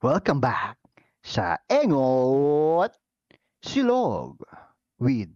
Welcome 0.00 0.40
back 0.40 0.80
sa 1.20 1.60
Engot 1.68 2.96
Silog 3.60 4.40
with 4.96 5.28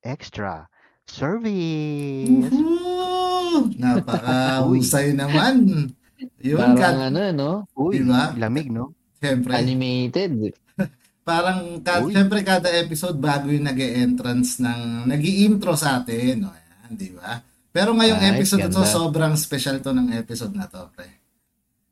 extra 0.00 0.72
service. 1.04 2.48
Woohoo! 2.48 3.76
Napaka-husay 3.76 5.12
naman. 5.20 5.92
Yun, 6.40 6.56
Parang 6.56 6.76
Kat. 6.80 6.96
ano, 7.12 7.20
no? 7.28 7.50
Uy, 7.76 8.00
Diba? 8.00 8.32
lamig, 8.40 8.72
no? 8.72 8.96
Siyempre. 9.20 9.52
Animated. 9.52 10.32
Parang, 11.28 11.84
ka, 11.84 12.00
siyempre 12.08 12.40
kada 12.40 12.72
episode 12.72 13.20
bago 13.20 13.52
yung 13.52 13.68
nag 13.68 13.76
entrance 13.76 14.62
ng, 14.62 15.04
nag 15.04 15.20
intro 15.20 15.76
sa 15.76 16.00
atin. 16.00 16.48
O, 16.48 16.52
yan, 16.56 16.90
di 16.96 17.12
ba? 17.12 17.44
Pero 17.68 17.92
ngayong 17.92 18.22
Nice, 18.22 18.32
episode 18.32 18.64
na 18.64 18.72
to, 18.72 18.80
ganda. 18.80 18.94
sobrang 18.96 19.34
special 19.36 19.76
to 19.84 19.92
ng 19.92 20.08
episode 20.16 20.56
na 20.56 20.64
to, 20.64 20.88
pre. 20.96 21.15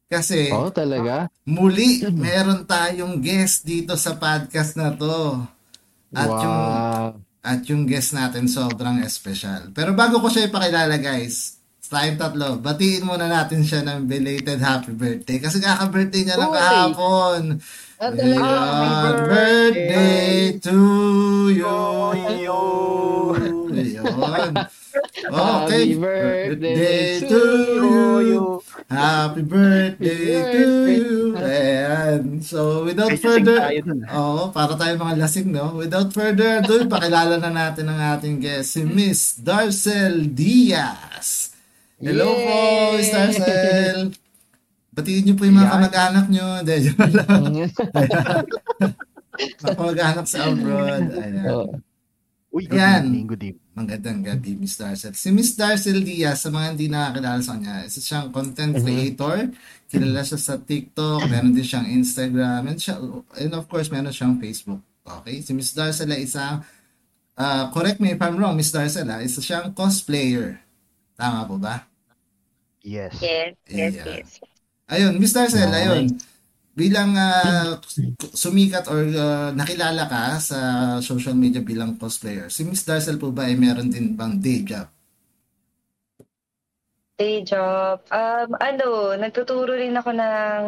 Kasi, 0.04 0.52
Oh, 0.52 0.68
talaga? 0.68 1.32
muli, 1.48 2.04
meron 2.12 2.68
tayong 2.68 3.18
guest 3.24 3.64
dito 3.64 3.96
sa 3.96 4.14
podcast 4.14 4.76
na 4.76 4.92
to. 4.92 5.40
At 6.14 6.28
yung 6.30 6.60
wow. 6.60 7.08
At 7.44 7.60
yung 7.68 7.84
guest 7.84 8.16
natin 8.16 8.48
sobrang 8.48 9.04
special. 9.04 9.68
Pero 9.76 9.92
bago 9.92 10.16
ko 10.16 10.32
siya 10.32 10.48
ipakilala 10.48 10.96
guys, 10.96 11.60
tayong 11.84 12.16
tatlo, 12.16 12.56
batiin 12.56 13.04
muna 13.04 13.28
natin 13.28 13.60
siya 13.60 13.84
ng 13.84 14.08
belated 14.08 14.56
happy 14.64 14.96
birthday. 14.96 15.36
Kasi 15.36 15.60
kaka-birthday 15.60 16.24
niya 16.24 16.40
lang 16.40 16.52
kahapon. 16.56 17.42
Ah? 18.00 18.08
Happy 18.08 18.32
birthday 19.28 20.56
to 20.56 20.78
you. 21.52 21.76
Yun. 23.92 24.52
Okay. 24.94 25.34
Happy 25.34 25.94
birthday 25.98 27.18
to 27.26 27.42
you. 28.22 28.62
Happy 28.86 29.42
birthday 29.42 30.38
to 30.54 30.64
you. 30.86 31.34
Ayan. 31.34 32.38
So, 32.38 32.86
without 32.86 33.10
Ay, 33.10 33.18
further... 33.18 33.58
Oo, 34.14 34.54
para 34.54 34.78
tayo 34.78 34.94
mga 34.94 35.18
lasing, 35.18 35.50
no? 35.50 35.74
Without 35.74 36.14
further 36.14 36.62
ado, 36.62 36.86
pakilala 36.94 37.42
na 37.42 37.50
natin 37.50 37.90
ang 37.90 37.98
ating 38.18 38.38
guest, 38.38 38.78
si 38.78 38.86
Miss 38.86 39.34
Darcel 39.42 40.30
Diaz. 40.30 41.58
Hello 41.98 42.30
po, 42.30 42.54
Yay! 42.54 42.94
Miss 42.94 43.10
Darcel. 43.10 43.98
Batiin 44.94 45.22
niyo 45.26 45.34
po 45.34 45.42
yung 45.42 45.58
mga 45.58 45.66
Yan. 45.66 45.74
kamag-anak 45.74 46.26
niyo. 46.30 46.46
Hindi, 46.62 46.74
joke 46.86 47.10
lang. 47.10 47.42
Mga 49.34 49.74
kamag-anak 49.74 50.26
sa 50.30 50.46
abroad. 50.46 51.10
Ayan. 51.10 51.42
oh, 51.50 51.74
Uy, 52.54 52.70
good 52.70 52.78
Yan. 52.78 53.10
evening, 53.10 53.26
good 53.26 53.42
evening. 53.42 53.66
Magandang 53.74 54.22
gabi, 54.22 54.54
Miss 54.54 54.78
Darcel. 54.78 55.10
Si 55.18 55.26
Miss 55.34 55.58
Darcel 55.58 55.98
Diaz, 56.06 56.46
sa 56.46 56.54
mga 56.54 56.66
hindi 56.70 56.86
nakakilala 56.86 57.42
sa 57.42 57.58
kanya, 57.58 57.82
isa 57.82 57.98
siyang 57.98 58.30
content 58.30 58.78
creator. 58.78 59.50
Kilala 59.90 60.22
siya 60.22 60.38
sa 60.38 60.54
TikTok, 60.62 61.26
meron 61.26 61.50
din 61.50 61.66
siyang 61.66 61.90
Instagram, 61.90 62.70
and, 62.70 62.78
siya, 62.78 62.94
and 63.42 63.52
of 63.58 63.66
course, 63.66 63.90
meron 63.90 64.14
siyang 64.14 64.38
Facebook. 64.38 64.78
Okay? 65.02 65.42
Si 65.42 65.50
Miss 65.50 65.74
Darcel 65.74 66.14
ay 66.14 66.22
isang, 66.22 66.62
ah, 67.34 67.74
correct 67.74 67.98
me 67.98 68.14
if 68.14 68.22
I'm 68.22 68.38
wrong, 68.38 68.54
Miss 68.54 68.70
Darcel, 68.70 69.10
ah, 69.10 69.18
isa 69.18 69.42
siyang 69.42 69.74
cosplayer. 69.74 70.62
Tama 71.18 71.50
po 71.50 71.58
ba? 71.58 71.82
Yes. 72.86 73.18
Yes, 73.18 73.58
yes, 73.66 73.92
Yeah. 73.98 74.06
yes. 74.22 74.28
Ayun, 74.86 75.18
Miss 75.18 75.34
Darcel, 75.34 75.66
Nice. 75.66 75.90
ayun. 75.90 76.04
Bilang 76.74 77.14
ah, 77.14 77.78
sumikat 78.34 78.84
or 78.90 79.02
ah, 79.14 79.50
nakilala 79.54 80.04
ka 80.10 80.22
sa 80.48 80.58
social 81.10 81.36
media 81.38 81.62
bilang 81.62 81.94
cosplayer, 82.02 82.46
si 82.50 82.66
Miss 82.66 82.82
Darcel 82.88 83.16
po 83.22 83.30
ba 83.30 83.46
ay 83.46 83.54
meron 83.54 83.88
din 83.94 84.06
bang 84.18 84.34
day 84.42 84.60
job? 84.66 84.86
Day 87.18 87.46
job. 87.46 88.02
Um, 88.10 88.58
ano, 88.58 89.14
nagtuturo 89.14 89.78
rin 89.78 89.94
ako 89.94 90.10
ng, 90.18 90.62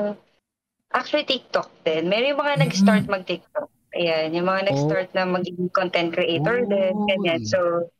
actually 0.94 1.26
TikTok 1.26 1.68
din. 1.86 2.06
Meron 2.10 2.30
yung 2.34 2.42
mga 2.42 2.54
Mm. 2.56 2.62
nag-start 2.66 3.04
mag-TikTok. 3.10 3.68
Ayan, 3.96 4.34
yung 4.36 4.46
mga 4.46 4.62
nag-start 4.70 5.08
na 5.16 5.24
maging 5.26 5.70
content 5.74 6.10
creator 6.14 6.66
din. 6.66 6.94
Ganyan. 7.10 7.42
So, 7.46 7.90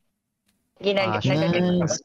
ginag 0.82 1.18
Ah, 1.18 1.20
nice. 1.22 2.00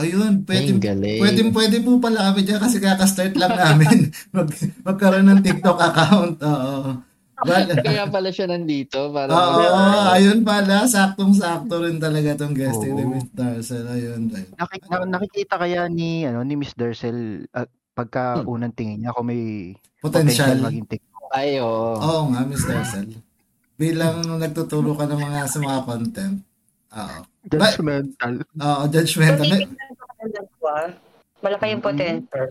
Ayun, 0.00 0.32
pwede, 0.42 0.70
pwede, 1.18 1.40
pwede 1.50 1.76
po 1.78 1.96
pala 1.96 2.30
kami 2.30 2.40
dyan 2.42 2.58
kasi 2.58 2.76
kaka-start 2.76 3.34
lang 3.34 3.52
namin 3.52 4.08
mag, 4.34 4.48
magkaroon 4.82 5.26
ng 5.26 5.40
TikTok 5.40 5.78
account. 5.78 6.36
Oo. 6.40 7.04
But, 7.40 7.72
Kaya 7.86 8.04
pala 8.06 8.28
siya 8.28 8.46
nandito. 8.46 9.08
Para 9.08 9.28
oo, 9.28 9.64
ayun 10.10 10.40
pala, 10.40 10.84
saktong-sakto 10.84 11.80
rin 11.80 11.96
talaga 11.96 12.36
tong 12.36 12.52
guesting 12.52 12.92
ni 12.92 13.02
Oo. 13.02 13.12
Miss 13.14 13.28
Darcel. 13.30 13.84
Ayun, 13.86 14.28
ayun. 14.28 14.50
Nakik- 14.54 14.88
na- 14.88 15.08
nakikita 15.10 15.56
kaya 15.56 15.88
ni 15.88 16.22
ano 16.22 16.40
ni 16.40 16.54
Miss 16.54 16.72
Darcel 16.72 17.48
ah, 17.50 17.64
pagka 17.90 18.40
Hmm. 18.40 18.48
unang 18.50 18.72
tingin 18.72 19.00
niya 19.00 19.12
kung 19.12 19.24
may 19.26 19.72
Potential. 19.98 20.52
potential 20.52 20.58
maging 20.62 20.86
TikTok. 20.86 21.28
Ay, 21.30 21.50
oo. 21.58 21.96
Oo 21.96 22.22
nga, 22.28 22.40
Miss 22.42 22.62
Darcel. 22.62 23.08
Bilang 23.74 24.20
nagtuturo 24.36 24.92
ka 24.92 25.04
ng 25.04 25.20
mga 25.22 25.40
sa 25.46 25.58
mga 25.58 25.80
content. 25.82 26.36
Oo. 26.90 27.18
Judgmental. 27.50 28.32
Oo, 28.56 28.82
So, 28.82 28.90
judgmental. 28.90 29.46
May- 29.46 29.66
titignan 29.66 30.46
ko. 30.56 30.68
Malaki 31.40 31.72
yung 31.72 31.80
Mm. 31.80 31.88
potential. 31.88 32.46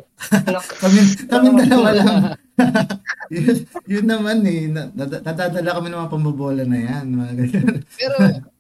No. 0.49 0.59
kami, 0.81 0.99
kami 1.29 1.47
dalawa 1.61 1.89
lang. 1.93 2.15
yun, 3.33 3.55
yun 3.85 4.05
naman 4.05 4.41
eh. 4.43 4.65
Na- 4.65 4.89
nad- 4.89 5.21
Nadadala 5.21 5.77
kami 5.77 5.87
ng 5.87 5.99
mga 5.99 6.11
pambobola 6.11 6.63
na 6.65 6.79
yan. 6.79 7.05
Mga. 7.07 7.31
Pero, 7.95 8.15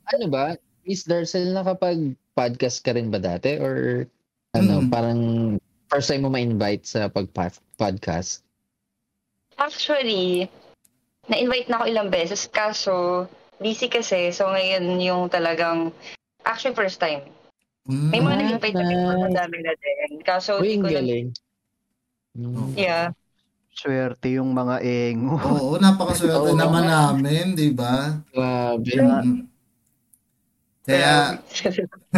ano 0.05 0.25
ba? 0.29 0.53
Miss 0.85 1.03
Darcel, 1.03 1.49
nakapag-podcast 1.51 2.81
ka 2.81 2.93
rin 2.93 3.09
ba 3.09 3.17
dati? 3.17 3.57
Or, 3.57 4.05
ano, 4.53 4.73
Mm. 4.79 4.87
parang 4.87 5.21
first 5.87 6.07
time 6.07 6.21
mo 6.21 6.29
ma-invite 6.29 6.85
sa 6.85 7.09
pag-podcast? 7.09 8.45
Actually, 9.57 10.47
na-invite 11.25 11.67
na 11.67 11.81
ako 11.81 11.85
ilang 11.89 12.09
beses 12.09 12.45
kaso 12.45 13.25
busy 13.57 13.91
kasi 13.91 14.31
so 14.31 14.47
ngayon 14.47 15.03
yung 15.03 15.27
talagang 15.27 15.91
actually 16.49 16.73
first 16.73 16.97
time. 16.97 17.29
May 17.89 18.21
mga 18.21 18.35
Ah, 18.35 18.39
nag-invite 18.41 18.75
na 18.77 18.85
before 18.85 19.17
madami 19.29 19.57
na 19.65 19.73
din. 19.77 20.11
Kaso 20.21 20.61
Uy, 20.61 20.77
di 20.77 20.81
ko 20.81 20.89
na, 20.89 20.93
galing. 20.93 21.27
Mm. 22.37 22.69
yeah. 22.77 23.09
Swerte 23.73 24.27
yung 24.37 24.51
mga 24.53 24.83
engo. 24.83 25.37
Oo, 25.57 25.81
napakaswerte 25.81 26.53
Oo. 26.53 26.59
naman 26.59 26.85
namin, 26.85 27.57
di 27.57 27.73
ba? 27.73 28.21
Grabe. 28.29 28.93
Mm. 28.93 29.47
Kaya, 30.89 31.37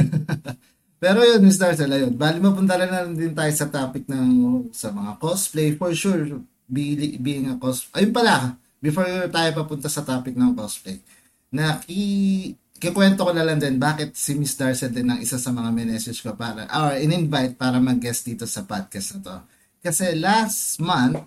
pero 1.04 1.20
yun, 1.28 1.44
Miss 1.44 1.60
Darcel, 1.60 1.92
ayun. 1.92 2.16
Bali, 2.16 2.40
mapunta 2.40 2.80
rin 2.80 2.88
na 2.88 3.04
din 3.04 3.36
tayo 3.36 3.52
sa 3.52 3.68
topic 3.68 4.08
ng 4.08 4.28
sa 4.72 4.96
mga 4.96 5.20
cosplay. 5.20 5.76
For 5.76 5.92
sure, 5.92 6.40
being, 6.72 7.20
being 7.20 7.46
a 7.52 7.60
cos... 7.60 7.92
Ayun 7.92 8.16
pala, 8.16 8.56
before 8.80 9.08
tayo 9.28 9.50
papunta 9.52 9.92
sa 9.92 10.08
topic 10.08 10.40
ng 10.40 10.56
cosplay, 10.56 11.04
na 11.52 11.84
ki, 11.84 12.56
kikwento 12.82 13.22
ko 13.22 13.32
na 13.32 13.46
lang 13.46 13.62
din 13.62 13.78
bakit 13.78 14.18
si 14.18 14.34
Miss 14.34 14.58
Darcel 14.58 14.90
din 14.90 15.06
ang 15.06 15.22
isa 15.22 15.38
sa 15.38 15.54
mga 15.54 15.70
message 15.70 16.26
ko 16.26 16.34
para, 16.34 16.66
or 16.74 16.98
in-invite 16.98 17.54
para 17.54 17.78
mag-guest 17.78 18.26
dito 18.26 18.50
sa 18.50 18.66
podcast 18.66 19.16
na 19.16 19.20
to. 19.22 19.38
Kasi 19.86 20.18
last 20.18 20.82
month, 20.82 21.22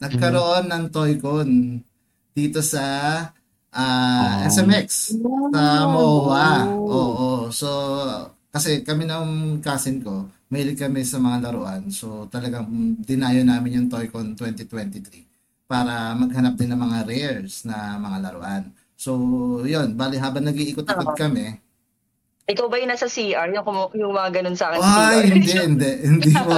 nagkaroon 0.00 0.72
ng 0.72 0.84
ToyCon 0.88 1.50
dito 2.32 2.64
sa 2.64 2.82
ah, 3.74 4.44
Oh. 4.44 4.48
SMX 4.48 5.18
sa 5.52 5.62
MOA. 5.90 6.52
Oo. 6.72 7.50
So, 7.50 7.68
kasi 8.54 8.86
kami 8.86 9.04
ng 9.04 9.58
cousin 9.60 9.98
ko, 9.98 10.30
mahilig 10.46 10.78
kami 10.78 11.02
sa 11.02 11.18
mga 11.18 11.50
laruan. 11.50 11.90
So, 11.90 12.30
talagang 12.30 12.70
dinayo 13.02 13.42
namin 13.42 13.82
yung 13.82 13.88
ToyCon 13.90 14.38
2023 14.38 15.26
para 15.66 16.14
maghanap 16.14 16.54
din 16.54 16.70
ng 16.70 16.80
mga 16.80 16.98
rares 17.08 17.66
na 17.66 17.98
mga 17.98 18.18
laruan. 18.22 18.62
So, 19.04 19.12
yun. 19.68 20.00
Bali, 20.00 20.16
habang 20.16 20.48
nag-iikot-ikot 20.48 21.12
kami, 21.12 21.60
Ikaw 22.44 22.68
ba 22.68 22.76
yung 22.76 22.92
nasa 22.92 23.08
CR? 23.08 23.48
Yung, 23.56 23.64
kumu- 23.64 23.92
yung 23.96 24.12
mga 24.12 24.40
ganun 24.40 24.52
sa 24.52 24.68
akin 24.68 24.80
ay, 24.80 24.84
CR? 24.84 25.24
hindi, 25.32 25.52
hindi. 25.64 25.92
Hindi 26.04 26.32
po. 26.36 26.52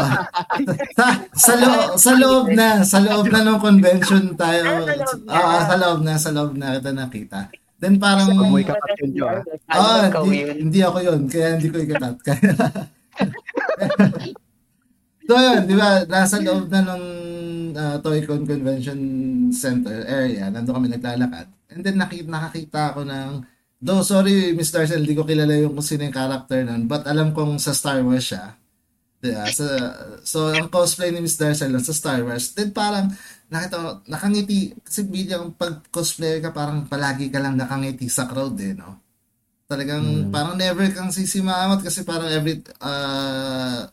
sa, 0.99 1.07
sa, 1.31 1.53
loob, 1.55 1.91
sa 1.95 2.13
loob 2.19 2.47
na, 2.51 2.69
sa 2.83 2.99
loob 2.99 3.31
na 3.31 3.47
ng 3.47 3.59
convention 3.63 4.35
tayo. 4.35 4.83
Ah, 5.31 5.63
sa 5.63 5.75
loob 5.79 6.03
na. 6.03 6.15
Sa 6.19 6.31
loob 6.35 6.59
na, 6.59 6.75
sa 6.75 6.75
loob 6.75 6.83
na 6.83 6.83
kita 6.83 6.91
nakita. 6.91 7.41
Then 7.79 8.03
parang, 8.03 8.35
Amoy 8.35 8.67
ka 8.67 8.75
pa 8.75 8.99
yun, 8.99 9.11
Jo, 9.15 9.31
ah. 9.31 9.43
Ah, 9.71 10.11
ikaw 10.11 10.27
hindi, 10.27 10.43
hindi 10.59 10.81
ako 10.83 10.99
yun. 11.07 11.21
Kaya 11.31 11.47
hindi 11.55 11.69
ko 11.71 11.77
ikakat. 11.79 12.17
Kaya... 12.19 12.51
so 15.31 15.33
yun, 15.39 15.61
di 15.71 15.75
ba, 15.79 16.03
nasa 16.11 16.43
loob 16.43 16.67
na 16.67 16.83
nung 16.83 17.07
uh, 17.79 17.97
Toycon 18.03 18.43
Convention 18.43 18.99
Center 19.55 20.03
area, 20.03 20.51
nandun 20.51 20.83
kami 20.83 20.91
naglalakad. 20.91 21.56
And 21.77 21.85
then 21.85 22.01
nakita, 22.01 22.25
nakakita 22.33 22.97
ako 22.97 23.05
ng, 23.05 23.31
do 23.77 24.01
sorry 24.01 24.57
Mr. 24.57 24.89
Darcel, 24.89 25.05
di 25.05 25.13
ko 25.13 25.29
kilala 25.29 25.53
yung 25.61 25.77
kung 25.77 25.85
sino 25.85 26.09
yung 26.09 26.17
character 26.17 26.65
nun, 26.65 26.89
but 26.89 27.05
alam 27.05 27.37
kong 27.37 27.61
sa 27.61 27.77
Star 27.77 28.01
Wars 28.01 28.33
siya. 28.33 28.57
Diba? 29.21 29.45
So, 29.53 29.65
so 30.25 30.39
ang 30.57 30.73
cosplay 30.73 31.13
ni 31.13 31.21
Miss 31.21 31.37
Darcel 31.37 31.77
sa 31.85 31.93
Star 31.93 32.25
Wars, 32.25 32.57
then 32.57 32.73
parang 32.73 33.13
nakita 33.53 33.77
ko, 33.77 33.89
nakangiti, 34.09 34.73
kasi 34.81 35.05
bilang 35.05 35.53
pag 35.53 35.85
cosplayer 35.93 36.41
ka, 36.41 36.57
parang 36.57 36.89
palagi 36.89 37.29
ka 37.29 37.37
lang 37.37 37.61
nakangiti 37.61 38.09
sa 38.09 38.25
crowd 38.25 38.57
eh, 38.65 38.73
no? 38.73 39.05
Talagang 39.67 40.31
Mm. 40.31 40.33
parang 40.33 40.55
never 40.55 40.87
kang 40.95 41.11
sisimangot 41.11 41.83
kasi 41.83 42.07
parang 42.07 42.31
every 42.31 42.63
uh, 42.81 43.85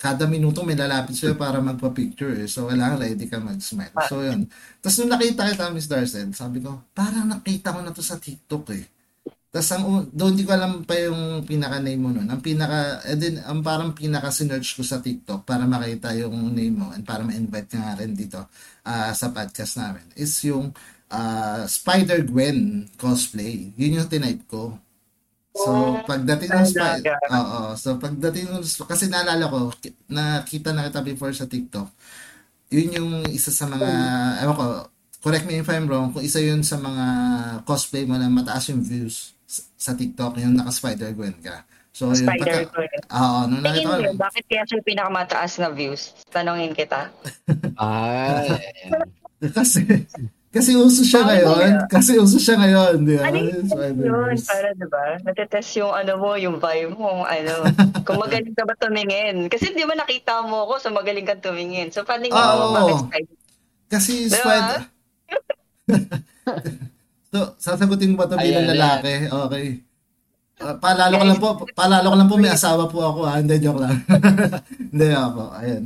kada 0.00 0.24
minuto 0.24 0.64
may 0.64 0.72
lalapit 0.72 1.12
sa'yo 1.12 1.36
para 1.36 1.60
magpa-picture 1.60 2.40
eh. 2.40 2.48
So, 2.48 2.72
kailangan 2.72 3.04
ready 3.04 3.28
ka 3.28 3.36
mag-smile. 3.36 3.92
So, 4.08 4.24
yun. 4.24 4.48
Tapos 4.80 4.96
nung 4.96 5.12
nakita 5.12 5.44
kita, 5.44 5.68
Miss 5.76 5.92
Darcel, 5.92 6.32
sabi 6.32 6.64
ko, 6.64 6.88
parang 6.96 7.28
nakita 7.28 7.76
ko 7.76 7.84
na 7.84 7.92
to 7.92 8.00
sa 8.00 8.16
TikTok 8.16 8.64
eh. 8.72 8.88
Tapos 9.52 9.68
ang, 9.76 10.08
doon 10.08 10.32
di 10.38 10.46
ko 10.48 10.56
alam 10.56 10.88
pa 10.88 10.96
yung 10.96 11.44
pinaka-name 11.44 12.00
mo 12.00 12.16
nun. 12.16 12.32
Ang 12.32 12.40
pinaka, 12.40 13.04
eh 13.04 13.18
din, 13.18 13.44
ang 13.44 13.60
parang 13.60 13.92
pinaka-sinerch 13.92 14.78
ko 14.78 14.82
sa 14.86 15.04
TikTok 15.04 15.44
para 15.44 15.68
makita 15.68 16.16
yung 16.16 16.54
name 16.54 16.80
mo 16.80 16.94
and 16.96 17.04
para 17.04 17.20
ma-invite 17.20 17.76
nga 17.76 17.98
rin 17.98 18.16
dito 18.16 18.46
ah, 18.88 19.12
sa 19.12 19.28
podcast 19.34 19.76
namin 19.76 20.06
is 20.16 20.32
yung 20.46 20.72
ah, 21.12 21.68
Spider-Gwen 21.68 22.94
cosplay. 22.96 23.74
Yun 23.76 24.00
yung 24.00 24.08
tinype 24.08 24.48
ko. 24.48 24.78
So, 25.50 25.98
pagdating 26.06 26.50
ng 26.54 26.70
Talaga? 26.72 27.14
oo. 27.26 27.60
So, 27.74 27.98
pagdating 27.98 28.46
ng, 28.54 28.62
kasi 28.86 29.10
naalala 29.10 29.44
ko, 29.50 29.58
ki- 29.76 29.98
nakita 30.08 30.70
na 30.70 30.86
kita 30.86 31.02
before 31.02 31.34
sa 31.34 31.50
TikTok, 31.50 31.90
yun 32.70 32.94
yung 32.94 33.10
isa 33.28 33.50
sa 33.50 33.66
mga, 33.66 33.90
ewan 34.46 34.54
ko, 34.56 34.64
correct 35.20 35.44
me 35.44 35.58
if 35.58 35.68
I'm 35.68 35.90
wrong, 35.90 36.14
kung 36.14 36.22
isa 36.22 36.38
yun 36.38 36.62
sa 36.62 36.78
mga 36.78 37.04
cosplay 37.66 38.06
mo 38.06 38.14
na 38.14 38.30
mataas 38.30 38.70
yung 38.70 38.80
views 38.80 39.34
sa 39.74 39.92
TikTok, 39.98 40.38
yung 40.38 40.54
naka-Spider-Gwen 40.54 41.42
ka. 41.42 41.66
So, 41.90 42.14
yun, 42.14 42.30
Spider 42.30 42.70
pagka, 42.70 42.86
oo, 43.10 43.38
nung 43.50 43.60
Tingin 43.66 43.84
nakita 43.90 43.90
ko, 43.90 43.94
mo, 44.06 44.22
bakit 44.22 44.44
kaya 44.46 44.62
siya 44.62 44.76
yung 44.78 44.88
pinakamataas 44.88 45.52
na 45.58 45.68
views? 45.74 46.14
Tanongin 46.30 46.72
kita. 46.72 47.10
Ah, 47.80 48.44
kasi, 49.56 49.80
kasi 50.50 50.74
uso 50.74 51.06
siya 51.06 51.22
Bakit 51.22 51.30
ngayon, 51.30 51.58
kaya? 51.62 51.78
kasi 51.86 52.10
uso 52.18 52.38
siya 52.42 52.58
ngayon, 52.58 53.06
di 53.06 53.14
ba? 53.14 53.30
Ano 53.30 53.38
yung 53.38 53.70
yun? 53.70 54.34
Para, 54.42 54.68
diba? 54.74 55.04
Natetest 55.22 55.70
yung 55.78 55.94
ano 55.94 56.12
mo, 56.18 56.34
yung 56.34 56.58
vibe 56.58 56.98
mo, 56.98 57.22
ano. 57.22 57.70
Kung 58.06 58.18
magaling 58.18 58.50
ka 58.58 58.66
ba 58.66 58.74
tumingin. 58.74 59.46
Kasi 59.46 59.70
di 59.70 59.86
ba 59.86 59.94
nakita 59.94 60.42
mo 60.42 60.66
ako, 60.66 60.82
so 60.82 60.90
magaling 60.90 61.22
kang 61.22 61.38
tumingin. 61.38 61.94
So, 61.94 62.02
paningin 62.02 62.34
Oo. 62.34 62.58
mo, 62.58 62.74
bakit 62.74 62.98
spider? 63.06 63.36
Kasi 63.90 64.12
Diba? 64.26 64.38
Spider... 64.42 64.80
so, 67.30 67.38
sasagutin 67.58 68.14
mo 68.14 68.22
ba 68.22 68.26
ito 68.26 68.38
bilang 68.38 68.66
Ayan, 68.66 68.74
lalaki? 68.74 69.14
Okay. 69.30 69.66
Uh, 70.60 70.76
paalala 70.76 71.14
ko 71.14 71.24
lang 71.24 71.40
po, 71.40 71.48
paalala 71.72 72.06
ko 72.10 72.16
lang 72.18 72.28
po 72.28 72.36
may 72.36 72.52
asawa 72.52 72.90
po 72.90 72.98
ako 73.06 73.20
ah. 73.22 73.38
Hindi, 73.38 73.54
joke 73.62 73.86
lang. 73.86 74.02
Hindi 74.92 75.08
ako, 75.14 75.42
ayun. 75.56 75.84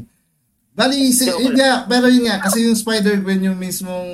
Bali, 0.75 1.15
si, 1.15 1.31
Joke 1.31 1.39
yun 1.39 1.55
nga, 1.55 1.87
pero 1.87 2.11
yun 2.11 2.27
nga, 2.27 2.43
kasi 2.43 2.67
yung 2.67 2.75
Spider-Gwen 2.75 3.47
yung 3.47 3.59
mismong 3.59 4.11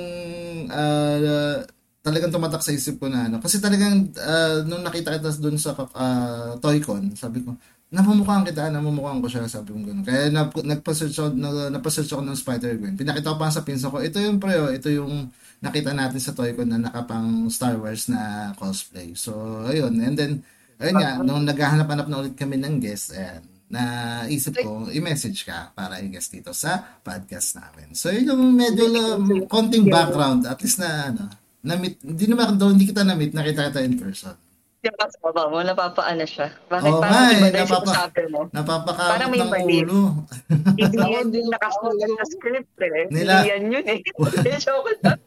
ah, 0.69 1.57
talagang 2.05 2.29
tumatak 2.29 2.61
sa 2.61 2.69
isip 2.69 3.01
ko 3.01 3.09
na 3.09 3.25
ano. 3.25 3.41
Kasi 3.41 3.57
talagang 3.57 4.13
ah, 4.21 4.61
nung 4.65 4.85
nakita 4.85 5.17
kita 5.17 5.33
doon 5.41 5.57
sa 5.57 5.73
uh, 5.73 6.57
Toycon, 6.61 7.17
sabi 7.17 7.41
ko, 7.41 7.57
namumukhaan 7.91 8.47
kita, 8.47 8.71
namumukhaan 8.71 9.19
ko 9.19 9.27
siya, 9.27 9.51
sabi 9.51 9.75
ko 9.75 9.83
gano'n. 9.83 10.05
Kaya 10.07 10.31
nap, 10.31 10.55
nagpa-search 10.55 11.17
ako, 11.19 11.29
na, 11.35 11.67
napasearch 11.75 12.13
ako 12.15 12.23
ng 12.23 12.39
Spider-Gwen. 12.39 12.95
Pinakita 12.95 13.35
ko 13.35 13.37
pa 13.41 13.51
sa 13.51 13.67
pinsa 13.67 13.91
ko, 13.91 13.99
ito 13.99 14.15
yung 14.21 14.39
pre, 14.39 14.55
oh, 14.55 14.71
ito 14.71 14.87
yung 14.87 15.27
nakita 15.59 15.91
natin 15.91 16.21
sa 16.23 16.31
Toycon 16.31 16.71
na 16.71 16.79
nakapang 16.79 17.51
Star 17.51 17.75
Wars 17.75 18.07
na 18.07 18.53
cosplay. 18.55 19.11
So, 19.13 19.65
ayun. 19.67 19.99
And 19.99 20.15
then, 20.15 20.31
ayun 20.79 20.97
nga, 21.03 21.11
nung 21.19 21.43
naghahanap-hanap 21.43 22.07
na 22.07 22.19
ulit 22.23 22.35
kami 22.39 22.55
ng 22.63 22.79
guest, 22.79 23.11
ayan, 23.11 23.43
na 23.71 23.83
isip 24.27 24.59
ko, 24.59 24.91
i-message 24.91 25.47
ka 25.47 25.71
para 25.71 26.03
i-guest 26.03 26.35
dito 26.35 26.51
sa 26.51 26.99
podcast 26.99 27.55
namin. 27.55 27.95
So, 27.95 28.11
yun 28.11 28.27
yung 28.27 28.43
medyo 28.51 28.91
um, 28.91 29.47
konting 29.47 29.87
background, 29.87 30.43
at 30.43 30.59
least 30.59 30.83
na, 30.83 31.07
ano, 31.07 31.31
na-meet, 31.63 32.03
hindi 32.03 32.25
naman 32.27 32.59
daw, 32.59 32.67
hindi 32.67 32.83
kita 32.83 33.07
na-meet, 33.07 33.31
nakita 33.31 33.71
kita 33.71 33.81
in 33.87 33.95
person. 33.95 34.35
Yung 34.81 34.97
kasama 34.97 35.45
mo, 35.45 35.61
napapaano 35.61 36.25
siya. 36.25 36.49
Bakit 36.65 36.89
Oo 36.89 37.05
parang 37.05 37.21
iba 37.21 37.29
eh, 37.29 37.37
na 37.37 37.45
yung 37.45 37.69
napapa- 37.69 37.85
sinasabi 37.85 38.23
mo? 38.33 38.39
Napapakamot 38.49 39.11
Parang 39.13 39.29
may 39.29 39.39
ng 39.39 39.51
ulo. 39.85 40.01
Hindi 40.81 40.97
yan 40.97 41.27
yung 41.29 41.49
nakasulat 41.53 42.09
sa 42.17 42.25
script 42.25 42.77
eh. 42.81 43.05
Nila- 43.13 43.45
Hindi 43.45 43.49
yan 43.53 43.63
yun 43.69 43.85
eh. 43.85 43.99
Joke 44.65 44.97
lang. 45.05 45.21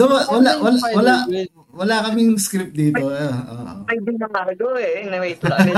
Diba, 0.00 0.18
wala, 0.32 0.50
wala, 0.64 0.78
wala, 0.96 1.14
wala 1.76 1.94
kaming 2.08 2.40
script 2.40 2.72
dito. 2.72 3.12
Eh, 3.12 3.28
oo. 3.28 3.84
May 3.84 4.00
binabago 4.00 4.68
eh. 4.80 5.04
Na 5.12 5.20
wait 5.20 5.44
lang. 5.44 5.68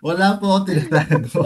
Wala 0.00 0.36
po 0.36 0.44
ako 0.50 0.60
tinatago. 0.66 1.42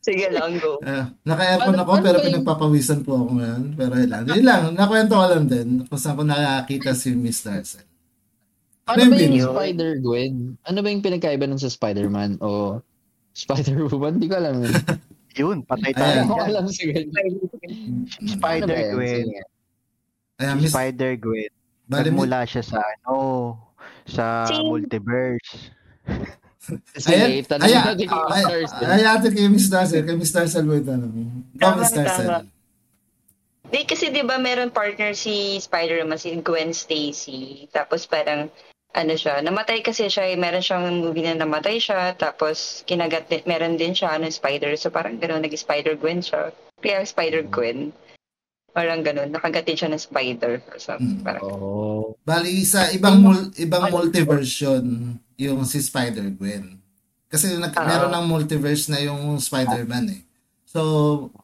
Sige 0.00 0.26
lang, 0.28 0.58
go. 0.58 0.82
Eh, 0.82 1.04
naka-aircon 1.28 1.72
Ano- 1.72 1.82
ako 1.82 1.90
ano 1.92 2.02
pero 2.02 2.16
yung- 2.18 2.26
pinagpapawisan 2.26 3.00
po 3.00 3.10
ako 3.16 3.38
ngayon. 3.38 3.62
Pero 3.72 3.92
yun 3.94 4.10
lang. 4.10 4.22
Yun 4.26 4.42
lang. 4.42 4.62
Nakwento 4.72 5.14
ko 5.14 5.26
lang 5.26 5.44
din 5.46 5.68
kung 5.84 5.96
saan 5.96 6.16
ko 6.16 6.22
nakakita 6.22 6.90
si 6.92 7.12
Miss 7.12 7.40
Darcel. 7.40 7.86
Ano 8.82 8.98
ba 8.98 9.14
yung? 9.14 9.38
Spider-Gwen? 9.46 10.34
Ano 10.60 10.78
ba 10.80 10.88
yung 10.88 11.00
pinagkaiba 11.00 11.46
nun 11.46 11.56
sa 11.56 11.70
Spider-Man 11.70 12.42
o 12.42 12.82
Spider-Woman? 13.32 14.18
Di 14.18 14.26
ko 14.26 14.34
alam. 14.34 14.58
yun. 14.58 14.74
Yun, 15.32 15.58
patay 15.62 15.94
Ayan. 15.94 15.96
tayo. 15.96 16.18
Ako 16.26 16.44
alam 16.44 16.64
sa 16.66 16.82
ganyan. 16.82 17.08
Spider-Gwen. 18.18 19.26
Ayan, 20.38 20.56
Miss, 20.58 20.72
Spider-Gwen. 20.72 21.52
Nagmula 21.86 22.42
siya 22.42 22.60
sa 22.60 22.80
ano, 22.80 23.54
sa 24.04 24.44
Si- 24.46 24.60
multiverse. 24.60 25.70
Sige, 26.94 27.10
Ayan, 27.18 27.42
tanong 27.42 27.66
ayan, 27.66 27.82
natin 27.90 28.06
kay 28.06 28.22
ay, 28.22 28.42
Stars. 28.70 28.70
ay, 28.86 29.02
ate 29.02 29.26
kay 29.34 29.46
Miss 29.50 29.66
Darcel, 29.66 30.02
kay 30.06 30.14
Miss 30.14 30.30
Darcel 30.30 30.62
mo 30.62 30.78
ito. 30.78 30.94
Go, 30.94 31.10
Tama, 31.58 31.82
tama. 31.90 32.46
Di 33.72 33.82
kasi 33.82 34.12
'di 34.12 34.22
ba 34.22 34.36
meron 34.38 34.70
partner 34.70 35.16
si 35.16 35.58
Spider-Man 35.58 36.20
si 36.20 36.38
Gwen 36.38 36.70
Stacy. 36.70 37.66
Tapos 37.72 38.06
parang 38.06 38.46
ano 38.92 39.14
siya, 39.16 39.40
namatay 39.40 39.80
kasi 39.80 40.06
siya, 40.12 40.28
eh, 40.28 40.36
meron 40.36 40.60
siyang 40.60 40.84
movie 41.00 41.24
na 41.24 41.32
namatay 41.32 41.80
siya, 41.80 42.12
tapos 42.12 42.84
kinagat 42.84 43.24
meron 43.48 43.80
din 43.80 43.96
siya 43.96 44.20
ano 44.20 44.28
spider, 44.28 44.76
so 44.76 44.92
parang 44.92 45.16
gano'n 45.16 45.40
nag-Spider-Gwen 45.40 46.20
siya. 46.20 46.52
Kaya 46.84 47.00
Spider-Gwen. 47.00 47.88
Parang 48.72 49.04
gano'n, 49.04 49.28
nakagatin 49.28 49.76
siya 49.76 49.90
ng 49.92 50.00
spider 50.00 50.64
or 50.66 50.78
something. 50.78 51.20
Mm. 51.20 51.24
Parang, 51.24 51.42
Oh. 51.44 52.16
Bali, 52.24 52.64
sa 52.64 52.88
ibang 52.88 53.20
mul- 53.20 53.52
ibang 53.54 53.92
multiverse 53.92 54.64
yun, 54.64 55.16
yung 55.36 55.60
si 55.62 55.78
Spider-Gwen. 55.78 56.80
Kasi 57.28 57.52
nag- 57.54 57.76
Ah. 57.76 57.84
meron 57.84 58.10
ng 58.10 58.26
multiverse 58.26 58.88
na 58.88 58.98
yung 58.98 59.36
Spider-Man 59.36 60.06
eh. 60.10 60.22
So, 60.64 60.80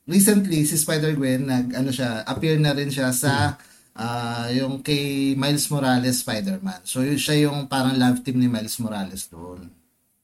recently, 0.05 0.65
si 0.65 0.75
Spider-Gwen, 0.75 1.45
nag, 1.45 1.67
ano 1.75 1.93
siya, 1.93 2.25
appear 2.25 2.57
na 2.57 2.73
rin 2.73 2.89
siya 2.89 3.13
sa 3.13 3.61
ah, 3.93 4.47
yung 4.49 4.79
kay 4.79 5.35
Miles 5.35 5.67
Morales 5.69 6.23
Spider-Man. 6.23 6.87
So, 6.87 7.03
yun 7.03 7.19
siya 7.19 7.51
yung 7.51 7.67
parang 7.67 7.99
love 7.99 8.23
team 8.23 8.39
ni 8.39 8.47
Miles 8.47 8.79
Morales 8.79 9.27
doon. 9.27 9.67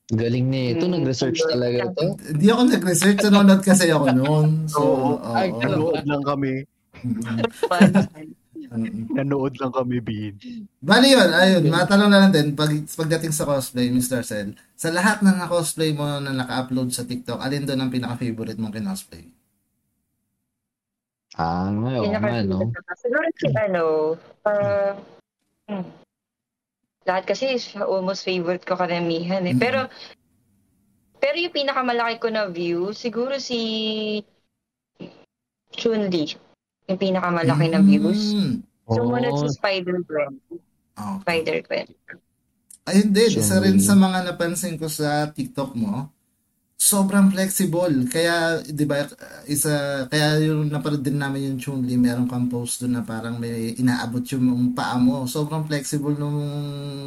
Galing 0.06 0.46
nito. 0.46 0.86
Mm. 0.86 1.02
Nag-research 1.02 1.42
talaga 1.42 1.90
to. 1.90 2.14
Hindi 2.22 2.46
ako 2.46 2.60
nag-research, 2.70 3.18
nanonood 3.24 3.60
kasi 3.60 3.90
ako 3.90 4.06
noon. 4.14 4.48
So, 4.70 4.78
Oo. 4.78 5.18
oo. 5.18 5.34
Ay, 5.34 5.50
Nanood 5.50 6.06
lang 6.06 6.22
kami. 6.22 6.62
Fun. 7.68 7.92
Mm. 8.74 9.14
Nanood 9.14 9.54
lang 9.60 9.70
kami, 9.70 10.02
Bin. 10.02 10.34
Bali 10.82 11.14
yun, 11.14 11.30
ayun, 11.30 11.62
matanong 11.70 12.10
na 12.10 12.26
lang 12.26 12.32
din, 12.34 12.58
pag, 12.58 12.70
pagdating 12.70 13.30
sa 13.30 13.46
cosplay, 13.46 13.86
Mr. 13.92 14.26
Cell, 14.26 14.56
sa 14.74 14.90
lahat 14.90 15.22
na 15.22 15.36
na-cosplay 15.36 15.94
mo 15.94 16.06
na 16.18 16.34
naka-upload 16.34 16.90
sa 16.90 17.06
TikTok, 17.06 17.38
alin 17.38 17.68
doon 17.68 17.86
ang 17.86 17.92
pinaka-favorite 17.92 18.58
mong 18.58 18.74
kinosplay? 18.74 19.30
Ah, 21.34 21.70
oo 21.70 22.06
nga, 22.06 22.46
no? 22.46 22.70
Siguro 22.94 23.26
si 23.34 23.46
ano, 23.58 24.14
uh, 24.46 24.94
hmm. 25.66 25.86
lahat 27.10 27.24
kasi 27.26 27.58
is 27.58 27.74
almost 27.74 28.22
favorite 28.22 28.62
ko 28.62 28.78
karamihan 28.78 29.42
eh. 29.42 29.54
Mhm. 29.54 29.60
Pero, 29.60 29.90
pero 31.18 31.36
yung 31.36 31.54
pinakamalaki 31.54 32.22
ko 32.22 32.28
na 32.30 32.46
view, 32.46 32.94
siguro 32.94 33.42
si 33.42 34.22
Chun-Li. 35.74 36.38
Yung 36.86 37.00
pinakamalaki 37.00 37.66
na 37.70 37.80
views. 37.80 38.34
Mm. 38.34 38.54
Sumunod 38.84 39.32
Oh, 39.32 39.40
si 39.40 39.56
Spider-Gwen. 39.56 40.32
Oh. 41.00 41.16
Spider-Gwen. 41.24 41.88
Ayun 42.84 43.10
din, 43.16 43.32
isa 43.40 43.56
rin 43.64 43.80
sa 43.80 43.96
mga 43.96 44.28
napansin 44.28 44.76
ko 44.76 44.92
sa 44.92 45.32
TikTok 45.32 45.72
mo, 45.72 46.12
sobrang 46.76 47.32
flexible. 47.32 48.04
Kaya, 48.12 48.60
di 48.60 48.84
ba, 48.84 49.08
isa, 49.48 50.04
kaya 50.04 50.36
yung 50.44 50.68
napanood 50.68 51.00
din 51.00 51.16
namin 51.16 51.48
yung 51.48 51.58
Chun-Li, 51.58 51.96
meron 51.96 52.28
kang 52.28 52.44
post 52.44 52.84
doon 52.84 53.00
na 53.00 53.02
parang 53.02 53.40
may 53.40 53.72
inaabot 53.80 54.20
yung 54.28 54.76
paa 54.76 55.00
mo. 55.00 55.24
Sobrang 55.24 55.64
flexible 55.64 56.12
nung 56.12 56.36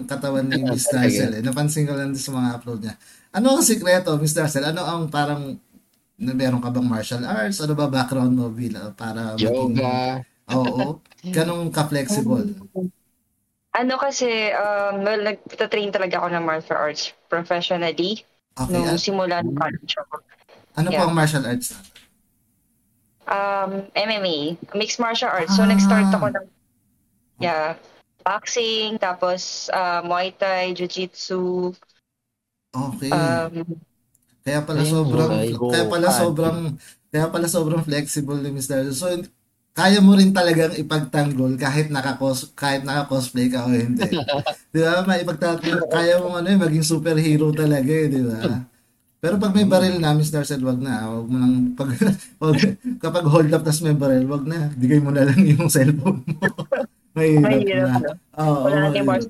katawan 0.09 0.49
ni 0.49 0.57
Miss. 0.65 0.89
Darcel. 0.89 1.37
Eh. 1.37 1.45
Napansin 1.45 1.85
ko 1.85 1.93
lang 1.93 2.09
din 2.09 2.17
sa 2.17 2.33
mga 2.33 2.57
upload 2.57 2.81
niya. 2.81 2.97
Ano 3.37 3.53
ang 3.53 3.61
sikreto, 3.61 4.17
Miss 4.17 4.33
Darcel? 4.33 4.65
Ano 4.65 4.81
ang 4.81 5.13
parang, 5.13 5.61
na 6.17 6.33
meron 6.33 6.59
ka 6.59 6.69
bang 6.69 6.83
martial 6.83 7.21
arts? 7.21 7.61
Ano 7.61 7.73
ba 7.73 7.85
background 7.87 8.33
mo 8.33 8.49
bila 8.49 8.89
para 8.91 9.37
maging- 9.37 9.77
yoga. 9.77 10.25
Oo. 10.49 10.99
Ganong 11.35 11.69
ka-flexible. 11.69 12.57
Ano 13.71 13.93
kasi, 13.95 14.25
um, 14.51 15.05
well, 15.05 15.21
nagtatrain 15.21 15.93
talaga 15.93 16.17
ako 16.17 16.27
ng 16.33 16.43
martial 16.43 16.77
arts 16.77 17.13
professionally 17.27 18.25
Okay. 18.57 18.73
nung 18.73 18.89
An- 18.89 18.97
simula 18.97 19.45
ng 19.45 19.53
college 19.53 19.93
ako. 19.95 20.17
ano 20.73 20.87
po 20.89 20.97
yeah. 20.97 21.05
ang 21.05 21.13
martial 21.13 21.45
arts? 21.45 21.77
Um, 23.27 23.85
MMA, 23.93 24.57
mixed 24.73 24.97
martial 24.97 25.29
arts. 25.29 25.53
So, 25.53 25.61
Ah. 25.61 25.69
nag-start 25.69 26.09
ako 26.09 26.33
ng, 26.33 26.45
yeah, 27.37 27.77
boxing, 28.23 28.97
tapos 28.97 29.67
uh, 29.69 30.01
Muay 30.01 30.31
Thai, 30.31 30.73
Jiu-Jitsu, 30.73 31.75
Okay. 32.73 33.11
um, 33.11 33.61
Kaya 34.47 34.63
pala 34.63 34.79
Ay, 34.79 34.87
sobrang 34.87 35.27
kulay. 35.27 35.49
kaya 35.51 35.85
pala 35.91 36.07
Gohan. 36.07 36.19
sobrang 36.23 36.57
kaya 37.11 37.27
pala 37.27 37.47
sobrang 37.51 37.81
flexible 37.83 38.39
ni 38.39 38.49
Miss 38.55 38.71
Darcy. 38.71 38.95
So 38.95 39.11
kaya 39.75 39.99
mo 39.99 40.15
rin 40.15 40.31
talagang 40.31 40.71
ipagtanggol 40.79 41.59
kahit 41.59 41.91
naka-cos 41.91 42.55
kahit 42.55 42.87
naka-cosplay 42.87 43.51
ka 43.51 43.67
o 43.67 43.75
hindi. 43.75 44.07
'Di 44.71 44.79
ba? 44.79 45.03
May 45.03 45.27
ipagtatanggol 45.27 45.91
kaya 45.91 46.23
mo 46.23 46.39
ano 46.39 46.47
eh, 46.47 46.55
maging 46.55 46.87
superhero 46.87 47.51
talaga 47.51 47.91
eh, 47.91 48.07
'di 48.07 48.23
ba? 48.23 48.63
Pero 49.17 49.41
pag 49.41 49.49
may 49.49 49.65
baril 49.65 49.97
na, 49.97 50.13
Miss 50.13 50.29
Darcel, 50.29 50.61
wag 50.61 50.77
na. 50.77 51.09
Wag 51.09 51.25
mo 51.25 51.37
nang, 51.41 51.73
pag, 51.73 51.89
wag, 52.41 52.53
kapag 53.01 53.25
hold 53.25 53.49
up 53.49 53.65
tas 53.65 53.81
may 53.81 53.97
baril, 53.97 54.29
wag 54.29 54.45
na. 54.45 54.69
Bigay 54.77 55.01
mo 55.01 55.09
na 55.09 55.25
lang 55.25 55.41
yung 55.41 55.65
cellphone 55.73 56.21
mo. 56.21 56.37
Mahirap 57.17 57.49
Mahirap 57.49 57.89
na. 57.97 58.13
Oo, 58.37 58.69
Wala 58.69 58.93
arts. 58.93 59.25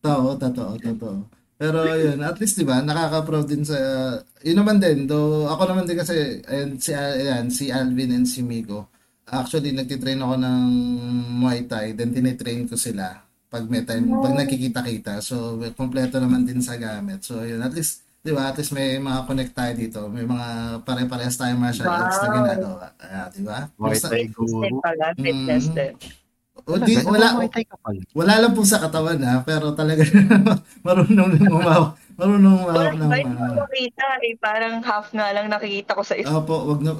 Totoo, 0.00 0.28
totoo, 0.40 0.72
totoo. 0.80 1.16
Pero 1.54 1.86
yun, 1.94 2.18
at 2.20 2.36
least 2.42 2.58
'di 2.58 2.66
ba, 2.66 2.82
nakaka-proud 2.82 3.46
din 3.46 3.62
sa 3.62 3.78
yun 4.42 4.58
naman 4.58 4.82
din, 4.82 5.06
do 5.06 5.46
ako 5.46 5.62
naman 5.70 5.86
din 5.86 5.98
kasi 5.98 6.42
ayun, 6.44 6.76
si 6.76 6.90
ayan, 6.90 7.46
si 7.48 7.70
Alvin 7.70 8.10
and 8.10 8.26
si 8.26 8.42
Miko. 8.42 8.90
Actually, 9.24 9.72
nagtitrain 9.72 10.20
ako 10.20 10.34
ng 10.36 10.62
Muay 11.40 11.64
Thai, 11.64 11.96
then 11.96 12.12
tinitrain 12.12 12.68
ko 12.68 12.76
sila 12.76 13.24
pag 13.48 13.70
may 13.70 13.86
time, 13.86 14.18
pag 14.18 14.34
nagkikita-kita. 14.34 15.22
So, 15.22 15.62
kompleto 15.78 16.18
naman 16.18 16.42
din 16.42 16.58
sa 16.58 16.74
gamit. 16.74 17.22
So, 17.22 17.46
yun, 17.46 17.62
at 17.62 17.70
least 17.70 18.02
'di 18.26 18.34
ba, 18.34 18.50
at 18.50 18.58
least 18.58 18.74
may 18.74 18.98
mga 18.98 19.20
connect 19.30 19.52
tayo 19.54 19.72
dito. 19.78 20.00
May 20.10 20.26
mga 20.26 20.80
pare-parehas 20.82 21.38
tayong 21.38 21.62
martial 21.62 21.86
arts 21.86 22.18
na 22.18 22.28
Wow. 22.28 22.34
ginagawa. 22.34 22.86
Ah, 22.98 23.28
'di 23.30 23.42
ba? 23.46 23.58
Muay 23.78 24.00
Thai 24.02 24.26
guru. 24.34 24.80
fitness 25.14 25.70
Mhm. 25.70 25.76
din. 25.78 25.94
O, 26.54 26.78
di, 26.78 26.94
Talaga, 26.94 27.10
wala, 27.10 27.28
wala 28.14 28.34
lang 28.38 28.52
po 28.54 28.62
sa 28.62 28.78
katawan 28.78 29.18
ha, 29.26 29.42
pero 29.42 29.74
talaga 29.74 30.06
marunong 30.86 31.34
lang 31.34 31.50
umawak. 31.50 31.98
Marunong 32.14 32.56
umawak 32.62 32.94
Parang 32.94 32.94
ng 32.94 33.10
mga... 33.10 33.18
yung 33.26 33.58
makita 33.58 34.06
eh, 34.22 34.34
parang 34.38 34.74
half 34.86 35.10
nga 35.10 35.34
lang 35.34 35.50
nakikita 35.50 35.98
ko 35.98 36.02
sa 36.06 36.14
isang 36.14 36.40
Opo, 36.40 36.54
wag 36.70 36.80
na. 36.86 36.94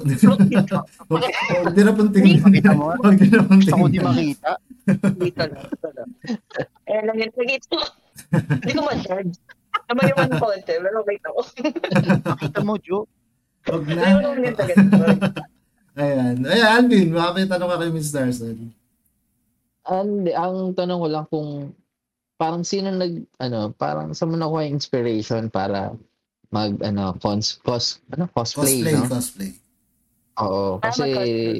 wag, 1.07 1.71
din 1.71 1.85
na 1.87 1.93
pong 1.95 2.11
tingnan. 2.11 2.43
Wag 3.03 3.15
din 3.15 3.31
na 3.31 3.47
pong 3.47 3.63
Gusto 3.63 3.79
ko 3.79 3.87
di 3.87 3.95
tingnan. 3.95 4.11
makita. 4.11 4.51
Dito 5.15 5.43
lang. 5.47 6.09
Eh, 6.85 7.01
lang 7.01 7.15
yun. 7.15 7.31
Nakita 7.31 7.65
ko. 7.71 7.79
Hindi 8.35 8.71
ko 8.75 8.81
ma-charge. 8.83 9.35
Tama 9.87 10.01
yung 10.03 10.19
ano 10.19 10.33
konti, 10.35 10.73
pero 10.83 10.97
wait 11.07 11.23
ako. 11.23 11.39
Makita 12.27 12.59
mo, 12.59 12.75
Joe. 12.83 13.07
Wag 13.71 13.83
na. 13.87 14.03
Ayan. 15.95 16.35
Ayan, 16.43 16.67
Alvin, 16.75 17.07
baka 17.15 17.29
may 17.33 17.47
tanong 17.47 17.69
ka 17.71 17.79
kay 17.81 17.91
Miss 17.95 18.11
Darson. 18.11 18.75
Ang, 19.85 20.25
ang 20.33 20.73
tanong 20.73 20.99
ko 20.99 21.07
lang 21.07 21.25
kung 21.29 21.49
parang 22.35 22.67
sino 22.67 22.91
nag 22.91 23.23
ano 23.39 23.71
parang 23.71 24.11
sa 24.11 24.27
mo 24.27 24.35
nakuha 24.35 24.67
yung 24.67 24.75
inspiration 24.75 25.47
para 25.47 25.95
mag 26.51 26.75
ano 26.83 27.15
cons, 27.21 27.61
cos 27.63 28.03
ano 28.11 28.27
cosplay, 28.33 28.83
Cosplay, 28.83 28.93
no? 28.93 29.07
cosplay. 29.07 29.51
Oo, 30.35 30.63
Ah, 30.83 30.91
kasi 30.91 31.01
mag-cosplay. 31.05 31.57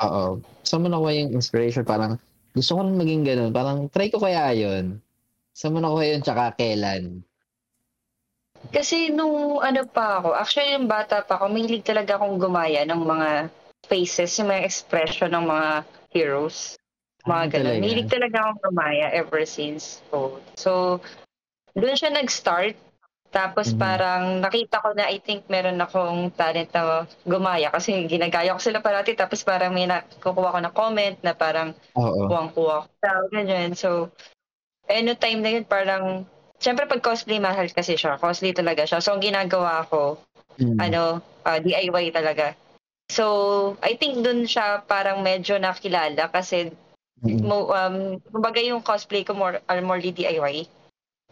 oo. 0.00 0.24
Sa 0.64 0.76
mo 0.80 0.86
nakuha 0.88 1.10
yung 1.20 1.32
inspiration 1.36 1.84
parang 1.84 2.16
gusto 2.54 2.78
ko 2.78 2.80
rin 2.86 2.96
maging 2.96 3.22
ganun. 3.26 3.50
Parang 3.52 3.90
try 3.90 4.08
ko 4.08 4.22
kaya 4.22 4.54
yun. 4.54 5.02
Sa 5.52 5.68
mo 5.68 5.82
nakuha 5.82 6.16
yun 6.16 6.22
tsaka 6.22 6.54
kailan? 6.54 7.20
Kasi 8.72 9.12
nung 9.12 9.60
ano 9.60 9.84
pa 9.84 10.22
ako, 10.22 10.32
actually 10.32 10.72
yung 10.72 10.88
bata 10.88 11.20
pa 11.20 11.36
ako, 11.36 11.52
mahilig 11.52 11.84
talaga 11.84 12.16
akong 12.16 12.40
gumaya 12.40 12.86
ng 12.88 13.02
mga 13.04 13.28
faces, 13.84 14.32
yung 14.40 14.48
mga 14.48 14.64
expression 14.64 15.28
ng 15.28 15.44
mga 15.44 15.68
heroes. 16.14 16.78
Mga 17.24 17.32
Ah, 17.40 17.46
ganun. 17.48 17.80
Mahilig 17.80 18.08
talaga 18.12 18.36
akong 18.44 18.60
gumaya 18.68 19.06
ever 19.08 19.42
since. 19.48 20.04
So, 20.12 20.44
so 20.60 20.72
doon 21.72 21.96
siya 21.96 22.12
nag-start. 22.12 22.76
Tapos 23.34 23.74
Mhm. 23.74 23.80
parang 23.80 24.22
nakita 24.38 24.78
ko 24.78 24.94
na 24.94 25.10
I 25.10 25.18
think 25.18 25.48
meron 25.50 25.80
akong 25.82 26.30
talent 26.38 26.70
na 26.70 27.02
gumaya 27.26 27.72
kasi 27.72 28.06
ginagaya 28.06 28.54
ko 28.54 28.60
sila 28.62 28.78
parati 28.78 29.16
tapos 29.18 29.42
parang 29.42 29.74
may 29.74 29.90
nakukuha 29.90 30.54
ko 30.54 30.58
na 30.62 30.70
comment 30.70 31.18
na 31.18 31.34
parang 31.34 31.74
kuwang-kuwa 32.30 32.86
ko 32.86 32.90
daw, 33.02 33.20
ganyan. 33.32 33.74
So, 33.74 34.14
eh, 34.86 35.02
no 35.02 35.18
time 35.18 35.42
na 35.42 35.50
yun, 35.50 35.64
parang, 35.66 36.28
syempre 36.62 36.86
pag 36.86 37.02
cosplay, 37.02 37.42
mahal 37.42 37.66
kasi 37.72 37.98
siya. 37.98 38.20
Costly 38.20 38.54
talaga 38.54 38.86
siya. 38.86 39.02
So, 39.02 39.16
ang 39.16 39.24
ginagawa 39.24 39.82
ko, 39.88 40.20
Mm. 40.60 40.78
ano, 40.78 41.02
ah, 41.42 41.58
DIY 41.58 42.14
talaga. 42.14 42.54
So, 43.10 43.24
I 43.82 43.98
think 43.98 44.22
dun 44.22 44.46
siya 44.46 44.86
parang 44.86 45.26
medyo 45.26 45.58
nakilala 45.58 46.30
kasi, 46.30 46.70
Mm. 47.24 47.40
mo, 47.40 47.72
um, 47.72 48.20
kumbaga 48.28 48.60
yung 48.60 48.84
cosplay 48.84 49.24
ko 49.24 49.32
more, 49.32 49.56
are 49.64 49.80
more 49.80 49.96
DIY. 49.96 50.68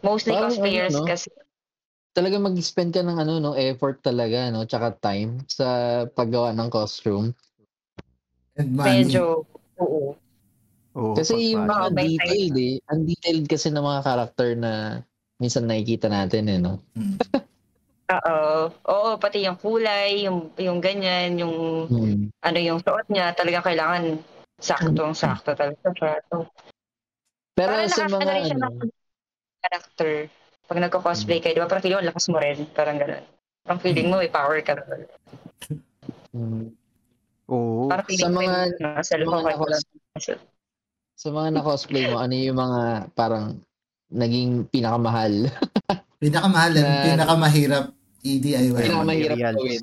Mostly 0.01 0.33
Parang 0.33 0.49
cosplayers 0.49 0.97
ano, 0.97 1.05
no? 1.05 1.09
kasi, 1.13 1.29
Talaga 2.13 2.37
mag-spend 2.37 2.93
ka 2.93 3.01
ng 3.01 3.17
ano 3.17 3.41
no 3.41 3.57
effort 3.57 3.97
talaga 4.05 4.53
no 4.53 4.69
tsaka 4.69 4.93
time 5.01 5.41
sa 5.49 5.65
paggawa 6.13 6.53
ng 6.53 6.69
costume. 6.69 7.33
And 8.53 8.69
money. 8.77 9.09
medyo, 9.09 9.41
oo. 9.81 10.13
Oo, 10.93 11.13
Kasi 11.17 11.57
yung 11.57 11.65
mga 11.65 11.89
detailed 11.97 12.53
eh. 12.53 12.77
Ang 12.93 13.09
detailed 13.09 13.49
kasi 13.49 13.73
ng 13.73 13.81
mga 13.81 14.01
character 14.05 14.49
na 14.53 15.01
minsan 15.41 15.65
nakikita 15.65 16.05
natin 16.05 16.53
eh, 16.53 16.61
no? 16.61 16.77
Hmm. 16.93 17.17
Oo. 18.13 18.69
Oo, 18.69 19.09
pati 19.17 19.41
yung 19.49 19.57
kulay, 19.57 20.29
yung, 20.29 20.53
yung 20.61 20.77
ganyan, 20.85 21.33
yung, 21.41 21.55
Hmm. 21.89 22.29
ano 22.45 22.57
yung 22.61 22.77
suot 22.77 23.09
niya, 23.09 23.33
talagang 23.33 23.65
kailangan 23.65 24.21
saktong-sakto 24.63 25.51
talaga 25.53 25.89
siya. 25.91 26.13
So, 26.31 26.47
Pero 27.53 27.71
Parang 27.75 27.91
sa 27.91 28.07
mga 28.07 28.17
ano 28.17 28.31
rin 28.31 28.43
siya 28.43 28.57
ng 28.57 28.75
character. 29.61 30.11
Pag 30.63 30.79
nagko-cosplay 30.79 31.37
kayo, 31.37 31.53
di 31.53 31.61
ba? 31.61 31.67
Parang 31.67 31.83
feeling 31.83 31.99
mo, 31.99 32.07
lakas 32.07 32.25
mo 32.31 32.37
rin. 32.39 32.57
Parang 32.71 32.97
gano'n. 32.97 33.23
Parang 33.61 33.81
feeling 33.83 34.07
mo, 34.09 34.15
may 34.17 34.31
power 34.31 34.57
ka 34.63 34.73
na. 34.73 34.83
hmm, 36.33 36.65
Oo. 37.51 37.91
Parang 37.91 38.07
feeling 38.07 38.25
Sa 38.25 38.33
mo, 38.33 38.39
mga- 38.41 38.73
may 38.73 38.95
nasa 38.97 39.13
mga 39.19 39.43
nakos- 39.53 39.85
sa 41.13 41.29
mga 41.29 41.49
na-cosplay 41.53 42.03
mo, 42.09 42.17
ano 42.17 42.33
yung 42.33 42.57
mga 42.57 42.81
parang 43.13 43.61
naging 44.09 44.65
pinakamahal? 44.67 45.45
Pinakamahal 46.23 46.71
and 46.73 46.87
Na- 46.87 47.03
pinakamahirap 47.05 47.85
i-DIY. 48.23 48.71
Pinakamahirap 48.87 49.37
gawin. 49.53 49.81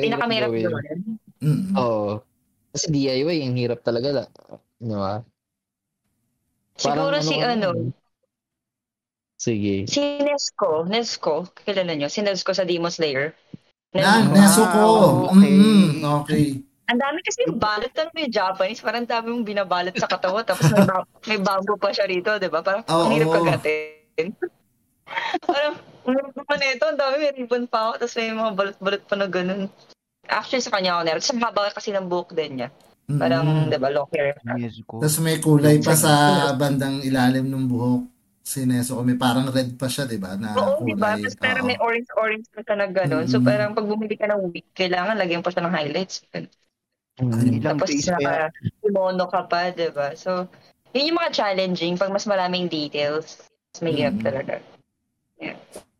Pinakamahirap 0.00 0.50
gawin. 0.50 1.00
Mm. 1.40 1.72
Oo. 1.76 2.24
Kasi 2.70 2.86
DIY, 2.90 3.38
ang 3.46 3.58
hirap 3.58 3.80
talaga. 3.82 4.22
La. 4.22 4.24
Di 4.78 4.94
ba? 4.94 5.14
Siguro 6.80 7.16
si 7.20 7.36
ka 7.36 7.52
ano, 7.52 7.74
nun? 7.74 7.80
Sige. 9.40 9.88
si 9.88 10.00
Nesco. 10.20 10.84
Nesco, 10.84 11.48
kilala 11.64 11.96
nyo? 11.96 12.08
Si 12.12 12.20
Nesco 12.20 12.52
sa 12.52 12.68
Demon 12.68 12.92
Slayer. 12.92 13.32
Ah, 13.96 14.22
Nesco. 14.22 14.36
Nezuko. 14.36 14.84
okay. 15.32 15.50
Mm, 15.50 15.90
okay. 16.22 16.46
Ang 16.90 16.98
dami 16.98 17.18
kasi 17.22 17.46
yung 17.46 17.58
balot 17.58 17.92
na 17.94 18.10
may 18.12 18.26
Japanese. 18.26 18.82
Parang 18.82 19.06
dami 19.06 19.30
mong 19.30 19.46
binabalot 19.46 19.94
sa 19.94 20.10
katawan. 20.10 20.42
Tapos 20.42 20.66
may, 20.74 20.84
ba- 20.84 21.08
may 21.26 21.38
bamboo 21.38 21.78
pa 21.78 21.94
siya 21.94 22.10
rito, 22.10 22.34
di 22.36 22.50
ba? 22.50 22.66
Parang 22.66 22.82
Oo. 22.86 23.06
ang 23.06 23.12
hirap 23.14 23.30
kagatin. 23.30 24.26
parang, 25.48 25.74
ang 25.78 26.14
hirap 26.18 26.34
naman 26.34 26.66
ito. 26.66 26.84
Ang 26.90 26.98
dami, 26.98 27.14
may 27.22 27.32
ribbon 27.32 27.64
pa 27.70 27.78
ako. 27.90 27.92
Tapos 28.02 28.14
may 28.18 28.34
mga 28.34 28.52
balot-balot 28.58 29.02
pa 29.06 29.14
na 29.14 29.26
ganun. 29.30 29.62
Actually, 30.28 30.60
sa 30.60 30.72
kanya 30.72 30.96
ako 30.96 31.00
meron. 31.02 31.18
Tapos 31.18 31.32
ang 31.32 31.42
haba 31.42 31.62
kasi 31.72 31.88
ng 31.90 32.06
buhok 32.06 32.30
din 32.34 32.52
niya. 32.60 32.68
Mm. 33.08 33.18
Parang, 33.18 33.44
di 33.66 33.78
ba, 33.78 33.88
long 33.90 34.06
hair. 34.12 34.36
Tapos 34.38 35.18
may 35.18 35.40
kulay 35.40 35.80
pa 35.80 35.96
sa 35.96 36.12
bandang 36.54 37.02
ilalim 37.02 37.48
ng 37.48 37.64
buhok. 37.66 38.02
Si 38.40 38.66
Nezuko, 38.66 39.06
may 39.06 39.14
parang 39.14 39.46
red 39.46 39.78
pa 39.78 39.86
siya, 39.86 40.06
di 40.06 40.18
ba? 40.18 40.34
Na 40.34 40.54
Oo, 40.56 40.82
di 40.82 40.94
ba? 40.94 41.14
kulay. 41.14 41.22
Tapos 41.22 41.36
pero 41.38 41.58
Oo. 41.62 41.66
may 41.66 41.78
orange-orange 41.78 42.46
pa 42.50 42.60
siya 42.62 42.76
na 42.76 42.86
ganun. 42.86 43.26
So 43.26 43.38
Mm. 43.38 43.46
parang 43.46 43.70
pag 43.74 43.86
bumili 43.86 44.14
ka 44.14 44.26
ng 44.26 44.50
wig, 44.50 44.66
kailangan 44.72 45.14
lagyan 45.14 45.42
pa 45.42 45.50
siya 45.50 45.62
ng 45.66 45.74
highlights. 45.74 46.22
Mm. 47.20 47.60
Tapos 47.60 47.88
yan? 47.90 48.16
naka-kimono 48.16 49.24
ka 49.28 49.40
pa, 49.44 49.70
di 49.70 49.90
ba? 49.92 50.16
So, 50.16 50.48
yun 50.90 51.14
yung 51.14 51.18
mga 51.20 51.30
challenging. 51.32 51.94
Pag 51.94 52.10
mas 52.10 52.24
maraming 52.24 52.66
details, 52.66 53.38
mas 53.70 53.80
may 53.82 53.92
hirap 53.92 54.18
Mm. 54.18 54.24
talaga. 54.24 54.54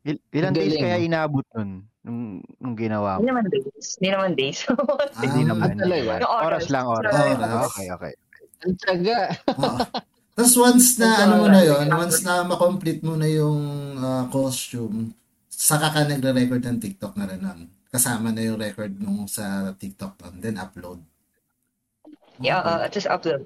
Il- 0.00 0.22
ilang 0.32 0.56
Galing. 0.56 0.70
days 0.72 0.80
kaya 0.80 0.96
inabot 0.98 1.44
nun? 1.54 1.84
Nung, 2.00 2.20
nung 2.56 2.72
ginawa 2.74 3.20
Hindi 3.20 3.28
mo? 3.28 3.30
naman 3.36 3.46
days. 3.46 3.86
Hindi 3.96 4.08
naman 4.10 4.30
days. 4.32 4.58
Hindi 5.20 5.40
Ah, 5.44 5.48
naman. 5.52 5.68
Ah, 5.68 5.76
talaga? 5.76 6.10
Oras, 6.16 6.40
oras 6.40 6.64
lang, 6.68 6.86
oras. 6.86 7.12
Oras. 7.12 7.38
Ah, 7.38 7.64
Okay, 7.68 7.86
okay. 7.90 8.12
Ang 8.60 8.74
tsaga. 8.76 9.18
Oo. 9.54 9.78
Tapos 10.36 10.54
once 10.56 10.96
na 10.96 11.08
ano 11.20 11.34
mo 11.36 11.46
na 11.46 11.60
yon, 11.60 11.86
uh, 11.86 11.98
once 11.98 12.22
na 12.22 12.40
ma-complete 12.42 13.02
mo 13.02 13.14
na 13.14 13.28
yung 13.28 13.60
ah, 13.96 14.24
costume, 14.26 15.12
saka 15.46 15.92
ka 15.92 16.00
nagre-record 16.06 16.64
ng 16.64 16.80
TikTok 16.80 17.14
na 17.14 17.28
rin 17.28 17.40
nun. 17.40 17.60
Kasama 17.86 18.30
na 18.30 18.40
yung 18.40 18.56
record 18.56 18.96
nung 18.96 19.26
sa 19.26 19.44
TikTok 19.70 20.16
nun, 20.18 20.40
then 20.40 20.56
upload. 20.56 21.04
yeah, 22.38 22.60
Okay. 22.60 22.76
uh, 22.78 22.88
just 22.88 23.08
upload. 23.08 23.44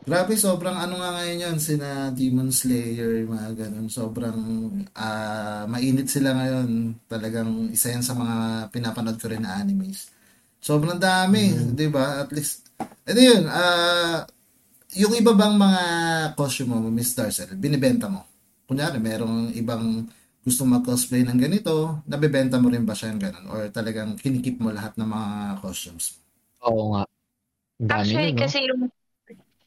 Grabe, 0.00 0.32
sobrang 0.32 0.72
ano 0.80 0.96
nga 0.96 1.12
ngayon 1.20 1.44
yun, 1.44 1.56
sina 1.60 2.08
Demon 2.16 2.48
Slayer, 2.48 3.20
mga 3.28 3.50
ganun. 3.68 3.86
Sobrang 3.92 4.38
ah, 4.96 5.68
mainit 5.68 6.08
sila 6.08 6.32
ngayon. 6.32 6.96
Talagang 7.04 7.68
isa 7.68 7.92
yan 7.92 8.00
sa 8.00 8.16
mga 8.16 8.36
pinapanood 8.72 9.20
ko 9.20 9.28
rin 9.28 9.44
na 9.44 9.60
animes. 9.60 10.08
Sobrang 10.60 10.96
dami, 10.96 11.52
di 11.76 11.86
ba? 11.92 12.24
At 12.24 12.32
least, 12.32 12.72
ito 13.04 13.20
yun, 13.20 13.44
ah, 13.52 14.24
yung 14.96 15.14
iba 15.20 15.32
bang 15.36 15.56
mga 15.56 15.82
costume 16.38 16.80
mo, 16.80 16.88
Miss 16.92 17.12
Darcel, 17.16 17.52
binibenta 17.60 18.08
mo? 18.08 18.24
Kunyari, 18.68 18.98
merong 18.98 19.52
ibang 19.56 20.08
gusto 20.40 20.64
mag-cosplay 20.64 21.22
ng 21.28 21.38
ganito, 21.40 22.00
nabebenta 22.08 22.56
mo 22.56 22.72
rin 22.72 22.88
ba 22.88 22.96
siya 22.96 23.12
ng 23.12 23.20
ganun? 23.20 23.46
Or 23.52 23.60
talagang 23.68 24.16
kinikip 24.16 24.56
mo 24.64 24.72
lahat 24.72 24.96
ng 24.96 25.08
mga 25.08 25.30
costumes? 25.60 26.16
Oo 26.64 26.82
nga. 26.92 27.02
Dami 27.80 28.12
Actually, 28.12 28.32
nun, 28.32 28.36
no? 28.36 28.40
kasi 28.42 28.58
yung 28.68 28.82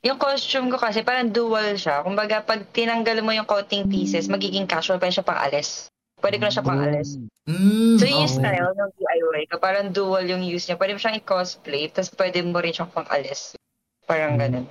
yung 0.03 0.19
costume 0.19 0.67
ko 0.67 0.75
kasi 0.75 1.00
parang 1.01 1.31
dual 1.31 1.79
siya. 1.79 2.03
Kumbaga, 2.03 2.43
pag 2.43 2.67
tinanggal 2.75 3.24
mo 3.24 3.31
yung 3.31 3.48
coating 3.48 3.88
pieces, 3.88 4.27
magiging 4.27 4.67
casual 4.67 5.00
pa 5.00 5.07
siya 5.07 5.24
pang 5.24 5.39
alis. 5.39 5.88
Pwede 6.19 6.39
ko 6.39 6.48
na 6.48 6.51
siya 6.51 6.63
pang 6.63 6.79
alis. 6.79 7.15
Mm, 7.48 7.95
So, 7.95 8.03
yung 8.03 8.27
oo. 8.27 8.36
style 8.36 8.72
ng 8.75 8.91
DIY 8.95 9.43
ko, 9.48 9.55
parang 9.60 9.91
dual 9.91 10.27
yung 10.27 10.43
use 10.43 10.67
niya. 10.67 10.75
Pwede 10.75 10.95
mo 10.95 11.00
siyang 11.00 11.19
i-cosplay, 11.19 11.88
tapos 11.88 12.12
pwede 12.15 12.43
mo 12.43 12.60
rin 12.60 12.75
siyang 12.75 12.91
pang 12.91 13.07
alis. 13.07 13.55
Parang 14.03 14.36
Mm. 14.36 14.41
ganun. 14.43 14.65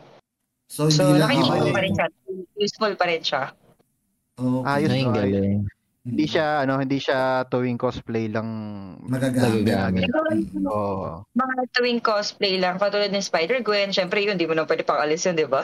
So, 0.68 0.88
So, 0.88 1.16
nakikita 1.16 1.68
pa 1.68 1.80
rin 1.80 1.92
siya. 1.92 2.06
Useful 2.56 2.92
pa 2.96 3.04
rin 3.08 3.20
siya. 3.24 3.42
Okay. 4.36 4.68
Ayos 4.68 4.90
Ay, 4.90 5.00
ang 5.00 5.12
ba? 5.12 5.16
galing. 5.18 5.60
Hindi 6.02 6.26
siya 6.26 6.66
ano, 6.66 6.82
hindi 6.82 6.98
siya 6.98 7.46
tuwing 7.46 7.78
cosplay 7.78 8.26
lang 8.26 8.48
Magagamit. 9.06 9.62
Magagamit. 9.62 10.10
Oo. 10.66 11.22
Mga 11.30 11.54
tuwing 11.70 12.02
cosplay 12.02 12.58
lang, 12.58 12.74
katulad 12.74 13.14
ng 13.14 13.22
Spider-Gwen, 13.22 13.94
syempre 13.94 14.18
yun, 14.18 14.34
di 14.34 14.50
mo 14.50 14.58
na 14.58 14.66
pwede 14.66 14.82
pang 14.82 14.98
alis 14.98 15.22
yun, 15.22 15.38
di 15.38 15.46
ba? 15.46 15.62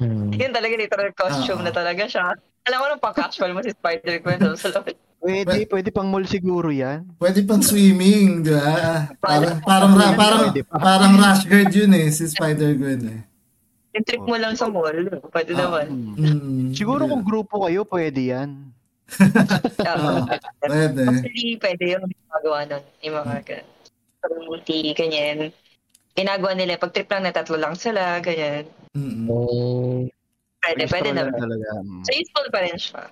Hmm. 0.00 0.32
yun 0.40 0.56
talaga, 0.56 0.72
literal 0.72 1.12
costume 1.12 1.60
Oo. 1.60 1.66
na 1.68 1.72
talaga 1.72 2.08
siya. 2.08 2.32
Alam 2.64 2.78
mo 2.80 2.84
nung 2.88 3.04
pang-casual 3.04 3.52
mo 3.52 3.60
si 3.60 3.76
Spider-Gwen. 3.76 4.56
Sa 4.56 4.72
loob. 4.72 4.88
Pwede, 5.22 5.70
pwede 5.70 5.94
pang 5.94 6.10
mall 6.10 6.26
siguro 6.26 6.66
yan. 6.74 7.06
Pwede 7.14 7.46
pang 7.46 7.62
swimming, 7.62 8.42
di 8.42 8.50
ba? 8.50 9.06
Parang, 9.22 9.62
parang, 9.62 9.94
ra- 9.94 10.18
parang, 10.18 10.50
parang 10.66 11.14
rush 11.14 11.46
guard 11.46 11.70
yun 11.70 11.94
eh, 11.94 12.10
si 12.10 12.26
Spider-Gwen 12.26 13.00
eh. 13.06 13.20
Yung 13.94 14.02
trip 14.02 14.24
mo 14.26 14.34
lang 14.34 14.58
sa 14.58 14.66
mall, 14.66 14.90
pwede 15.30 15.54
Ah. 15.54 15.58
naman. 15.62 15.86
Mm, 16.18 16.74
Siguro 16.74 17.06
yeah. 17.06 17.10
kung 17.14 17.22
grupo 17.22 17.62
kayo, 17.62 17.86
pwede 17.86 18.34
yan. 18.34 18.74
Oo. 19.82 20.12
Pwede. 20.70 21.02
Actually, 21.08 21.48
pwede 21.60 21.84
yung 21.98 22.04
magawa 22.30 22.58
nun. 22.68 22.84
Yung 23.04 23.16
mga 23.20 23.36
ganun. 23.44 23.68
Community, 24.22 24.80
ganyan. 24.94 25.38
Ginagawa 26.14 26.52
nila, 26.54 26.78
pag 26.78 26.92
trip 26.94 27.08
lang 27.10 27.24
na 27.26 27.34
tatlo 27.34 27.56
lang 27.58 27.74
sila, 27.74 28.20
ganyan. 28.22 28.68
Mm-mm. 28.94 29.26
Oh. 29.28 30.04
Pwede, 30.62 30.86
pwede 30.86 31.10
naman. 31.10 31.34
talaga. 31.34 31.68
Mm. 31.82 32.04
So, 32.06 32.10
useful 32.14 32.48
pa 32.52 32.60
rin 32.62 32.78
siya. 32.78 33.02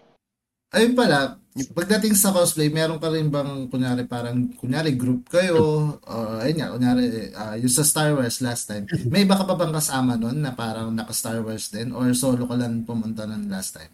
Ayun 0.71 0.95
pala, 0.95 1.35
pagdating 1.75 2.15
sa 2.15 2.31
cosplay, 2.31 2.71
meron 2.71 3.03
ka 3.03 3.11
rin 3.11 3.27
bang, 3.27 3.67
kunyari, 3.67 4.07
parang, 4.07 4.55
kunyari, 4.55 4.95
group 4.95 5.27
kayo, 5.27 5.99
or, 6.07 6.47
ayun 6.47 6.63
nga, 6.63 6.71
kunyari, 6.71 7.35
ah, 7.35 7.59
yung 7.59 7.75
sa 7.75 7.83
Star 7.83 8.15
Wars 8.15 8.39
last 8.39 8.71
time, 8.71 8.87
may 9.11 9.27
iba 9.27 9.35
ka 9.35 9.43
pa 9.43 9.59
bang 9.59 9.75
kasama 9.75 10.15
nun 10.15 10.39
na 10.39 10.55
parang 10.55 10.95
naka-Star 10.95 11.43
Wars 11.43 11.75
din, 11.75 11.91
or 11.91 12.07
solo 12.15 12.47
ka 12.47 12.55
lang 12.55 12.87
pumunta 12.87 13.27
nun 13.27 13.51
last 13.51 13.75
time? 13.75 13.91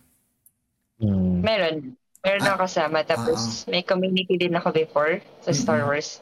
Hmm. 0.96 1.44
Meron. 1.44 1.96
Meron 2.24 2.42
Ah. 2.42 2.48
ako 2.52 2.58
kasama. 2.64 2.98
Tapos, 3.02 3.64
may 3.66 3.82
community 3.82 4.34
din 4.36 4.56
ako 4.56 4.72
before 4.72 5.20
sa 5.40 5.52
Star 5.52 5.84
Mm-mm. 5.84 5.92
Wars. 5.92 6.20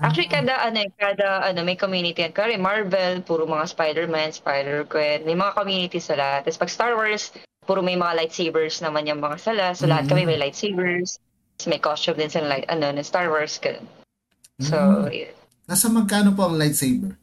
Actually, 0.00 0.30
kada 0.30 0.54
ano, 0.54 0.78
eh, 0.80 0.90
kada 0.94 1.42
ano, 1.42 1.66
may 1.66 1.74
community 1.74 2.22
yan. 2.22 2.30
Kaya 2.30 2.54
Marvel, 2.54 3.20
puro 3.20 3.42
mga 3.42 3.66
Spider-Man, 3.66 4.30
Spider-Gwen, 4.32 5.26
may 5.26 5.34
mga 5.34 5.52
community 5.52 5.98
sila. 5.98 6.40
Tapos 6.40 6.56
pag 6.56 6.70
Star 6.70 6.92
Wars, 6.94 7.34
puro 7.66 7.82
may 7.82 7.98
mga 7.98 8.14
lightsabers 8.16 8.78
naman 8.80 9.10
yung 9.10 9.18
mga 9.18 9.36
sala. 9.36 9.74
So 9.74 9.90
lahat 9.90 10.06
Mhm. 10.06 10.10
kami 10.10 10.22
may 10.30 10.38
lightsabers. 10.38 11.18
Tapos 11.56 11.66
may 11.66 11.80
costume 11.82 12.16
din 12.16 12.30
sa 12.30 12.40
light, 12.40 12.64
ano, 12.70 12.86
ng 12.88 13.02
Star 13.02 13.28
Wars. 13.28 13.58
Ganun. 13.58 13.84
So, 14.62 14.76
Mm. 14.76 15.10
yun. 15.10 15.34
Nasa 15.66 15.86
magkano 15.88 16.32
po 16.32 16.46
ang 16.46 16.56
lightsaber? 16.56 17.18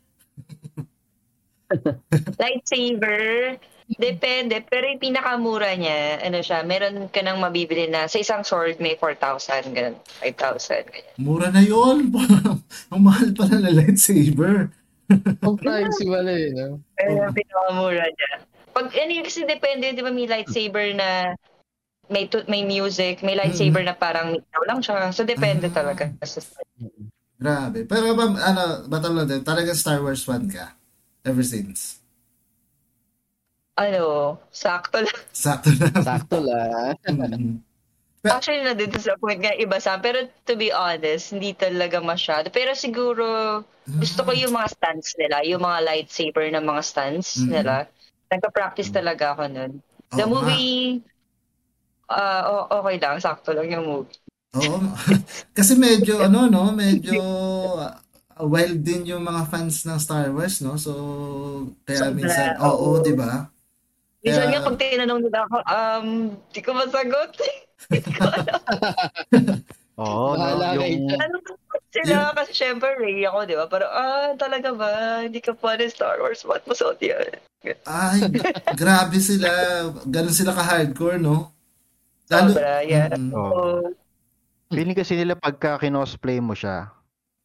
lightsaber, 2.38 3.58
depende. 3.88 4.60
Pero 4.68 4.84
yung 4.84 5.00
pinakamura 5.00 5.72
niya, 5.80 6.20
ano 6.20 6.44
siya, 6.44 6.68
meron 6.68 7.08
ka 7.08 7.24
nang 7.24 7.40
mabibili 7.40 7.88
na 7.88 8.12
sa 8.12 8.20
isang 8.20 8.44
sword 8.44 8.84
may 8.84 9.00
4,000, 9.00 9.72
ganun, 9.72 9.96
5,000, 10.20 10.92
ganyan. 10.92 11.16
Mura 11.16 11.48
na 11.48 11.64
yun. 11.64 12.12
Ang 12.92 13.02
mahal 13.02 13.32
pala 13.32 13.64
na 13.64 13.72
lightsaber. 13.72 14.68
Ang 15.40 15.56
price 15.56 16.04
wala 16.04 16.32
eh, 16.36 16.52
no? 16.52 16.84
Pero 17.00 17.10
yung 17.16 17.32
pinakamura 17.32 18.04
niya. 18.04 18.32
Pag, 18.76 18.92
ano 18.92 19.12
yun, 19.12 19.26
kasi 19.26 19.48
depende, 19.48 19.96
di 19.96 20.04
ba, 20.04 20.12
may 20.12 20.28
lightsaber 20.28 20.92
na 20.94 21.32
may 22.08 22.28
tu- 22.28 22.44
may 22.48 22.64
music, 22.64 23.20
may 23.24 23.36
lightsaber 23.36 23.84
na 23.84 23.96
parang 23.96 24.36
ikaw 24.36 24.64
lang 24.68 24.80
siya. 24.80 25.12
So, 25.12 25.28
depende 25.28 25.68
Ah. 25.72 25.76
talaga. 25.76 26.12
Sa 26.24 26.40
Grabe. 27.38 27.86
Pero 27.86 28.18
ano, 28.18 28.64
batal 28.90 29.28
din, 29.30 29.46
talagang 29.46 29.78
Star 29.78 30.02
Wars 30.02 30.26
fan 30.26 30.50
ka? 30.50 30.74
Ever 31.22 31.46
since? 31.46 31.97
Ano, 33.78 34.36
sakto 34.50 35.06
lang. 35.06 35.20
Sakto 35.32 35.70
na. 35.78 35.88
Sakto 36.02 36.38
lang. 36.42 36.98
Mm. 38.28 38.34
Actually, 38.34 38.60
na 38.66 38.76
din 38.76 38.92
sa 39.00 39.16
point 39.16 39.40
nga 39.40 39.56
iba 39.56 39.80
sa 39.80 39.96
Pero 40.04 40.28
to 40.44 40.60
be 40.60 40.68
honest, 40.68 41.32
hindi 41.32 41.56
talaga 41.56 42.04
masyado. 42.04 42.52
Pero 42.52 42.76
siguro, 42.76 43.24
gusto 43.88 44.20
ko 44.28 44.36
yung 44.36 44.52
mga 44.52 44.74
stance 44.76 45.16
nila, 45.16 45.48
yung 45.48 45.64
mga 45.64 45.80
lightsaber 45.88 46.52
na 46.52 46.60
mga 46.60 46.82
stance 46.84 47.40
Mhm. 47.40 47.48
nila. 47.48 47.88
Nagpa-practice 48.28 48.92
talaga 48.92 49.32
ako 49.32 49.48
nun. 49.48 49.72
The 50.12 50.26
movie, 50.28 51.00
ah 52.10 52.42
o- 52.52 52.68
okay 52.82 53.00
lang, 53.00 53.16
sakto 53.20 53.56
lang 53.56 53.72
yung 53.72 53.86
movie. 53.86 54.20
Oo. 54.60 54.76
Kasi 55.58 55.80
medyo, 55.80 56.20
ano, 56.20 56.52
no, 56.52 56.76
medyo 56.76 57.22
uh, 57.80 57.96
wild 58.44 58.82
din 58.82 59.08
yung 59.08 59.24
mga 59.24 59.48
fans 59.48 59.88
ng 59.88 60.00
Star 60.00 60.36
Wars, 60.36 60.60
no? 60.60 60.76
So, 60.76 60.92
kaya 61.84 62.12
Sobra, 62.12 62.16
minsan, 62.18 62.48
oo, 62.60 63.00
oo. 63.00 63.04
di 63.04 63.14
ba? 63.16 63.48
Minsan 64.20 64.44
Kaya- 64.44 64.54
nga 64.54 64.66
pag 64.66 64.78
tinanong 64.78 65.22
nila 65.22 65.40
ako, 65.46 65.58
um, 65.64 66.08
di 66.50 66.60
ko 66.60 66.70
masagot. 66.74 67.32
Di 67.94 68.02
ko 68.02 68.26
alam. 68.26 68.62
Oo, 70.02 70.34
no, 70.34 70.42
Bahala 70.58 70.78
kayo 70.78 70.94
yung. 70.94 71.14
Ano 71.16 71.38
sila? 71.90 72.34
Kasi 72.34 72.52
syempre, 72.54 72.98
Ray 72.98 73.22
ako, 73.24 73.46
di 73.46 73.54
ba? 73.54 73.66
Pero, 73.66 73.86
ah, 73.88 74.34
talaga 74.34 74.70
ba? 74.74 74.90
Hindi 75.22 75.42
ka 75.42 75.54
pa 75.54 75.74
rin 75.74 75.90
Star 75.90 76.18
Wars. 76.18 76.42
Ba't 76.42 76.66
mo 76.66 76.74
suot 76.74 77.02
yan? 77.02 77.38
Ay, 77.84 78.22
grabe 78.74 79.18
sila. 79.18 79.50
Ganun 80.06 80.34
sila 80.34 80.54
ka-hardcore, 80.54 81.18
no? 81.18 81.50
Lalo, 82.28 82.54
Sobra, 82.54 82.82
yeah. 82.82 83.10
Mm-mm. 83.10 83.34
Oo. 83.34 83.90
So, 83.90 83.94
feeling 84.70 84.94
kasi 84.94 85.16
nila 85.16 85.34
pagka 85.34 85.78
kinosplay 85.78 86.38
mo 86.38 86.54
siya, 86.54 86.94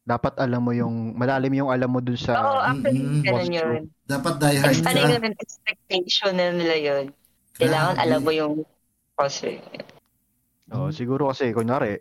dapat 0.03 0.35
alam 0.35 0.59
mo 0.59 0.71
yung, 0.71 1.13
malalim 1.13 1.53
yung 1.55 1.71
alam 1.71 1.87
mo 1.87 1.99
dun 1.99 2.15
sa, 2.15 2.35
Oo, 2.35 2.59
actually, 2.61 2.99
Mm-mm. 2.99 3.23
ganun 3.23 3.39
costume. 3.39 3.55
yun. 3.55 3.81
dapat 4.03 4.33
die 4.37 4.57
hard 4.57 4.69
Ex- 4.69 4.83
ano 4.83 4.99
ka. 4.99 5.09
yun, 5.09 5.33
expectation 5.37 6.31
na 6.33 6.45
nila 6.51 6.75
yun. 6.75 7.03
Kailangan 7.53 7.93
Grabe. 7.93 8.03
alam 8.03 8.19
mo 8.19 8.31
yung 8.31 8.53
cosplay. 9.13 9.57
Oo, 10.69 10.89
siguro 10.89 11.29
kasi, 11.29 11.51
kunyari, 11.51 11.95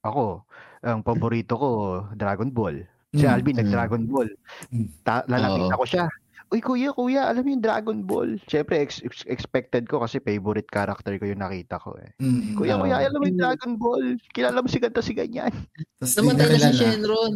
ako, 0.00 0.46
ang 0.80 1.02
paborito 1.02 1.54
ko, 1.54 1.70
Dragon 2.12 2.48
Ball. 2.48 2.86
Si 3.10 3.24
Mm. 3.24 3.32
Alvin, 3.32 3.56
nag-Dragon 3.56 4.02
Ball. 4.04 4.28
Mm. 4.70 4.86
Ta- 5.02 5.26
lalapit 5.26 5.64
Oo. 5.64 5.72
ako 5.72 5.84
siya. 5.84 6.06
Uy, 6.48 6.64
kuya, 6.64 6.96
kuya, 6.96 7.28
alam 7.28 7.44
mo 7.44 7.50
yung 7.52 7.60
Dragon 7.60 8.00
Ball? 8.08 8.40
Siyempre, 8.48 8.80
ex- 8.80 9.04
ex- 9.04 9.28
expected 9.28 9.84
ko 9.84 10.00
kasi 10.00 10.16
favorite 10.16 10.64
character 10.72 11.12
ko 11.20 11.28
yung 11.28 11.44
nakita 11.44 11.76
ko 11.76 11.92
eh. 12.00 12.16
Mm-mm. 12.24 12.56
Kuya, 12.56 12.80
Oo. 12.80 12.88
kuya, 12.88 13.04
alam 13.04 13.20
mo 13.20 13.26
yung 13.28 13.40
Dragon 13.40 13.72
Ball? 13.76 14.04
Kilala 14.32 14.64
mo 14.64 14.68
si 14.72 14.80
ganito 14.80 15.04
si 15.04 15.12
ganyan. 15.12 15.52
Tapos 16.00 16.16
Namatay 16.16 16.48
na 16.48 16.72
si. 16.72 16.80
Shenron. 16.80 17.34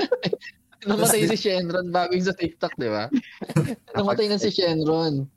Namatay 0.88 1.22
si 1.28 1.36
Shenron 1.36 1.86
bago 1.92 2.16
yung 2.16 2.24
sa 2.24 2.32
TikTok, 2.32 2.72
di 2.80 2.88
ba? 2.88 3.12
Namatay 3.96 4.26
na 4.32 4.40
si 4.40 4.48
Shenron. 4.48 5.28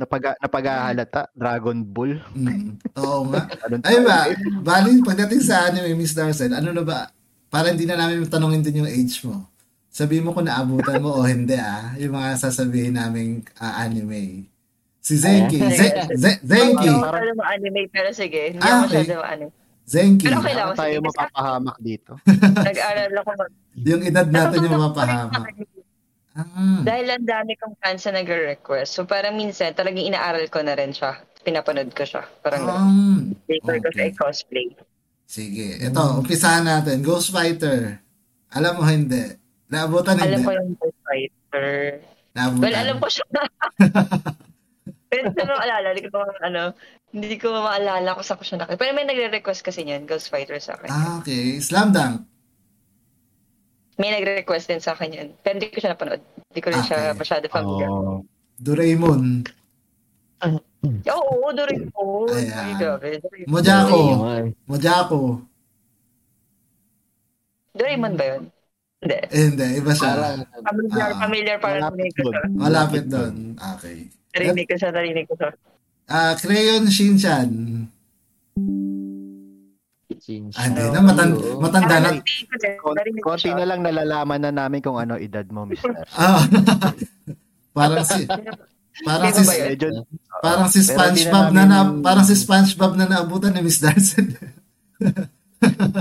Napag 0.00 0.34
napaghahalata, 0.40 1.28
Dragon 1.36 1.84
Ball. 1.84 2.18
Mm. 2.32 2.80
Oo 3.04 3.28
nga. 3.28 3.52
Ay 3.88 4.00
ba, 4.00 4.32
bali 4.64 4.96
pagdating 5.04 5.44
sa 5.44 5.68
anime, 5.68 5.92
Miss 5.92 6.16
Darcel, 6.16 6.56
ano 6.56 6.72
na 6.72 6.82
ba, 6.82 7.12
para 7.52 7.68
hindi 7.68 7.84
na 7.84 8.00
namin 8.00 8.24
tanongin 8.26 8.64
din 8.64 8.80
yung 8.80 8.90
age 8.90 9.20
mo. 9.28 9.51
Sabihin 9.92 10.24
mo 10.24 10.32
kung 10.32 10.48
naabutan 10.48 11.04
mo 11.04 11.12
o 11.12 11.28
hindi 11.28 11.52
ah, 11.52 11.92
yung 12.00 12.16
mga 12.16 12.40
sasabihin 12.40 12.96
naming 12.96 13.44
ah, 13.60 13.84
anime. 13.84 14.48
Si 15.02 15.20
Zenki, 15.20 15.60
Ze- 15.60 16.16
Ze- 16.16 16.40
Zenki, 16.40 16.86
Hindi 16.86 16.96
ako 16.96 17.04
masyado 17.04 17.32
ma-anime, 17.36 17.82
pero 17.92 18.08
sige. 18.10 18.56
Hindi 18.56 18.62
Ah, 18.62 18.88
okay. 18.88 19.04
ma-anime. 19.04 19.52
Zenki, 19.82 20.24
Pero 20.24 20.38
okay 20.40 20.54
lang. 20.54 20.72
Tayo 20.72 20.96
mapapahamak 21.02 21.76
dito. 21.82 22.16
Nag-aral 22.70 23.12
ako 23.12 23.30
mag- 23.36 23.56
yung 23.76 24.00
edad 24.00 24.28
natin 24.30 24.62
yung 24.62 24.72
ko 24.72 24.78
mapahamak. 24.88 25.44
Ah, 26.32 26.80
Dahil 26.80 27.12
ang 27.12 27.26
dami 27.28 27.52
kong 27.60 27.76
fans 27.76 28.08
na 28.08 28.24
nag-request. 28.24 28.96
So 28.96 29.04
parang 29.04 29.36
minsan 29.36 29.76
talagang 29.76 30.00
inaaral 30.00 30.48
ko 30.48 30.64
na 30.64 30.72
rin 30.72 30.96
siya. 30.96 31.20
Pinapanood 31.42 31.92
ko 31.92 32.08
siya. 32.08 32.24
Parang 32.40 32.64
um, 32.64 33.36
Paper 33.44 33.76
ko 33.76 33.88
sa 33.90 34.00
okay. 34.00 34.10
cosplay. 34.16 34.66
Sige, 35.28 35.76
ito, 35.76 36.00
umpisahan 36.16 36.64
natin. 36.64 37.04
Ghost 37.04 37.28
Fighter. 37.28 38.00
Alam 38.48 38.72
mo 38.78 38.82
hindi. 38.86 39.41
Naabutan 39.72 40.20
hindi. 40.20 40.28
Alam 40.28 40.40
ko 40.44 40.50
yung 40.52 40.70
Ghost 40.76 40.98
Fighter. 41.00 41.68
Naabutan. 42.36 42.60
Well, 42.60 42.76
alam 42.76 42.96
ko 43.00 43.08
siya. 43.08 43.24
Pero 45.08 45.20
hindi 45.28 45.36
ko 45.36 45.44
maalala. 45.48 45.88
Hindi 45.92 46.08
ko 46.08 46.18
ano, 46.40 46.62
hindi 47.12 47.36
ko 47.40 47.48
maalala 47.56 48.08
kung 48.16 48.24
saan 48.24 48.38
ko 48.40 48.44
siya 48.44 48.58
nakita. 48.60 48.80
Pero 48.80 48.92
may 48.92 49.08
nagre-request 49.08 49.60
kasi 49.64 49.80
niyan, 49.84 50.04
Ghost 50.04 50.28
Fighter 50.28 50.60
sa 50.60 50.76
akin. 50.76 50.88
Ah, 50.88 51.20
okay. 51.20 51.56
Slam 51.60 51.92
Dunk. 51.92 52.28
May 53.96 54.12
nagre-request 54.12 54.72
din 54.72 54.80
sa 54.80 54.92
akin 54.92 55.10
yan. 55.12 55.28
Pero 55.40 55.56
hindi 55.56 55.68
ko 55.68 55.80
siya 55.80 55.92
napanood. 55.92 56.20
Hindi 56.20 56.60
ko 56.60 56.68
rin 56.72 56.84
siya 56.84 57.12
Okay. 57.12 57.16
masyado 57.20 57.44
familiar. 57.48 57.88
Oh. 57.92 58.24
Doraemon. 58.56 59.22
Oo, 61.12 61.48
Doraemon. 61.52 62.28
Ayan. 62.32 62.56
Ay, 62.56 62.72
grabe. 62.80 63.08
Doraemon. 63.20 63.48
Mojako. 63.52 63.96
Doraemon. 63.96 64.44
Mojako. 64.68 65.20
Doraemon 67.72 68.14
ba 68.16 68.24
yun? 68.36 68.42
Hindi. 69.02 69.18
Eh, 69.28 69.42
hindi, 69.50 69.66
iba 69.82 69.92
siya. 69.92 70.10
Parang, 70.14 70.38
Familiar, 70.62 71.08
Ah. 71.10 71.18
familiar 71.18 71.56
para 71.58 71.76
narinig 71.82 72.12
ko 72.14 72.22
siya. 72.24 72.42
Malapit 72.54 73.04
doon. 73.10 73.34
Okay. 73.58 73.96
Narinig 74.32 74.66
ko 74.70 74.74
siya, 74.78 74.90
narinig 74.94 75.26
ko 75.26 75.34
siya. 75.34 75.50
Ah, 76.06 76.32
Crayon 76.38 76.86
Shinchan. 76.86 77.50
change. 80.22 80.54
Ah, 80.54 80.70
hindi 80.70 80.86
na. 80.86 81.02
Matanda, 81.02 81.34
Oo. 81.34 81.58
matanda 81.58 81.96
na. 81.98 82.10
Konti 83.18 83.50
na 83.50 83.66
lang 83.66 83.82
nalalaman 83.82 84.38
na 84.38 84.52
namin 84.54 84.78
kung 84.78 84.94
ano 84.94 85.18
edad 85.18 85.44
mo, 85.50 85.66
Mr. 85.66 85.90
Ah, 86.14 86.46
parang 87.76 88.06
si 88.06 88.22
parang 89.02 89.32
si 89.34 89.42
parang 90.38 90.68
si 90.70 90.80
SpongeBob 90.84 91.50
na 91.50 91.64
na, 91.66 91.78
parang 91.98 92.22
si 92.22 92.38
SpongeBob 92.38 92.94
na 92.94 93.10
naabutan 93.10 93.50
ni 93.50 93.66
Miss 93.66 93.82
Darcy. 93.82 94.22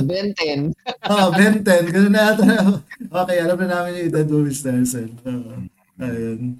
Ben 0.04 0.28
10. 0.34 0.74
oh, 1.06 1.28
Ben 1.32 1.62
10. 1.62 1.66
Ganun 1.88 2.14
na 2.14 2.34
ata. 2.34 2.46
Okay, 3.02 3.38
alam 3.40 3.58
na 3.58 3.68
namin 3.70 3.92
yung 3.96 4.08
edad 4.10 4.26
mo, 4.26 4.38
Miss 4.42 4.62
Darcy. 4.62 5.06
Oo. 5.22 5.54
ayun. 5.98 6.58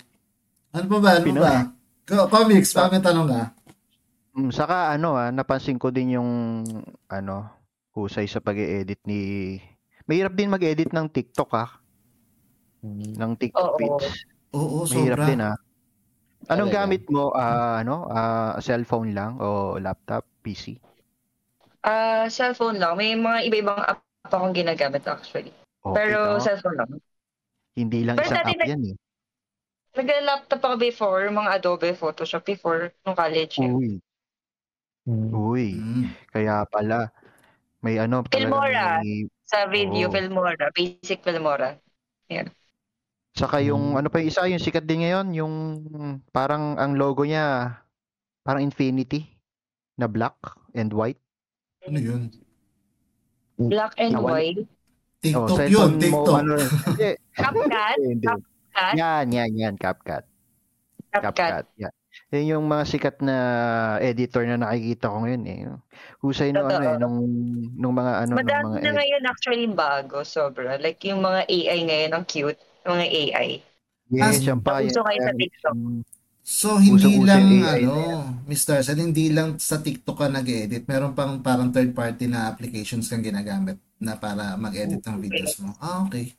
Ano 0.72 0.86
pa 0.88 0.98
ba? 1.00 1.12
Ano 1.18 1.26
Pinoy. 1.26 1.42
ba? 1.42 1.56
Co- 2.04 2.30
Comics, 2.30 2.72
pa 2.72 2.88
may 2.88 3.00
tanong 3.00 3.28
ka? 3.28 3.42
Mm, 4.32 4.50
saka 4.50 4.96
ano 4.96 5.20
ah, 5.20 5.28
napansin 5.28 5.76
ko 5.76 5.92
din 5.92 6.16
yung 6.16 6.32
ano, 7.06 7.52
husay 7.92 8.26
sa 8.26 8.40
pag-edit 8.40 9.04
ni 9.04 9.58
Mahirap 10.02 10.34
din 10.34 10.50
mag-edit 10.50 10.92
ng 10.92 11.08
TikTok 11.08 11.52
ah, 11.54 11.72
ng 12.84 13.32
TikTok 13.38 13.70
Oo. 13.70 13.78
feeds. 13.78 14.08
Oo, 14.52 14.78
Mahirap 14.84 15.20
sobra. 15.20 15.30
din 15.30 15.42
ah. 15.42 15.56
Anong 16.50 16.68
Talaga? 16.68 16.80
gamit 16.84 17.04
mo? 17.08 17.32
Ah, 17.32 17.80
ano? 17.80 18.10
Ah, 18.10 18.58
cellphone 18.58 19.14
lang 19.14 19.38
o 19.38 19.78
laptop, 19.78 20.26
PC? 20.42 20.76
Ah, 21.82 22.30
cellphone 22.30 22.78
lang. 22.78 22.94
May 22.94 23.14
mga 23.14 23.40
iba-ibang 23.50 23.82
app 23.82 24.02
akong 24.24 24.54
ginagamit 24.54 25.02
actually. 25.06 25.50
Okay, 25.82 25.96
Pero 25.98 26.38
no? 26.38 26.42
cellphone 26.42 26.78
lang. 26.78 26.92
hindi 27.72 28.04
lang 28.04 28.20
Pero 28.20 28.28
isang 28.28 28.44
app 28.44 28.52
nag- 28.52 28.70
yan 28.70 28.84
eh. 28.92 28.96
Nag-laptop 29.92 30.62
ako 30.64 30.76
before, 30.78 31.24
mga 31.28 31.60
Adobe 31.60 31.92
Photoshop 31.92 32.44
before, 32.48 32.96
nung 33.04 33.16
college 33.16 33.60
yun. 33.60 33.72
Uy, 33.76 33.92
uy. 35.32 35.66
Mm. 35.76 36.04
Kaya 36.32 36.64
pala 36.68 37.12
may 37.80 38.00
ano 38.00 38.24
Filmora. 38.28 39.00
may 39.00 39.28
Sa 39.44 39.68
video, 39.68 40.08
Oo. 40.08 40.14
Filmora, 40.14 40.72
basic 40.72 41.20
Filmora. 41.24 41.76
Saka 43.32 43.64
yung 43.64 43.96
Mm. 43.96 44.00
ano 44.00 44.08
pa 44.08 44.20
yung 44.20 44.30
isa 44.32 44.48
yung 44.48 44.60
sikat 44.60 44.84
din 44.84 45.04
ngayon 45.04 45.28
yung 45.32 45.54
parang 46.32 46.76
ang 46.76 46.96
logo 46.96 47.24
niya 47.24 47.80
parang 48.44 48.64
infinity 48.64 49.28
na 49.96 50.08
black 50.08 50.36
and 50.72 50.92
white. 50.92 51.20
Ano 51.88 51.98
yun? 51.98 52.22
Black 53.58 53.94
and 53.98 54.16
white. 54.18 54.66
TikTok 55.22 55.54
cellphone 55.54 55.70
yun, 55.70 55.92
mo, 56.10 56.26
TikTok. 56.26 56.38
ano, 56.42 56.52
hindi, 56.90 57.10
CapCut. 57.38 57.70
CapCut. 58.26 58.98
Yan, 58.98 59.26
yan, 59.30 59.52
yan, 59.54 59.74
CapCut. 59.78 60.26
CapCut. 61.14 61.66
Yan. 61.78 61.94
Yan 62.32 62.44
yung 62.48 62.66
mga 62.68 62.84
sikat 62.88 63.18
na 63.24 63.38
editor 64.04 64.44
na 64.44 64.60
nakikita 64.60 65.12
ko 65.12 65.24
ngayon 65.24 65.44
eh. 65.48 65.60
Husay 66.20 66.52
no 66.52 66.68
ano 66.68 66.80
eh, 66.80 66.96
nung, 67.00 67.18
nung 67.76 67.96
mga 67.96 68.14
ano, 68.26 68.32
nung 68.36 68.40
Madami 68.44 68.66
mga 68.68 68.80
na 68.82 68.90
ed- 68.90 68.98
ngayon 68.98 69.24
actually 69.30 69.68
bago, 69.68 70.18
sobra. 70.26 70.76
Like 70.82 71.00
yung 71.08 71.22
mga 71.22 71.48
AI 71.48 71.80
ngayon, 71.88 72.12
ang 72.12 72.26
cute. 72.28 72.60
Yung 72.84 72.94
mga 72.98 73.08
AI. 73.08 73.48
Yes, 74.12 74.44
yan 74.44 74.60
pa. 74.60 74.84
uso 74.84 75.04
kayo 75.08 75.20
sa 75.24 75.34
TikTok. 75.38 75.76
yung- 75.76 76.04
So, 76.42 76.82
hindi 76.82 77.22
Usong-uso 77.22 77.28
lang, 77.30 77.44
yung 77.46 77.64
AI 77.64 77.82
ano, 77.86 77.94
na 77.94 78.18
Mr. 78.50 78.82
Sal, 78.82 78.98
hindi 78.98 79.30
lang 79.30 79.62
sa 79.62 79.78
TikTok 79.78 80.18
ka 80.18 80.28
nag-edit. 80.28 80.90
Meron 80.90 81.14
pang 81.14 81.38
parang 81.40 81.70
third-party 81.70 82.26
na 82.26 82.50
applications 82.50 83.06
kang 83.06 83.22
ginagamit 83.22 83.78
na 84.02 84.18
para 84.18 84.58
mag-edit 84.58 85.06
ng 85.06 85.18
videos 85.22 85.62
mo. 85.62 85.78
Ah, 85.78 86.02
okay. 86.02 86.34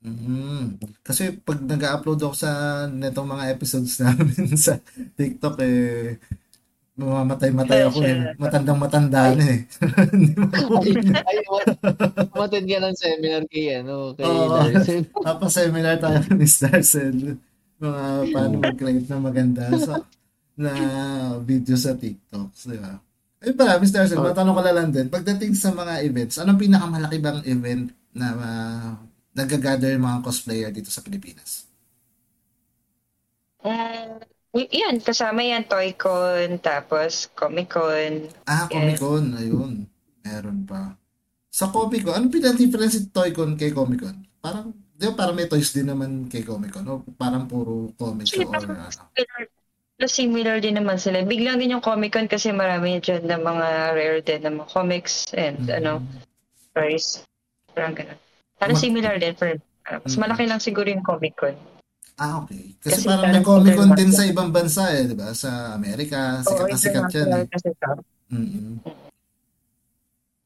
Mhm. 0.00 0.80
Kasi 1.04 1.36
pag 1.44 1.60
nag-upload 1.60 2.20
ako 2.24 2.34
sa 2.34 2.50
netong 2.88 3.28
mga 3.36 3.52
episodes 3.52 3.94
namin 4.02 4.56
sa 4.56 4.80
TikTok, 5.14 5.60
eh, 5.62 6.16
mamamatay-matay 6.98 7.80
ako 7.86 7.98
eh. 8.04 8.34
Matandang-matanda 8.36 9.32
na 9.36 9.44
eh. 9.44 9.60
Hindi 10.12 10.32
mo 10.36 10.46
Ay, 11.22 11.38
matid 12.40 12.64
ka 12.66 12.78
ng 12.80 12.96
seminar 12.96 13.42
kay, 13.48 13.80
ano, 13.80 14.12
kay 14.16 14.24
Oo. 14.26 14.58
Darcy. 14.68 14.96
Papa-seminar 15.12 15.96
tayo 16.00 16.18
ni 16.34 16.48
Starcel. 16.48 17.40
Mga 17.80 18.02
paano 18.30 18.54
mag-create 18.60 19.06
na 19.08 19.18
maganda 19.18 19.64
sa 19.74 19.94
na 20.54 20.72
video 21.40 21.72
sa 21.74 21.96
TikTok. 21.96 22.52
Di 22.52 22.76
ba? 22.76 22.92
Ayun 23.40 23.56
pala, 23.56 23.80
Mr. 23.80 24.04
Arcel, 24.04 24.20
Oh. 24.20 24.28
matanong 24.28 24.52
ko 24.52 24.62
na 24.62 24.76
lang 24.76 24.88
din. 24.92 25.08
Pagdating 25.08 25.56
sa 25.56 25.72
mga 25.72 26.04
events, 26.04 26.36
anong 26.36 26.60
pinakamalaki 26.60 27.16
bang 27.16 27.40
event 27.48 27.88
na 28.12 28.26
uh, 28.30 28.90
nag-gather 29.32 29.96
yung 29.96 30.04
mga 30.04 30.20
cosplayer 30.20 30.68
dito 30.68 30.92
sa 30.92 31.00
Pilipinas? 31.00 31.64
Y- 34.50 34.68
yan, 34.74 34.98
kasama 34.98 35.40
yan, 35.40 35.64
Toy-Con, 35.64 36.58
tapos 36.58 37.30
Comic-Con. 37.32 38.28
Ah, 38.44 38.66
Yes. 38.66 38.98
Comic-Con. 38.98 39.24
Ayun. 39.38 39.72
Meron 40.20 40.58
pa. 40.66 40.98
Sa 41.48 41.70
Comic-Con, 41.70 42.12
anong 42.12 42.34
pinaka-difference 42.34 42.98
ng 42.98 43.08
Toy-Con 43.08 43.56
kay 43.56 43.70
Comic-Con? 43.70 44.26
Parang, 44.36 44.74
di 45.00 45.08
ba 45.08 45.16
parang 45.16 45.32
may 45.32 45.48
toys 45.48 45.72
din 45.72 45.88
naman 45.88 46.28
kay 46.28 46.44
Comic-Con? 46.44 46.84
O 46.84 47.00
parang 47.16 47.48
puro 47.48 47.88
comics 47.96 48.36
Actually, 48.36 48.52
or 48.52 48.60
ano? 48.60 48.84
similar, 49.16 49.40
similar 50.04 50.56
din 50.60 50.76
naman 50.76 51.00
sila. 51.00 51.24
Biglang 51.24 51.56
din 51.56 51.72
yung 51.72 51.80
Comic-Con 51.80 52.28
kasi 52.28 52.52
marami 52.52 53.00
dyan 53.00 53.24
na 53.24 53.40
mga 53.40 53.66
rare 53.96 54.20
din 54.20 54.44
na 54.44 54.52
mga 54.52 54.68
comics 54.68 55.32
and 55.32 55.64
Mhm. 55.64 55.76
ano, 55.80 55.92
toys. 56.76 57.24
Parang 57.72 57.96
ganun. 57.96 58.18
Parang 58.60 58.76
Ma- 58.76 58.84
similar 58.84 59.14
din. 59.16 59.32
Pero, 59.32 59.56
uh, 59.88 59.98
mas 60.04 60.12
Mhm. 60.12 60.20
malaki 60.20 60.44
lang 60.44 60.60
siguro 60.60 60.84
yung 60.92 61.00
Comic-Con. 61.00 61.56
Ah, 62.20 62.44
okay. 62.44 62.76
Kasi, 62.76 63.00
Kasi 63.00 63.08
parang 63.08 63.32
may 63.32 63.40
Comic-Con 63.40 63.96
din 63.96 64.12
international. 64.12 64.20
sa 64.20 64.24
ibang 64.28 64.50
bansa 64.52 64.84
eh, 64.92 65.08
di 65.08 65.16
ba? 65.16 65.32
Sa 65.32 65.72
Amerika, 65.72 66.44
sikat 66.44 66.68
na 66.68 66.76
sikat 66.76 67.08
yan 67.16 67.28
eh. 67.32 67.44
Kasi 67.48 67.68
siya. 67.72 67.90
mm 68.36 68.72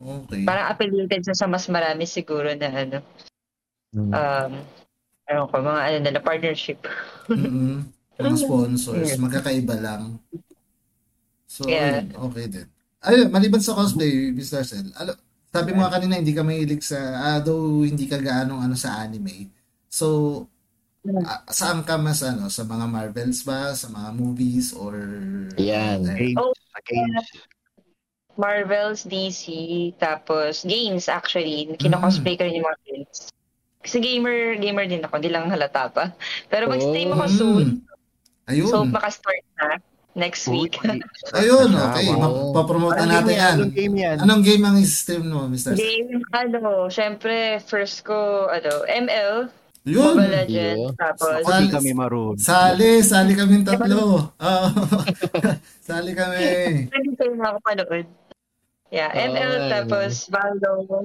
Okay. 0.04 0.44
Parang 0.44 0.68
affiliated 0.68 1.24
sa 1.32 1.48
mas 1.48 1.64
marami 1.66 2.04
siguro 2.04 2.52
na 2.52 2.68
ano. 2.68 3.00
Um, 3.94 4.52
ano 5.24 5.40
ko, 5.48 5.54
mga 5.62 5.80
ano 5.88 5.96
na 6.10 6.22
partnership. 6.22 6.80
mm 7.30 7.80
Mga 8.14 8.46
sponsors, 8.46 9.10
Yeah. 9.10 9.22
magkakaiba 9.26 9.74
lang. 9.82 10.22
So, 11.50 11.66
Yeah. 11.66 12.06
ayun, 12.06 12.14
okay 12.30 12.46
din. 12.46 12.68
Ayun, 13.02 13.28
maliban 13.34 13.58
sa 13.58 13.74
cosplay, 13.74 14.30
Mr. 14.30 14.62
Cell, 14.62 14.86
alo, 14.94 15.18
sabi 15.50 15.74
mo 15.74 15.82
nga 15.82 15.98
kanina, 15.98 16.18
hindi 16.22 16.30
ka 16.30 16.46
mahilig 16.46 16.82
sa, 16.82 16.98
ah, 17.18 17.38
though 17.42 17.82
hindi 17.82 18.06
ka 18.06 18.22
gaanong 18.22 18.62
ano 18.62 18.74
sa 18.78 19.02
anime. 19.02 19.50
So, 19.90 20.46
ah, 21.26 21.42
saan 21.50 21.82
ka 21.82 21.98
mas 21.98 22.22
ano, 22.22 22.46
sa 22.50 22.62
mga 22.62 22.86
Marvels 22.86 23.42
ba, 23.42 23.74
sa 23.74 23.90
mga 23.90 24.10
movies, 24.14 24.70
or... 24.78 24.94
Yan. 25.58 26.06
Games, 26.14 26.38
Oh, 26.38 26.54
games. 26.86 27.26
Marvels, 28.34 29.06
DC, 29.06 29.46
tapos 29.98 30.62
games 30.66 31.06
actually. 31.06 31.70
Kino-cosplay 31.78 32.34
ko 32.34 32.46
rin 32.46 32.58
yung 32.62 32.66
mga 32.66 32.80
games. 32.86 33.30
Kasi 33.84 34.00
gamer, 34.00 34.56
gamer 34.56 34.88
din 34.88 35.04
ako, 35.04 35.20
hindi 35.20 35.28
lang 35.28 35.46
halata 35.46 35.92
pa. 35.92 36.16
Pero 36.48 36.66
mag-stream 36.66 37.12
ako 37.12 37.24
Oh. 37.24 37.30
soon. 37.30 37.66
mm, 37.78 38.48
ayun. 38.48 38.66
So, 38.66 38.80
makastart 38.82 39.44
na 39.54 39.76
next 40.14 40.48
Uy, 40.48 40.64
week. 40.66 40.80
Ayun, 41.36 41.68
Ah, 41.74 41.92
okay. 41.92 42.08
wow. 42.08 42.54
Papromote 42.54 42.96
na 42.96 43.20
natin 43.20 43.28
game 43.28 43.36
yan. 43.36 43.54
Anong 43.58 43.74
game 43.74 43.94
yan? 43.98 44.16
Anong 44.18 44.42
game 44.42 44.62
ang 44.64 44.78
stream 44.80 45.24
mo, 45.28 45.44
Mr. 45.46 45.76
Game, 45.76 46.22
ano, 46.30 46.88
syempre, 46.88 47.60
first 47.60 48.00
ko, 48.02 48.48
ano, 48.48 48.86
ML, 48.86 49.50
Yun! 49.84 50.16
Mobile 50.16 50.32
Legends, 50.32 50.80
Yeah. 50.80 50.96
tapos, 50.96 51.44
Ako 51.44 51.60
di 51.60 51.68
kami 51.68 51.90
marunong. 51.92 52.40
Sali, 52.40 53.04
sali 53.04 53.32
kami 53.36 53.60
tatlo. 53.60 54.00
Oo. 54.48 54.68
sali 55.92 56.16
kami. 56.16 56.40
hindi 56.88 57.12
ko 57.12 57.36
na 57.36 57.52
ako 57.52 57.58
panood. 57.60 58.06
Yeah, 58.88 59.12
Oh, 59.12 59.28
ML, 59.28 59.54
tapos 59.68 60.30
Valor, 60.30 61.04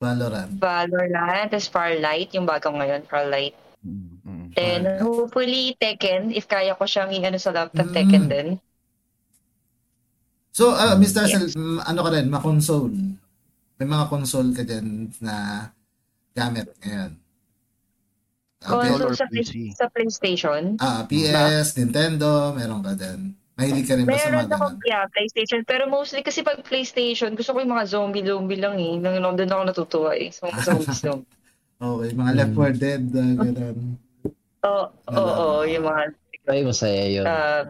Valorant. 0.00 0.48
Valorant, 0.56 1.46
tapos 1.52 1.68
Farlight, 1.68 2.32
yung 2.32 2.48
bagong 2.48 2.80
ngayon, 2.80 3.04
Farlight. 3.04 3.52
Mm, 3.84 4.08
mm. 4.24 4.46
Then, 4.56 4.80
hopefully, 5.04 5.76
Tekken, 5.76 6.32
if 6.32 6.48
kaya 6.48 6.72
ko 6.72 6.88
siyang 6.88 7.12
i-ano 7.12 7.36
sa 7.36 7.52
laptop, 7.52 7.92
Mm. 7.92 7.94
Tekken 7.94 8.24
din. 8.32 8.48
So, 10.56 10.72
uh, 10.72 10.96
Mr. 10.96 11.28
Yes. 11.28 11.36
Sel, 11.36 11.46
mm, 11.52 11.84
ano 11.84 12.00
ka 12.00 12.10
rin, 12.16 12.26
ma-console. 12.32 12.90
May 13.76 13.88
mga 13.88 14.08
console 14.08 14.50
ka 14.56 14.64
dyan 14.64 15.12
na 15.20 15.68
gamit 16.32 16.72
ngayon. 16.80 17.12
Okay. 18.60 18.88
Console 18.92 19.16
sa, 19.16 19.26
PC? 19.28 19.72
sa 19.72 19.86
PlayStation. 19.88 20.76
Ah, 20.80 21.04
PS, 21.08 21.76
Nintendo, 21.80 22.52
meron 22.52 22.84
ka 22.84 22.92
din. 22.96 23.36
Mahilig 23.60 23.84
ka 23.84 23.94
rin 23.94 24.04
ba 24.04 24.10
sa 24.10 24.16
Meron 24.24 24.32
mga 24.40 24.48
ako, 24.50 24.66
ganun? 24.66 24.88
yeah, 24.88 25.04
PlayStation. 25.06 25.60
Pero 25.62 25.82
mostly 25.86 26.20
kasi 26.20 26.40
pag 26.40 26.58
PlayStation, 26.60 27.36
gusto 27.36 27.52
ko 27.52 27.60
yung 27.60 27.70
mga 27.70 27.86
zombie-zombie 27.86 28.56
lang 28.56 28.74
eh. 28.74 28.96
Nang 28.96 29.20
nung 29.20 29.36
doon 29.36 29.50
ako 29.50 29.62
natutuwa 29.66 30.10
eh. 30.14 30.32
So, 30.32 30.48
mga 30.48 30.60
zombies 30.64 31.02
lang. 31.04 31.20
Okay, 31.80 32.12
mga 32.12 32.30
Mm. 32.30 32.36
Left 32.36 32.54
4 32.54 32.72
Dead, 32.76 33.02
uh, 33.10 33.32
ganun. 33.38 33.76
Oo, 34.60 34.84
oo, 35.08 35.32
oo, 35.32 35.58
yung 35.64 35.80
mga, 35.82 36.12
Ay, 36.44 36.60
masaya 36.60 37.04
yun. 37.06 37.24
uh, 37.24 37.64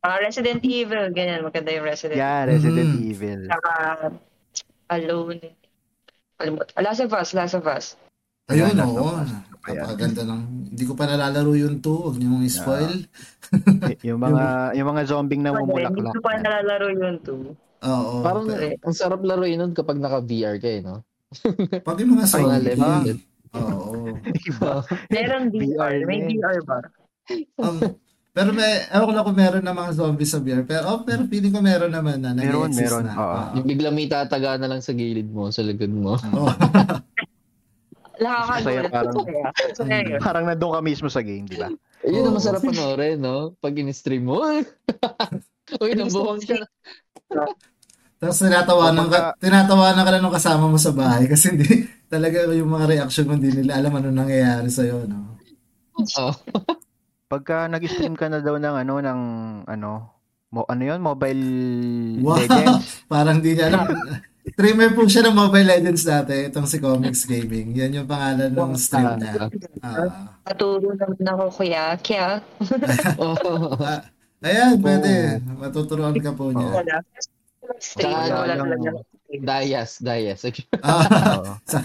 Ah, 0.00 0.16
Resident 0.16 0.62
Evil, 0.62 1.10
ganyan. 1.10 1.42
Maganda 1.42 1.68
yung 1.70 1.84
Resident 1.84 2.16
Yeah, 2.16 2.46
Resident 2.46 2.96
Mhm. 2.96 3.04
Evil. 3.04 3.40
Saka, 3.46 3.72
Alone. 4.88 5.42
Kalimut. 6.36 6.72
Ah, 6.72 6.80
Last 6.80 7.02
of 7.02 7.12
Us, 7.12 7.34
Last 7.34 7.52
of 7.52 7.66
Us. 7.66 7.98
Ayun, 8.48 8.72
Ayan, 8.72 8.80
oo. 8.80 9.12
nasa-. 9.12 9.44
Napakaganda 9.60 10.22
ng... 10.24 10.40
Hindi 10.70 10.84
ko 10.86 10.94
pa 10.94 11.04
nalalaro 11.04 11.52
yung 11.52 11.78
2. 11.78 12.00
Huwag 12.00 12.16
niyo 12.16 12.28
mong 12.30 12.48
spoil. 12.48 12.94
Y- 13.50 14.14
yung 14.14 14.20
mga 14.22 14.44
yung 14.78 14.88
mga 14.94 15.02
zombing 15.10 15.42
na 15.42 15.50
Hindi 15.50 15.62
mumulaklak. 15.66 16.14
ko 16.14 16.22
pa 16.22 16.38
nalalaro 16.38 16.86
yun 16.94 17.16
too. 17.22 17.54
Oo. 17.82 18.22
Parang 18.22 18.46
pero 18.46 18.76
ang 18.78 18.94
sarap 18.94 19.20
laruin 19.24 19.58
nun 19.58 19.72
kapag 19.74 19.98
naka-VR 19.98 20.60
ka 20.60 20.68
eh, 20.68 20.80
no? 20.84 21.02
pag 21.86 21.98
yung 21.98 22.14
mga 22.14 22.26
Mga 22.26 22.34
zombie. 22.78 23.18
Oo. 23.50 24.14
Iba. 24.22 24.70
Meron 25.14 25.44
VR. 25.50 25.74
VR 25.74 26.06
May. 26.06 26.20
VR 26.30 26.58
ba? 26.62 26.78
Um, 27.58 27.78
pero 28.30 28.54
may, 28.54 28.86
ewan 28.94 29.06
ko 29.10 29.12
lang 29.14 29.26
kung 29.26 29.38
meron 29.38 29.64
na 29.66 29.74
mga 29.74 29.92
zombie 29.98 30.26
sa 30.26 30.38
VR. 30.38 30.62
Pero, 30.62 30.82
oh, 30.86 31.02
pero 31.02 31.26
feeling 31.26 31.50
ko 31.50 31.58
meron 31.58 31.90
naman 31.90 32.22
na. 32.22 32.30
Meron, 32.30 32.70
nag-exist 32.70 32.86
meron. 32.86 33.04
Na. 33.10 33.14
Oo. 33.18 33.38
Yung 33.58 33.66
bigla 33.66 33.90
may 33.90 34.06
tataga 34.06 34.54
na 34.54 34.70
lang 34.70 34.78
sa 34.78 34.94
gilid 34.94 35.26
mo, 35.26 35.50
sa 35.50 35.66
likod 35.66 35.90
mo. 35.90 36.14
Oo. 36.14 36.46
Nakakagulat. 38.20 38.92
Parang-. 38.92 40.20
Parang 40.20 40.44
nandun 40.46 40.72
ka 40.76 40.80
mismo 40.84 41.08
sa 41.08 41.24
game, 41.24 41.48
di 41.48 41.56
ba? 41.58 41.72
Eh, 42.00 42.10
yun 42.16 42.24
ang 42.24 42.36
masarap 42.36 42.64
panoorin, 42.64 43.20
no? 43.20 43.52
Pag 43.60 43.76
in-stream 43.76 44.24
mo. 44.24 44.40
Uy, 45.82 45.92
nabuhang 45.94 46.40
ka. 46.42 46.58
Tapos 48.20 48.36
tinatawanan 48.36 49.08
ka, 49.08 49.32
tinatawanan 49.40 50.04
ka 50.04 50.10
na 50.12 50.20
nung 50.20 50.34
kasama 50.34 50.68
mo 50.68 50.76
sa 50.76 50.92
bahay 50.92 51.24
kasi 51.24 51.56
hindi 51.56 51.88
talaga 52.12 52.44
yung 52.52 52.68
mga 52.68 52.86
reaction 52.92 53.24
mo 53.24 53.32
hindi 53.38 53.48
nila 53.48 53.80
alam 53.80 53.96
ano 53.96 54.12
nangyayari 54.12 54.68
sa 54.68 54.84
iyo, 54.84 55.08
no. 55.08 55.40
Oh. 56.20 56.34
Pagka 57.32 57.70
nag-stream 57.70 58.18
ka 58.20 58.28
na 58.28 58.44
daw 58.44 58.60
ng 58.60 58.76
ano 58.76 58.94
ng 59.00 59.20
ano 59.68 59.90
mo 60.50 60.66
ano 60.66 60.82
yun 60.82 61.00
Mobile 61.00 61.44
Wow. 62.20 62.36
Legends. 62.42 63.00
Parang 63.12 63.38
di 63.38 63.54
niya 63.54 63.70
alam. 63.72 63.86
Streamer 64.50 64.90
po 64.92 65.02
siya 65.04 65.22
ng 65.24 65.36
Mobile 65.36 65.68
Legends 65.68 66.02
dati, 66.02 66.46
itong 66.46 66.66
si 66.66 66.76
Comics 66.76 67.24
Gaming. 67.24 67.72
Yan 67.72 67.92
yung 67.94 68.08
pangalan 68.08 68.50
ng 68.50 68.72
stream 68.74 69.16
niya. 69.16 69.46
Ah. 69.80 70.36
Maturo 70.42 70.90
naman 70.90 71.24
ako 71.24 71.44
kuya. 71.54 71.94
Kaya, 71.98 72.40
Oh. 73.22 73.76
ayan, 74.40 74.80
pwede. 74.80 75.38
Matuturuan 75.54 76.16
ka 76.16 76.32
po 76.32 76.50
niya. 76.50 76.68
wala. 76.72 76.96
Stream, 77.78 78.12
wala 78.12 78.52
ano, 78.52 78.62
talaga. 78.66 78.90
Dayas, 79.30 80.02
Dayas. 80.02 80.42
Ah, 80.82 81.06
Oo. 81.38 81.52
sa- 81.70 81.84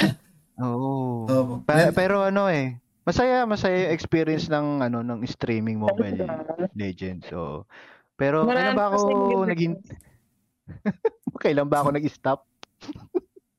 Oo. 0.57 0.91
oh, 1.27 1.45
Pa- 1.61 1.91
pero 1.91 2.23
ano 2.23 2.47
eh, 2.47 2.79
masaya 3.05 3.45
masaya 3.45 3.85
yung 3.85 3.93
experience 3.93 4.49
ng 4.49 4.81
ano 4.81 5.05
ng 5.05 5.21
streaming 5.25 5.77
Mobile 5.77 6.25
Legends. 6.73 7.29
So, 7.29 7.69
pero 8.15 8.47
kailan 8.47 8.73
Marami 8.73 8.73
ba 8.73 8.85
ako 8.89 8.99
naging 9.45 9.73
kailan 11.43 11.69
ba 11.69 11.83
ako 11.83 11.89
nag-stop? 11.93 12.39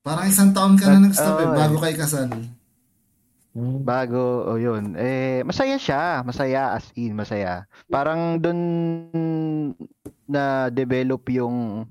Parang 0.01 0.27
isang 0.27 0.51
taon 0.51 0.75
ka 0.75 0.87
na 0.87 1.03
nag-stop 1.03 1.35
eh, 1.37 1.47
Oo, 1.47 1.55
bago 1.55 1.75
kay 1.79 1.95
kasal. 1.95 2.29
Bago, 3.57 4.45
o 4.45 4.61
yun. 4.61 4.93
Eh, 4.93 5.41
masaya 5.41 5.81
siya. 5.81 6.21
Masaya, 6.21 6.77
as 6.77 6.93
in, 6.93 7.17
masaya. 7.17 7.65
Parang 7.89 8.37
dun 8.37 8.59
na 10.29 10.69
develop 10.69 11.25
yung 11.33 11.89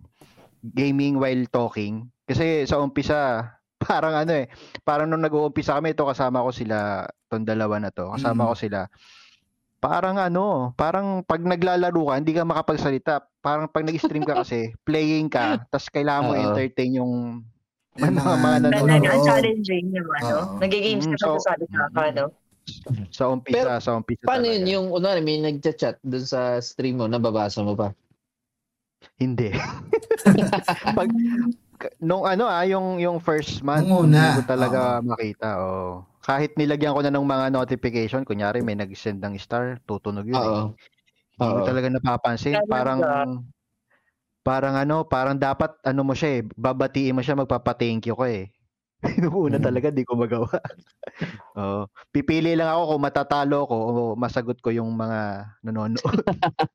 gaming 0.63 1.19
while 1.19 1.43
talking. 1.51 2.07
Kasi 2.23 2.63
sa 2.65 2.79
umpisa, 2.79 3.51
parang 3.83 4.15
ano 4.15 4.33
eh, 4.33 4.47
parang 4.87 5.11
nung 5.11 5.27
nag-uumpisa 5.27 5.75
kami, 5.75 5.91
ito 5.91 6.07
kasama 6.07 6.47
ko 6.47 6.55
sila, 6.55 7.03
tong 7.27 7.43
dalawa 7.43 7.83
na 7.83 7.91
to, 7.91 8.15
kasama 8.15 8.47
Mm. 8.47 8.49
ko 8.49 8.55
sila. 8.55 8.81
Parang 9.77 10.17
ano, 10.17 10.73
parang 10.73 11.21
pag 11.23 11.39
naglalaro 11.39 12.03
ka, 12.03 12.15
hindi 12.17 12.33
ka 12.33 12.43
makapagsalita. 12.43 13.13
Parang 13.39 13.67
pag 13.67 13.85
nag-stream 13.85 14.25
ka 14.25 14.35
kasi, 14.43 14.73
playing 14.83 15.29
ka, 15.29 15.63
tas 15.67 15.87
kailangan 15.87 16.23
mo 16.23 16.33
Oo. 16.33 16.43
entertain 16.43 16.93
yung 16.95 17.13
Mga- 17.95 18.13
mga 18.39 18.59
nanonood. 18.63 19.05
ang 19.05 19.25
challenging 19.25 19.87
yung 19.91 20.09
ano. 20.19 20.59
Nag-games 20.59 21.05
Mm, 21.07 21.13
ka 21.13 21.17
so- 21.19 21.39
sa 21.39 21.53
sabi 21.53 21.65
ka 21.67 21.89
pa, 21.91 22.11
no? 22.11 22.29
sa 23.09 23.31
umpisa, 23.31 23.55
Pero, 23.55 23.69
sa 23.79 23.95
umpisa 23.95 24.27
Paano 24.27 24.43
talaga. 24.43 24.59
yun? 24.59 24.65
Yung, 24.67 24.87
unwari, 24.91 25.21
may 25.23 25.39
nagchat-chat 25.39 26.03
dun 26.03 26.27
sa 26.27 26.59
stream 26.59 26.99
mo, 26.99 27.07
nababasa 27.07 27.63
mo 27.63 27.73
pa? 27.73 27.95
Hindi. 29.17 29.55
Pag 30.99 31.09
nung 32.01 32.25
ano 32.25 32.45
ah, 32.45 32.65
yung 32.65 32.99
yung 32.99 33.17
first 33.17 33.63
month, 33.63 33.87
Nung 33.87 34.11
una, 34.11 34.19
hindi 34.19 34.41
ko 34.41 34.45
talaga 34.47 34.81
makita. 34.99 35.49
Oh. 35.57 36.03
Kahit 36.27 36.59
nilagyan 36.59 36.91
ko 36.97 37.01
na 37.07 37.13
ng 37.15 37.23
mga 37.23 37.47
notification, 37.55 38.27
kunyari 38.27 38.59
may 38.59 38.75
nag-send 38.75 39.23
ng 39.23 39.39
star, 39.39 39.79
tutunog 39.87 40.27
yun. 40.27 40.43
eh. 40.43 40.59
Oo. 40.59 40.75
Hindi 41.39 41.51
ko 41.55 41.61
talaga 41.63 41.89
napapansin. 41.93 42.67
Parang 42.67 43.01
parang 44.47 44.75
ano, 44.79 45.03
parang 45.07 45.37
dapat 45.39 45.75
ano 45.83 46.03
mo 46.07 46.15
siya 46.15 46.41
eh, 46.41 46.43
babatiin 46.55 47.15
mo 47.17 47.23
siya, 47.25 47.35
magpapa-thank 47.39 48.07
you 48.09 48.15
ko 48.17 48.25
eh. 48.27 48.51
Nung 49.23 49.37
una 49.53 49.59
Mm. 49.59 49.65
talaga 49.65 49.91
di 49.95 50.03
ko 50.07 50.15
magawa. 50.19 50.49
oh, 51.59 51.87
pipili 52.15 52.55
lang 52.59 52.71
ako 52.73 52.97
kung 52.97 53.03
matatalo 53.07 53.59
ko 53.69 53.77
o 53.77 53.93
masagot 54.19 54.59
ko 54.63 54.71
yung 54.75 54.93
mga 54.97 55.51
nanonood. 55.67 56.01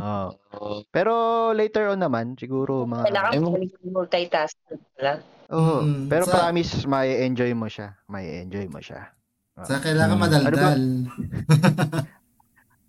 oh. 0.00 0.28
Oo. 0.52 0.74
Pero 0.88 1.12
later 1.52 1.92
on 1.92 2.00
naman, 2.00 2.34
siguro 2.34 2.82
mga 2.82 3.04
Kailangan 3.06 3.40
mo 3.40 3.50
multitasking 3.94 4.82
pala. 4.94 5.22
Oo. 5.48 5.80
Mm, 5.80 6.06
Pero 6.06 6.24
sa- 6.24 6.32
promise, 6.44 6.82
may 6.84 7.22
enjoy 7.22 7.50
mo 7.52 7.66
siya. 7.66 7.94
May 8.04 8.42
enjoy 8.42 8.66
mo 8.66 8.78
siya. 8.78 9.10
Sa 9.58 9.78
kailangan 9.78 10.14
Hmm. 10.14 10.22
madaldal. 10.22 10.82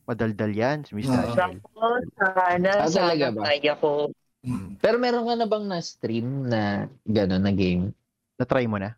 Madaldal 0.05 0.51
yan, 0.51 0.77
si 0.81 0.97
Miss. 0.97 1.05
Dashel. 1.05 1.61
Tapos, 1.61 2.01
sana, 2.17 2.69
Ah, 2.75 2.89
talaga 2.89 3.25
sana 3.29 3.37
ba? 3.37 3.41
kaya 3.45 3.73
ko. 3.77 4.09
Mm. 4.41 4.69
Pero 4.81 4.95
meron 4.97 5.23
ka 5.23 5.33
na 5.35 5.45
bang 5.45 5.65
na-stream 5.67 6.27
na 6.47 6.61
gano'n 7.05 7.43
na 7.43 7.53
game? 7.53 7.93
Na-try 8.35 8.65
mo 8.65 8.81
na? 8.81 8.97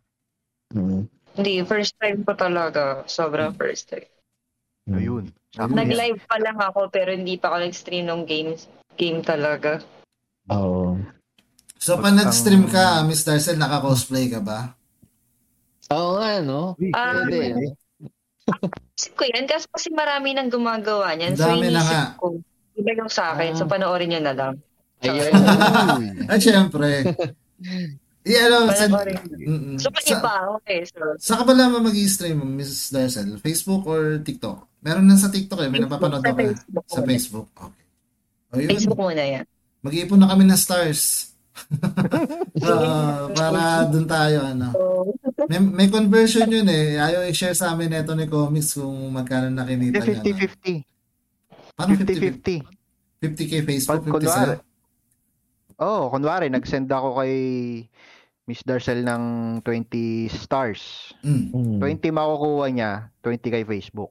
Hmm. 0.72 1.04
Hindi, 1.32 1.60
first 1.64 1.92
time 1.98 2.24
ko 2.24 2.32
talaga. 2.32 3.04
Sobrang 3.04 3.52
first 3.52 3.92
time. 3.92 4.08
Hmm. 4.88 4.96
Ayun. 4.96 5.24
Yan. 5.52 5.68
Nag-live 5.68 6.20
pa 6.24 6.36
lang 6.40 6.56
ako, 6.56 6.88
pero 6.88 7.12
hindi 7.12 7.36
pa 7.36 7.52
ako 7.52 7.56
nag-stream 7.62 8.08
ng 8.08 8.22
games. 8.24 8.66
Game 8.96 9.20
talaga. 9.20 9.84
Oo. 10.48 10.96
So, 11.76 11.98
pag 11.98 12.14
nag-stream 12.14 12.66
ka, 12.66 13.04
Miss 13.04 13.20
Darcel, 13.22 13.58
naka-cosplay 13.58 14.32
ka 14.32 14.40
ba? 14.40 14.72
Oo 15.92 16.16
nga, 16.16 16.40
no? 16.40 16.72
Ah, 16.94 17.20
Pwede. 17.22 17.76
Isip 18.96 19.12
ko 19.12 19.24
yan, 19.26 19.44
kasi, 19.44 19.66
kasi 19.68 19.88
marami 19.90 20.32
nang 20.32 20.48
gumagawa 20.48 21.12
niyan. 21.12 21.36
So, 21.36 21.50
dami 21.50 21.68
na 21.68 21.78
nga. 21.78 22.00
inisip 22.08 22.16
ko, 22.16 22.26
iba 22.78 22.90
yung 22.96 23.12
sa 23.12 23.34
akin. 23.34 23.52
So, 23.52 23.66
Ah. 23.66 23.70
panoorin 23.70 24.08
niyo 24.08 24.20
na 24.22 24.32
lang. 24.32 24.54
Ayun. 25.02 25.32
Ay, 26.30 26.38
syempre. 26.38 26.88
I, 28.22 28.32
ano, 28.38 28.56
sa, 28.68 28.86
Panoorin 28.86 29.18
niyo. 29.28 29.46
mm, 29.48 29.76
So, 29.76 29.88
sa, 29.90 30.14
iba, 30.14 30.32
okay. 30.56 30.78
So, 30.84 31.02
sa 31.18 31.34
ka 31.36 31.42
ba 31.42 31.52
naman 31.52 31.82
mag-stream, 31.82 32.38
Miss 32.48 32.86
Darcel? 32.88 33.34
Facebook 33.36 33.82
or 33.82 34.18
TikTok? 34.18 34.62
Meron 34.78 35.04
na 35.04 35.14
sa 35.14 35.26
TikTok 35.26 35.58
eh. 35.58 35.66
May 35.66 35.80
Facebook, 35.80 35.90
napapanood 35.90 36.22
sa 36.22 36.30
ako. 36.30 36.38
eh. 36.38 36.46
Facebook 36.48 36.86
Sa. 36.86 37.00
Facebook. 37.02 37.48
Okay. 37.52 37.84
O 38.46 38.56
yun. 38.56 38.68
Facebook 38.70 39.00
muna 39.00 39.22
yan. 39.24 39.44
Mag-iipon 39.80 40.18
na 40.18 40.28
kami 40.28 40.44
ng 40.44 40.54
stars. 40.56 41.02
Ah, 42.62 43.26
para 43.28 43.60
dun 43.84 44.06
tayo, 44.06 44.40
ano. 44.40 44.70
So, 44.72 45.10
May, 45.48 45.58
may 45.58 45.88
conversion 45.88 46.46
yun 46.46 46.64
eh. 46.64 46.94
Ayaw 46.96 47.26
i-share 47.26 47.52
sa 47.52 47.74
amin 47.74 47.90
neto 47.90 48.14
ni 48.14 48.24
Comics 48.24 48.72
kung 48.72 49.10
magkano 49.10 49.50
nakinita 49.50 49.98
niya. 49.98 50.16
no? 50.16 50.24
50-50. 50.24 51.74
Paano 51.74 51.90
50? 51.98 52.62
50-50. 53.18 53.20
50k 53.20 53.52
Facebook, 53.62 53.90
Pag 53.92 54.04
50 54.04 54.14
kunwari, 54.14 54.30
sa'yo? 54.30 54.56
oh, 55.78 56.02
kunwari, 56.08 56.46
nag-send 56.48 56.86
ako 56.86 57.08
kay 57.18 57.34
Miss 58.42 58.62
Darcel 58.62 59.00
ng 59.00 59.22
20 59.60 60.26
stars. 60.28 61.14
Mm. 61.22 61.44
Hmm. 61.50 61.78
20 61.78 62.10
makukuha 62.10 62.66
niya, 62.68 62.90
20 63.20 63.38
kay 63.48 63.62
Facebook. 63.62 64.10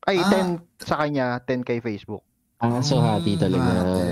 Ay, 0.00 0.16
Ah. 0.16 0.30
10 0.30 0.46
sa 0.78 0.94
kanya, 0.96 1.42
10 1.42 1.60
kay 1.60 1.78
Facebook. 1.78 2.22
Ah, 2.56 2.78
so 2.80 3.00
happy 3.00 3.34
Mm, 3.34 3.40
talaga. 3.40 3.70
ate. 3.74 4.06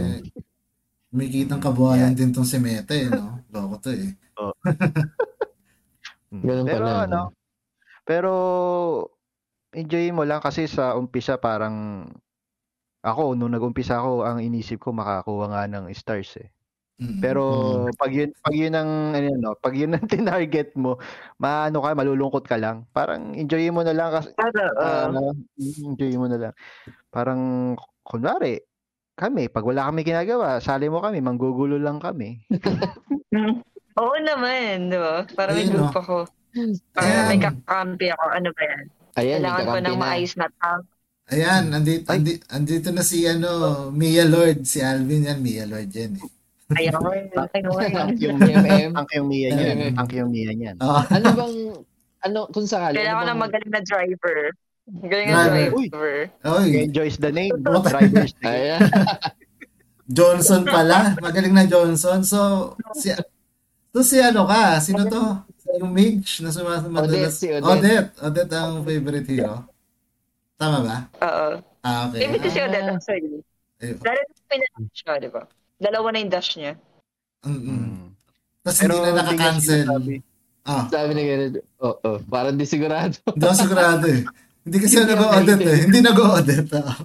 May 1.08 1.28
kitang 1.28 1.60
kabuhayan 1.60 2.12
din 2.12 2.32
tong 2.32 2.44
si 2.44 2.58
Mete, 2.58 2.96
eh, 2.96 3.08
no? 3.08 3.40
Loko 3.48 3.76
to 3.78 3.90
eh. 3.92 4.12
Mm. 6.28 6.44
Ganun 6.44 6.66
pero 6.66 6.84
pala, 6.84 7.00
ano, 7.00 7.08
no? 7.08 7.24
pero 8.04 8.32
enjoy 9.70 10.12
mo 10.12 10.28
lang 10.28 10.44
kasi 10.44 10.68
sa 10.68 10.92
umpisa 10.92 11.40
parang 11.40 12.04
ako 13.00 13.32
nung 13.32 13.48
nag-umpisa 13.48 13.96
ako 13.96 14.28
ang 14.28 14.36
inisip 14.38 14.76
ko 14.78 14.92
makakuha 14.92 15.48
nga 15.48 15.64
ng 15.64 15.88
stars 15.90 16.36
eh. 16.36 16.52
Mm. 16.98 17.22
Pero 17.22 17.42
pag 17.94 18.10
yun 18.10 18.34
pag 18.42 18.54
yun 18.58 18.74
ang 18.74 19.14
ano 19.14 19.28
no, 19.38 19.54
pag 19.54 19.74
yun 19.78 19.94
ang 19.94 20.02
tinarget 20.10 20.74
mo, 20.74 20.98
maano 21.38 21.78
ka, 21.78 21.94
malulungkot 21.94 22.42
ka 22.42 22.58
lang. 22.58 22.90
Parang 22.90 23.38
enjoy 23.38 23.70
mo 23.70 23.86
na 23.86 23.94
lang 23.94 24.10
kasi 24.10 24.34
uh, 24.34 25.30
enjoy 25.86 26.12
mo 26.18 26.26
na 26.26 26.50
lang. 26.50 26.54
Parang 27.14 27.74
kunwari 28.02 28.58
kami, 29.18 29.50
pag 29.50 29.66
wala 29.66 29.90
kami 29.90 30.06
ginagawa, 30.06 30.62
sali 30.62 30.86
mo 30.86 31.02
kami, 31.02 31.18
manggugulo 31.18 31.74
lang 31.74 31.98
kami. 31.98 32.38
oo 33.98 34.14
naman, 34.22 34.94
di 34.94 34.94
ba? 34.94 35.26
Para 35.34 35.50
may 35.50 35.66
group 35.66 35.90
no? 35.90 35.98
ako. 35.98 36.16
Para 36.94 37.06
Ayan. 37.10 37.26
may 37.26 37.40
kakampi 37.42 38.06
ako. 38.14 38.24
Ano 38.30 38.48
ba 38.54 38.62
yan? 38.62 38.84
Ayan, 39.18 39.38
Kailangan 39.42 39.66
ko 39.66 39.78
ng 39.82 39.96
na. 39.98 40.02
maayos 40.06 40.34
na 40.38 40.46
tank. 40.62 40.82
Ayan, 41.34 41.64
andito, 41.74 42.06
Ay. 42.06 42.22
andi- 42.22 42.42
andito 42.46 42.88
na 42.94 43.02
si 43.02 43.26
ano, 43.26 43.50
Mia 43.90 44.22
Lord. 44.22 44.62
Si 44.62 44.78
Alvin 44.78 45.26
yan, 45.26 45.42
Mia 45.42 45.66
Lord 45.66 45.90
yan 45.90 46.14
eh. 46.14 46.37
Ayun, 46.68 46.92
yung 48.20 48.38
MM. 48.44 48.90
Ang 48.92 49.06
yung 49.16 49.26
Mia 49.32 49.48
niyan. 49.56 49.96
Ang 49.96 50.08
yung 50.12 50.28
Mia 50.28 50.52
niyan. 50.52 50.76
Ah, 50.84 51.00
ano 51.08 51.26
bang, 51.32 51.54
ano, 52.28 52.38
kung 52.52 52.68
sakali, 52.68 53.00
Kailangan 53.00 53.24
ano 53.24 53.28
ng 53.28 53.32
bang, 53.32 53.44
magaling 53.48 53.72
na 53.72 53.80
driver. 53.80 54.38
Galing 54.88 55.28
na 55.28 55.52
Driver. 55.52 56.12
oy, 56.48 56.88
Enjoys 56.88 57.20
the 57.20 57.28
name. 57.28 57.52
Driver's 57.92 58.32
ayan, 58.40 58.80
Johnson 60.16 60.64
pala. 60.64 61.12
Magaling 61.20 61.52
na 61.52 61.68
Johnson. 61.68 62.24
So, 62.24 62.72
si, 62.96 63.12
to 63.92 64.00
si 64.00 64.16
ano 64.16 64.48
ka? 64.48 64.80
Sino 64.80 65.04
to? 65.04 65.44
Yung 65.76 65.92
mage 65.92 66.40
na 66.40 66.48
sumasama 66.48 67.04
Odette, 67.04 67.28
si 67.28 67.52
Odette. 67.52 67.68
Odette. 67.68 68.12
Odette 68.24 68.54
ang 68.56 68.80
favorite 68.80 69.28
hero. 69.28 69.68
Tama 70.56 70.80
ba? 70.80 70.96
Oo. 71.20 71.48
Ah, 71.84 72.08
okay. 72.08 72.24
Limit 72.24 72.48
siya 72.48 72.72
Odette 72.72 72.88
actually. 72.88 73.44
Ayun. 73.84 73.96
Dahil 74.00 74.20
pinadash 74.48 74.96
siya, 74.96 75.12
di 75.20 75.28
ba? 75.28 75.44
Dalawa 75.78 76.10
na 76.10 76.18
yung 76.22 76.32
dash 76.32 76.58
niya. 76.58 76.74
Mm-mm. 77.46 77.64
Mm. 77.70 78.06
Tapos 78.66 78.78
Pero 78.82 78.94
hindi 78.98 79.10
na 79.14 79.22
sinasabi. 79.62 80.14
Ah, 80.68 80.84
sabi 80.92 81.16
na 81.16 81.22
gano'n, 81.24 81.54
oo, 81.80 81.96
oh, 82.04 82.18
parang 82.28 82.58
di 82.60 82.68
sigurado. 82.68 83.16
hindi 83.32 83.44
ako 83.46 83.56
sigurado 83.56 84.04
eh. 84.04 84.22
Hindi 84.68 84.76
kasi 84.84 84.94
nag-audit 85.00 85.56
ako 85.56 85.70
eh. 85.72 85.80
Hindi 85.80 85.98
nag-audit. 86.04 86.66
ah. 86.76 86.98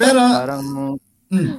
Pero, 0.00 0.20
Parang 0.32 0.64
mm, 1.28 1.50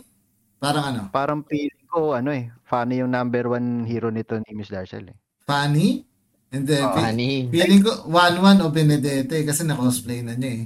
parang 0.57 0.83
ano? 0.89 1.01
parang 1.13 1.39
feeling 1.45 1.85
ko 1.85 2.17
ano 2.17 2.33
eh, 2.33 2.49
funny 2.65 3.05
yung 3.05 3.13
number 3.13 3.45
one 3.45 3.85
hero 3.85 4.09
nito 4.09 4.33
ni 4.41 4.57
Miss 4.57 4.73
Darcel 4.73 5.13
eh. 5.13 5.17
Funny? 5.45 6.01
Hindi. 6.49 6.73
Fe- 6.73 7.05
Honey. 7.05 7.33
feeling 7.53 7.81
ko 7.85 8.09
1-1 8.09 8.65
o 8.65 8.73
Benedete 8.73 9.45
kasi 9.45 9.61
na-cosplay 9.69 10.25
na 10.25 10.33
niya 10.33 10.65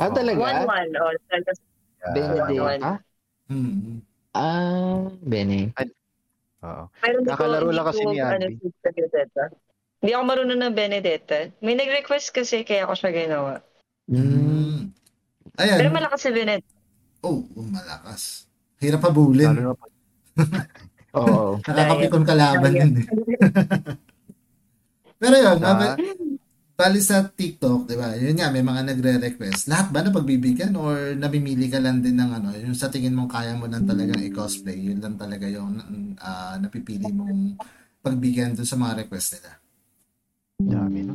Ah, 0.00 0.08
talaga? 0.08 0.40
One-one. 0.40 0.90
Oh, 0.96 1.12
tapos, 1.28 1.58
Benedict. 2.16 2.80
Ah? 2.80 2.96
Mm. 3.44 4.00
Ah, 4.32 5.06
Bene. 5.20 5.70
Oo. 6.60 6.84
hindi 6.98 7.28
ko- 7.28 7.30
Nakalaro 7.30 7.68
lang 7.70 7.86
kasi 7.86 8.02
ni 8.02 8.18
Abby. 8.18 8.56
Hindi 10.00 10.10
ako 10.12 10.22
marunong 10.24 10.60
ng 10.60 10.74
Benedetta. 10.74 11.48
May 11.60 11.76
nag-request 11.76 12.32
kasi 12.32 12.64
kaya 12.64 12.84
ako 12.84 12.94
siya 12.96 13.10
ginawa. 13.14 13.60
Mm. 14.08 14.90
Ayan. 15.54 15.78
Pero 15.78 15.90
malakas 15.92 16.20
si 16.20 16.30
Benedetta. 16.30 16.72
Oh, 17.22 17.40
oh, 17.46 17.64
malakas. 17.64 18.44
Hirap. 18.80 19.00
Lalo 19.06 19.60
na 19.62 19.72
pag 19.72 19.92
Oo. 21.14 21.62
Nakakapikon 21.62 22.24
kalaban 22.26 22.72
yun 22.74 22.92
eh. 22.98 23.06
Pero 25.22 25.36
yun, 25.38 25.58
Ah. 25.62 25.94
Bali 26.74 26.98
sa 26.98 27.22
TikTok, 27.22 27.86
di 27.86 27.94
ba? 27.94 28.18
Yun 28.18 28.34
nga, 28.34 28.50
may 28.50 28.62
mga 28.66 28.82
nagre-request. 28.90 29.70
Lahat 29.70 29.94
ba 29.94 30.02
na 30.02 30.10
pagbibigyan 30.10 30.74
or 30.74 31.14
namimili 31.14 31.70
ka 31.70 31.78
lang 31.78 32.02
din 32.02 32.18
ng 32.18 32.30
ano, 32.34 32.50
yung 32.58 32.74
sa 32.74 32.90
tingin 32.90 33.14
mong 33.14 33.30
kaya 33.30 33.54
mo 33.54 33.70
lang 33.70 33.86
talagang 33.86 34.18
i-cosplay, 34.18 34.74
yun 34.74 34.98
lang 34.98 35.14
talaga 35.14 35.46
yung 35.46 35.78
ah, 36.18 36.58
napipili 36.58 37.14
mong 37.14 37.54
pagbigyan 38.02 38.58
dun 38.58 38.66
sa 38.66 38.76
mga 38.76 39.06
request 39.06 39.38
nila. 39.38 39.50
dami 40.64 41.00
no. 41.06 41.14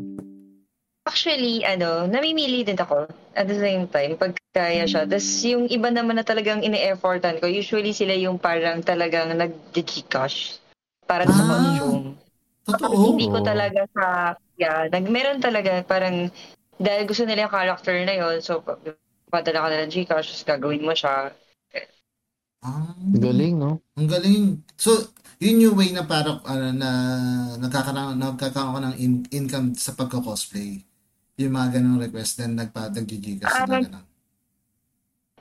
Actually, 1.04 1.66
ano, 1.66 2.06
namimili 2.08 2.64
din 2.64 2.78
ako 2.80 3.10
at 3.34 3.46
the 3.50 3.58
same 3.58 3.90
time 3.90 4.16
pag 4.16 4.38
kaya 4.54 4.86
siya. 4.86 5.06
Tapos 5.06 5.28
yung 5.46 5.66
iba 5.70 5.90
naman 5.90 6.18
na 6.18 6.26
talagang 6.26 6.62
ini-effortan 6.62 7.42
ko, 7.42 7.50
usually 7.50 7.94
sila 7.94 8.14
yung 8.18 8.38
parang 8.38 8.82
talagang 8.82 9.34
nag-gcash 9.34 10.62
para 11.06 11.26
sa 11.26 11.44
Ah. 11.46 12.29
Costume. 12.66 12.80
Kapag 12.80 12.92
Totoo. 12.92 13.10
hindi 13.14 13.26
ko 13.28 13.38
talaga 13.42 13.82
sa, 13.96 14.06
yeah, 14.60 14.88
nag, 14.92 15.06
meron 15.10 15.40
talaga 15.42 15.82
parang, 15.84 16.30
dahil 16.80 17.04
gusto 17.10 17.24
nila 17.28 17.48
yung 17.48 17.56
character 17.56 17.96
na 18.08 18.16
yon 18.16 18.38
so 18.40 18.64
padala 19.30 19.62
ka 19.64 19.68
na 19.70 19.78
ng 19.86 19.94
Gcash, 19.94 20.28
tapos 20.34 20.44
gagawin 20.48 20.86
mo 20.86 20.94
siya. 20.96 21.34
Ah, 22.60 22.92
Galing, 23.16 23.56
no? 23.56 23.80
ang 23.96 24.08
galing. 24.12 24.44
So, 24.76 24.92
yun 25.40 25.64
yung 25.64 25.76
way 25.80 25.96
na 25.96 26.04
parang 26.04 26.44
ano, 26.44 26.76
na 26.76 26.90
nagkakaroon, 27.56 28.20
nagkakaroon 28.20 28.76
ka 28.76 28.82
ng 28.84 28.96
in- 29.00 29.28
income 29.32 29.68
sa 29.80 29.96
pagko-cosplay. 29.96 30.84
Yung 31.40 31.56
mga 31.56 31.80
ganong 31.80 32.04
request 32.04 32.44
then 32.44 32.60
nagpa 32.60 32.92
nag-gigas 32.92 33.48
Ah, 33.48 33.64
sila 33.64 33.80
ganun. 33.80 34.04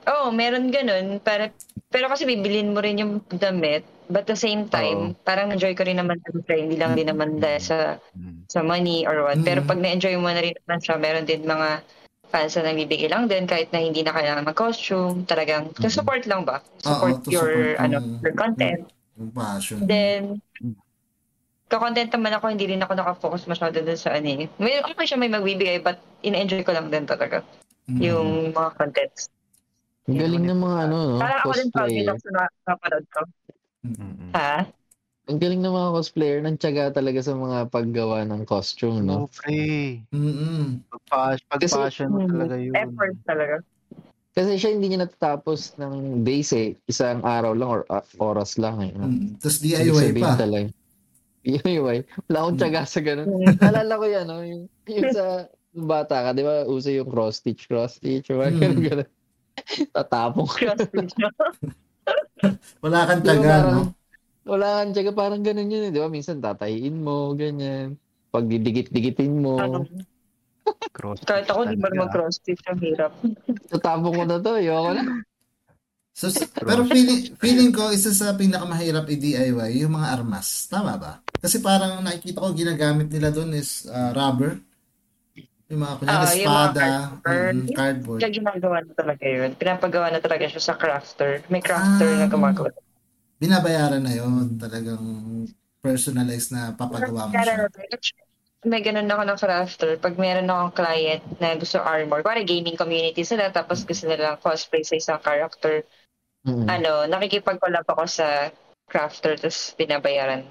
Oo, 0.07 0.31
oh, 0.31 0.31
meron 0.31 0.71
ganun. 0.71 1.19
Para, 1.19 1.51
pero 1.91 2.07
kasi 2.07 2.23
bibilin 2.23 2.71
mo 2.71 2.79
rin 2.79 3.03
yung 3.03 3.13
damit. 3.35 3.83
But 4.09 4.25
at 4.25 4.33
the 4.33 4.41
same 4.41 4.65
time, 4.67 5.13
parang 5.21 5.53
enjoy 5.53 5.77
ko 5.77 5.85
rin 5.85 6.01
naman 6.01 6.17
try. 6.43 6.65
Hindi 6.65 6.81
lang 6.81 6.97
din 6.97 7.05
naman 7.05 7.37
dahil 7.37 7.61
sa, 7.61 7.77
Mm. 8.17 8.49
sa 8.49 8.65
money 8.65 9.05
or 9.05 9.21
what. 9.21 9.37
Pero 9.39 9.61
Mm. 9.61 9.69
pag 9.69 9.77
na-enjoy 9.77 10.17
mo 10.17 10.33
na 10.33 10.41
rin 10.41 10.57
naman 10.57 10.81
siya, 10.81 10.97
meron 10.97 11.29
din 11.29 11.45
mga 11.45 11.85
fans 12.25 12.57
na 12.57 12.73
nagbibigay 12.73 13.05
lang 13.05 13.29
din 13.29 13.45
kahit 13.45 13.69
na 13.69 13.77
hindi 13.77 14.01
na 14.01 14.09
kailangan 14.09 14.49
mag-costume. 14.49 15.25
Talagang, 15.25 15.69
to 15.73 15.89
support 15.89 16.25
lang 16.25 16.41
ba? 16.41 16.65
Support 16.79 17.21
Mm-hmm. 17.21 17.25
to 17.25 17.29
your, 17.29 17.49
support 17.53 17.77
ano, 17.79 17.95
yung- 17.95 18.17
your 18.19 18.35
content. 18.35 18.81
Yung 19.13 19.31
passion. 19.31 19.77
Then, 19.85 20.21
ka-content 21.65 22.09
naman 22.09 22.33
ako, 22.33 22.49
hindi 22.49 22.65
rin 22.65 22.81
ako 22.81 22.93
nakafocus 22.95 23.45
masyado 23.45 23.77
dun 23.77 23.93
sa 23.93 24.17
ano 24.17 24.25
eh. 24.25 24.49
May, 24.57 24.81
okay 24.81 25.05
siya 25.05 25.21
may 25.21 25.29
magbibigay, 25.29 25.85
but 25.85 26.01
in-enjoy 26.21 26.65
ko 26.65 26.73
lang 26.73 26.89
din 26.89 27.05
talaga 27.05 27.45
Mm. 27.85 28.01
yung 28.01 28.29
mga 28.49 28.69
contents. 28.73 29.29
Ang 30.09 30.17
galing 30.17 30.45
ng 30.49 30.57
mga 30.57 30.77
ano, 30.89 30.97
no? 31.07 31.17
Parang 31.21 31.39
ako 31.39 31.53
din 31.53 31.69
proud 31.69 31.89
ako 31.93 32.17
sa 32.17 32.29
na- 32.33 32.55
napanood 32.65 33.05
ko. 33.13 33.21
Mm-mm. 33.85 34.31
Ha? 34.33 34.67
Ang 35.29 35.37
galing 35.37 35.61
ng 35.61 35.71
mga 35.71 35.89
cosplayer 35.93 36.39
ng 36.41 36.57
tiyaga 36.57 36.89
talaga 36.91 37.21
sa 37.21 37.37
mga 37.37 37.69
paggawa 37.69 38.25
ng 38.25 38.43
costume, 38.43 38.99
No, 38.99 39.25
no? 39.25 39.29
pre. 39.29 40.01
Mm-mm. 40.09 40.81
Pag-pas- 40.89 41.45
Pag-passion 41.47 42.09
mo 42.09 42.25
Mm, 42.25 42.29
talaga 42.29 42.55
yun. 42.57 42.73
Effort 42.73 43.15
talaga. 43.23 43.55
Kasi 44.33 44.57
siya 44.57 44.73
hindi 44.73 44.89
niya 44.89 45.05
natatapos 45.05 45.77
ng 45.77 46.23
days 46.23 46.49
eh. 46.51 46.73
Isang 46.85 47.21
araw 47.21 47.53
lang 47.53 47.69
or 47.69 47.81
uh, 47.87 48.01
oras 48.17 48.57
lang 48.57 48.81
eh. 48.81 48.91
Mm. 48.91 49.37
Tapos 49.37 49.59
DIY 49.59 50.17
pa. 50.17 50.33
talaga. 50.35 50.69
DIY. 51.39 51.97
Wala 52.25 52.37
akong 52.41 52.57
tiyaga 52.57 52.81
sa 52.83 52.99
ganun. 52.99 53.27
Naalala 53.55 53.93
ko 53.95 54.05
yan, 54.05 54.25
no? 54.25 54.41
Yung, 54.41 54.61
yung 54.87 55.07
sa 55.09 55.45
bata 55.71 56.25
ka, 56.25 56.29
di 56.33 56.41
ba? 56.41 56.65
Uso 56.65 56.89
yung 56.89 57.05
cross-stitch, 57.05 57.69
cross-stitch, 57.69 58.33
or 58.33 58.49
Mm. 58.49 58.57
ganun, 58.57 58.81
ganun. 58.81 59.09
Tatapong. 59.95 60.49
Cross-stitch. 60.49 61.13
Wala 62.83 62.99
kang 63.07 63.23
taga, 63.23 63.43
parang, 63.43 63.73
no? 63.73 63.83
wala 64.47 64.67
kang 64.81 64.91
tiyaga, 64.95 65.13
parang 65.13 65.41
ganun 65.43 65.69
yun, 65.69 65.87
eh, 65.87 65.91
di 65.91 65.99
ba? 65.99 66.09
Minsan 66.09 66.39
tatayin 66.39 66.95
mo, 66.99 67.35
ganyan. 67.35 67.99
Pag 68.29 68.45
didikit-dikitin 68.47 69.33
mo, 69.41 69.59
Ano, 69.59 69.85
Cross 70.93 71.25
kahit 71.25 71.49
ako, 71.49 71.65
di 71.65 71.77
ba 71.81 71.89
talaga. 71.89 72.01
mag-cross-stitch 72.05 72.63
ang 72.69 72.79
hirap. 72.81 73.11
tatapong 73.73 74.15
ko 74.21 74.23
na 74.25 74.37
to, 74.37 74.51
ayoko 74.61 74.91
na. 74.93 75.03
So, 76.13 76.27
pero 76.51 76.83
feeling, 76.83 77.31
feeling 77.39 77.71
ko, 77.71 77.95
isa 77.95 78.11
sa 78.11 78.35
pinakamahirap 78.35 79.07
i-DIY, 79.07 79.79
yung 79.79 79.95
mga 79.95 80.19
armas. 80.19 80.67
Tama 80.67 80.99
ba? 80.99 81.23
Kasi 81.39 81.63
parang 81.63 82.03
nakikita 82.03 82.43
ko, 82.43 82.51
ginagamit 82.51 83.07
nila 83.07 83.31
doon 83.31 83.55
is 83.55 83.87
ah, 83.87 84.11
rubber. 84.11 84.59
Yung 85.69 85.85
mga 85.85 85.95
kunyari, 86.01 86.09
Ah, 86.09 86.17
yung 86.17 86.25
mga 86.25 86.33
espada, 86.33 86.83
cardboard. 87.21 87.55
mm, 87.55 87.69
cardboard. 87.77 88.19
Kaya 88.19 88.33
ginagawa 88.33 88.77
na 88.81 88.93
talaga 88.97 89.23
yun. 89.23 89.49
Pinapagawa 89.53 90.07
na 90.09 90.19
talaga 90.19 90.45
siya 90.49 90.61
sa 90.63 90.73
crafter. 90.73 91.45
May 91.45 91.61
crafter 91.61 92.09
Ah. 92.09 92.19
na 92.19 92.25
gumagawa. 92.25 92.73
Binabayaran 93.37 94.01
na 94.01 94.11
yon 94.11 94.57
Talagang 94.57 95.05
personalized 95.79 96.51
na 96.51 96.73
papagawa 96.73 97.29
mo 97.29 97.33
siya. 97.37 97.69
May 98.59 98.83
ganun 98.83 99.07
ako 99.07 99.23
ng 99.23 99.39
crafter. 99.39 99.91
Pag 99.95 100.19
meron 100.19 100.49
akong 100.49 100.75
client 100.75 101.23
na 101.39 101.55
gusto 101.55 101.79
armor, 101.79 102.19
para 102.19 102.43
gaming 102.43 102.75
community 102.75 103.23
sila, 103.23 103.47
tapos 103.47 103.87
gusto 103.87 104.03
nila 104.03 104.35
cosplay 104.35 104.83
sa 104.83 104.99
isang 104.99 105.21
character, 105.23 105.85
Mm. 106.43 106.67
ano, 106.67 106.91
nakikipag-collab 107.07 107.87
ako 107.87 108.03
sa 108.03 108.51
crafter, 108.89 109.37
tapos 109.37 109.71
binabayaran. 109.77 110.43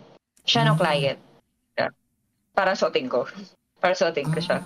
Siya 0.49 0.64
ng 0.64 0.79
Mm. 0.79 0.81
client. 0.81 1.19
Yeah. 1.77 1.93
Para 2.55 2.73
suotin 2.73 3.12
ko. 3.12 3.29
Para 3.77 3.93
suotin 3.93 4.31
ko 4.31 4.41
siya. 4.41 4.64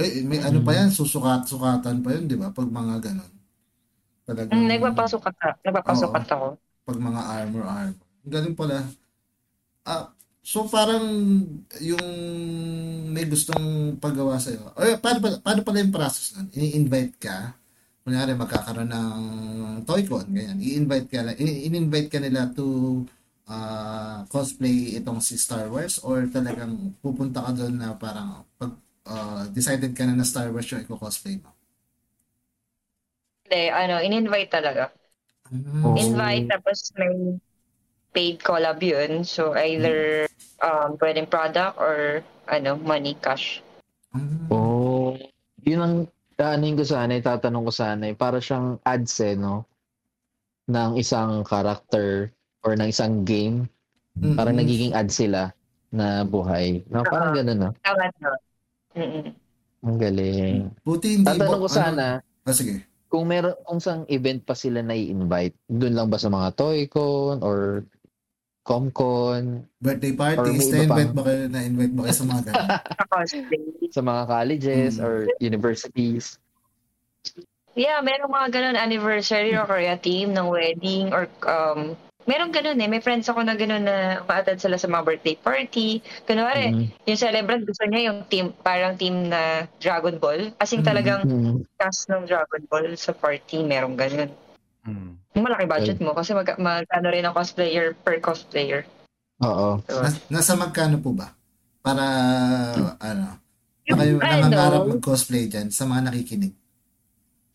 Ah. 0.00 0.08
Eh, 0.08 0.24
may 0.24 0.40
ano 0.40 0.58
pa 0.60 0.72
yan, 0.72 0.88
susukat-sukatan 0.90 2.00
pa 2.00 2.08
yun, 2.10 2.24
di 2.24 2.36
ba? 2.36 2.48
Pag 2.48 2.68
mga 2.68 2.94
ganun. 3.00 3.32
Talagang, 4.24 4.56
Mm, 4.56 4.68
nagpapasukat, 4.68 5.34
nagpapasukat 5.60 6.24
ako. 6.28 6.46
pag 6.82 6.98
mga 6.98 7.22
armor, 7.22 7.64
armor. 7.64 7.96
Galing 8.22 8.56
pala. 8.56 8.84
Ah, 9.82 10.12
so 10.40 10.64
parang 10.66 11.04
yung 11.78 12.06
may 13.10 13.24
gustong 13.24 13.96
paggawa 13.96 14.36
sa'yo. 14.36 14.70
O, 14.72 14.80
paano, 14.98 15.18
pala, 15.18 15.36
paano 15.40 15.60
pala 15.62 15.80
yung 15.80 15.94
process 15.94 16.34
nun? 16.34 16.48
I-invite 16.52 17.16
ka, 17.16 17.54
kunyari 18.02 18.32
magkakaroon 18.34 18.90
ng 18.90 19.20
Toycon, 19.84 20.26
ganyan. 20.28 20.58
I-invite 20.58 21.06
ka, 21.06 21.20
i- 21.36 21.62
in-invite 21.66 22.08
ka 22.08 22.18
nila 22.18 22.48
to 22.50 23.02
ah, 23.46 24.22
cosplay 24.30 24.94
itong 24.94 25.18
si 25.18 25.34
Star 25.34 25.66
Wars 25.66 25.98
or 26.06 26.22
talagang 26.30 26.94
pupunta 27.02 27.42
ka 27.42 27.50
doon 27.50 27.82
na 27.82 27.98
parang 27.98 28.46
pag 28.54 28.78
ah, 29.06 29.44
decided 29.48 29.94
ka 29.96 30.04
na 30.04 30.18
na 30.18 30.26
Star 30.26 30.50
Wars 30.52 30.68
yung 30.68 30.84
i-cosplay 30.84 31.40
mo? 31.40 31.52
Hindi, 33.46 33.62
ano, 33.70 33.94
in-invite 34.00 34.50
talaga. 34.50 34.90
Mm. 35.50 35.96
Invite, 35.98 36.46
tapos 36.50 36.94
may 36.94 37.38
paid 38.10 38.42
collab 38.42 38.78
yun. 38.82 39.22
So, 39.22 39.54
either 39.54 40.26
um, 40.62 40.98
pwedeng 40.98 41.30
product 41.30 41.78
or 41.78 42.22
ano, 42.46 42.78
money, 42.78 43.18
cash. 43.18 43.62
Mm. 44.14 44.50
Oh, 44.50 45.18
yun 45.62 45.80
ang 45.82 45.96
Aanin 46.40 46.72
ko 46.72 46.84
sana, 46.88 47.20
itatanong 47.20 47.68
ko 47.68 47.72
sana, 47.72 48.02
eh, 48.08 48.16
para 48.16 48.40
siyang 48.40 48.80
ads 48.80 49.20
eh, 49.20 49.36
no? 49.36 49.68
Ng 50.72 50.96
isang 50.96 51.44
character 51.44 52.32
or 52.64 52.72
ng 52.80 52.88
isang 52.88 53.28
game. 53.28 53.68
Mm-mm. 54.16 54.40
Parang 54.40 54.56
nagiging 54.56 54.96
ad 54.96 55.12
sila 55.12 55.52
na 55.92 56.24
buhay. 56.24 56.80
No, 56.88 57.04
parang 57.04 57.36
Oo. 57.36 57.36
ganun, 57.36 57.58
no? 57.60 57.70
Tama 57.84 58.08
to. 58.16 58.32
Mm-mm. 58.92 59.24
Ang 59.80 59.96
galing. 59.96 60.56
Buti 60.80 61.08
hindi 61.14 61.26
Tatanong 61.26 61.56
mo- 61.56 61.64
ko 61.64 61.68
sana, 61.68 62.06
Ano? 62.18 62.42
Ah, 62.42 62.52
sige. 62.52 62.84
kung 63.06 63.24
meron, 63.24 63.56
kung 63.62 63.78
sang 63.78 64.04
event 64.06 64.40
pa 64.40 64.52
sila 64.52 64.80
na 64.80 64.92
i-invite, 64.92 65.56
doon 65.66 65.94
lang 65.94 66.06
ba 66.06 66.16
sa 66.16 66.28
mga 66.28 66.52
Toycon 66.52 67.40
or 67.40 67.82
Comcon, 68.62 69.64
Birthday 69.76 70.12
Or 70.12 70.20
parties, 70.36 70.68
iba 70.68 70.74
na-invite 70.84 70.94
pang- 71.06 71.16
ba 71.16 71.22
kayo, 71.24 71.42
na-invite 71.48 71.92
ba 71.92 72.02
kayo 72.02 72.14
sa 72.14 72.26
mga 72.26 72.42
ganun? 72.44 72.68
Sa 73.90 74.00
mga 74.00 74.22
colleges 74.24 74.92
Mm. 74.94 75.02
or 75.02 75.12
universities? 75.40 76.38
Yeah, 77.72 77.98
merong 77.98 78.30
mga 78.30 78.48
ganun 78.50 78.76
anniversary 78.76 79.50
or 79.52 79.64
kaya 79.64 79.96
team 79.96 80.30
ng 80.30 80.46
wedding 80.46 81.10
or 81.10 81.26
um 81.42 81.96
merong 82.24 82.52
ganun 82.52 82.78
eh. 82.78 82.88
May 82.88 83.00
friends 83.00 83.28
ako 83.28 83.40
na 83.42 83.56
ganun 83.56 83.84
na 83.84 84.20
umaatad 84.20 84.60
sila 84.60 84.76
sa 84.76 84.88
mga 84.88 85.04
birthday 85.04 85.36
party. 85.36 85.88
Kunwari, 86.24 86.72
Mm. 86.72 86.84
yung 87.06 87.20
celebrant 87.20 87.62
gusto 87.64 87.84
niya 87.86 88.12
yung 88.12 88.24
team, 88.26 88.52
parang 88.60 88.96
team 88.96 89.28
na 89.28 89.64
Dragon 89.78 90.16
Ball. 90.16 90.52
As 90.56 90.72
in 90.72 90.80
Mhm. 90.82 90.88
talagang 90.88 91.20
Mm. 91.24 91.64
cast 91.76 92.08
ng 92.08 92.24
Dragon 92.24 92.62
Ball 92.66 92.88
sa 92.94 93.12
party, 93.12 93.64
merong 93.64 93.96
ganun. 93.96 94.30
Hmm. 94.80 95.20
Malaki 95.36 95.68
budget 95.68 95.98
mo 96.00 96.16
kasi 96.16 96.32
mag, 96.32 96.48
mag 96.56 96.88
ano 96.88 97.06
rin 97.12 97.20
ang 97.22 97.36
cosplayer 97.36 97.92
per 97.92 98.16
cosplayer. 98.18 98.88
Oo. 99.44 99.80
So, 99.84 100.00
Nas- 100.00 100.24
nasa 100.28 100.52
magkano 100.56 100.96
po 100.96 101.12
ba? 101.12 101.36
Para, 101.80 102.04
ano, 102.96 103.40
baka 103.84 104.02
yung 104.04 104.20
nangangarap 104.20 104.84
mag-cosplay 104.88 105.48
dyan 105.48 105.68
sa 105.68 105.84
mga 105.84 106.12
nakikinig. 106.12 106.52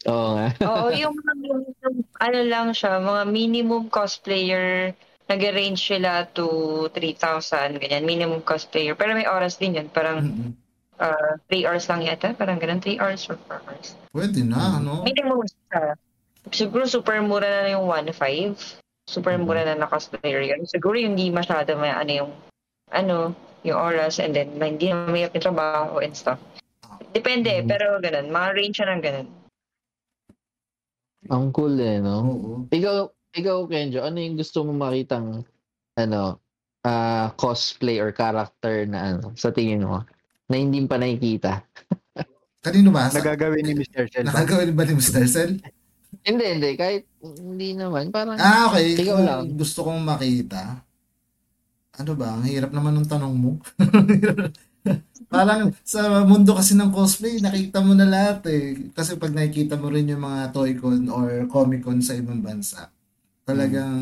Oo 0.05 0.37
nga. 0.37 0.47
Oo, 0.69 0.87
yung, 0.93 1.15
yung, 1.41 1.61
yung 1.81 1.95
ano 2.21 2.39
lang 2.45 2.67
siya, 2.71 3.01
mga 3.01 3.23
minimum 3.25 3.89
cosplayer, 3.89 4.93
nag-range 5.25 5.81
sila 5.81 6.29
to 6.29 6.45
3,000, 6.93 7.81
ganyan, 7.81 8.05
minimum 8.05 8.41
cosplayer. 8.41 8.93
Pero 8.93 9.17
may 9.17 9.25
oras 9.25 9.57
din 9.57 9.77
yun, 9.77 9.89
parang 9.89 10.21
Mm-mm. 10.21 10.53
3 11.49 11.65
hours 11.67 11.89
lang 11.89 12.05
yata, 12.05 12.31
parang 12.37 12.55
ganun, 12.55 12.79
3 12.79 13.01
hours 13.01 13.25
or 13.27 13.35
4 13.49 13.59
hours. 13.67 13.97
Pwede 14.13 14.45
na, 14.45 14.79
no? 14.79 15.01
Minimum 15.03 15.43
siya. 15.43 15.97
Siguro 16.53 16.85
super 16.85 17.19
mura 17.25 17.65
na 17.65 17.73
yung 17.73 17.89
1.5. 17.89 18.79
Super 19.05 19.37
mura 19.37 19.65
na 19.65 19.75
na 19.75 19.89
cosplayer 19.89 20.45
yun. 20.45 20.65
Siguro 20.65 20.97
yung 20.97 21.17
hindi 21.17 21.29
masyado 21.29 21.73
may 21.77 21.89
ano 21.89 22.11
yung, 22.25 22.31
ano, 22.89 23.33
yung 23.65 23.77
oras 23.77 24.21
and 24.21 24.37
then 24.37 24.53
hindi 24.55 24.93
na 24.93 25.09
may 25.09 25.25
yung 25.25 25.33
trabaho 25.35 25.97
and 25.99 26.13
stuff. 26.13 26.37
Depende, 27.11 27.49
Mhm. 27.59 27.67
pero 27.67 27.97
ganun, 27.97 28.29
mga 28.29 28.49
range 28.53 28.75
siya 28.77 28.89
ng 28.93 29.01
ganun. 29.01 29.27
Ang 31.27 31.49
cool 31.49 31.75
eh, 31.75 31.97
no? 31.97 32.15
Oo. 32.21 32.51
Ikaw, 32.69 32.97
ikaw 33.33 33.57
Kenjo, 33.65 33.99
ano 33.99 34.17
yung 34.17 34.37
gusto 34.37 34.61
mo 34.61 34.71
makitang 34.71 35.41
ano, 35.95 36.37
ah 36.81 37.33
cosplay 37.33 37.97
or 37.97 38.11
character 38.11 38.85
na 38.85 39.13
ano, 39.13 39.33
sa 39.33 39.49
tingin 39.49 39.83
mo, 39.83 40.05
na 40.45 40.55
hindi 40.55 40.79
pa 40.85 40.95
nakikita? 40.95 41.65
Kanino 42.65 42.89
ba? 42.89 43.09
Nagagawin 43.09 43.61
ni 43.63 43.73
Mr. 43.75 44.05
Cell 44.07 44.25
ba? 44.25 44.33
nakagawin 44.33 44.73
ba 44.73 44.83
ni 44.83 44.93
Mr. 44.93 45.25
Cell? 45.25 45.57
Hindi, 46.25 46.45
hindi. 46.47 46.71
Kahit 46.73 47.05
hindi 47.21 47.77
naman. 47.77 48.09
Parang, 48.09 48.37
Ah, 48.37 48.69
okay. 48.69 48.97
Ikaw 48.97 49.13
Kung 49.13 49.25
lang. 49.25 49.41
gusto 49.53 49.85
kong 49.85 50.01
makita. 50.01 50.81
Ano 51.95 52.11
ba? 52.17 52.33
Ang 52.33 52.45
hirap 52.49 52.73
naman 52.73 52.97
ng 52.97 53.05
tanong 53.05 53.33
mo. 53.33 53.51
Parang 55.27 55.73
sa 55.81 56.23
mundo 56.23 56.53
kasi 56.53 56.73
ng 56.73 56.93
cosplay, 56.93 57.41
nakita 57.41 57.81
mo 57.81 57.93
na 57.93 58.05
lahat 58.05 58.45
eh. 58.47 58.91
Kasi 58.93 59.17
pag 59.17 59.33
nakikita 59.33 59.75
mo 59.75 59.89
rin 59.89 60.09
yung 60.09 60.21
mga 60.21 60.53
Toy-Con 60.53 61.09
or 61.09 61.49
Comic-Con 61.49 61.99
sa 61.99 62.13
ibang 62.13 62.39
bansa, 62.39 62.89
talagang 63.45 63.97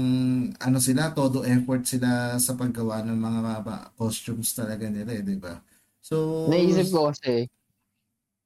ano 0.56 0.78
sila, 0.80 1.12
todo 1.12 1.44
effort 1.44 1.84
sila 1.84 2.36
sa 2.40 2.56
paggawa 2.56 3.04
ng 3.04 3.20
mga 3.20 3.42
ba- 3.64 3.88
costumes 3.96 4.56
talaga 4.56 4.88
nila 4.88 5.12
eh, 5.16 5.24
di 5.24 5.36
ba? 5.36 5.60
So, 6.04 6.48
naisip 6.52 6.92
ko 6.92 7.12
kasi, 7.12 7.48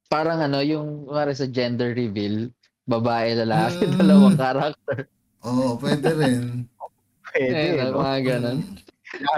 parang 0.08 0.40
ano, 0.40 0.62
yung 0.62 1.06
para 1.06 1.34
sa 1.34 1.46
gender 1.46 1.92
reveal, 1.92 2.50
babae, 2.88 3.36
lalaki, 3.36 3.84
Mm. 3.84 3.94
dalawang 3.98 4.36
character. 4.38 4.98
Oo, 5.44 5.78
pwede 5.78 6.08
rin. 6.14 6.42
Pwede, 7.28 7.76
Eh, 7.76 7.92
no? 7.92 8.00
mga 8.00 8.18
ganun. 8.24 8.58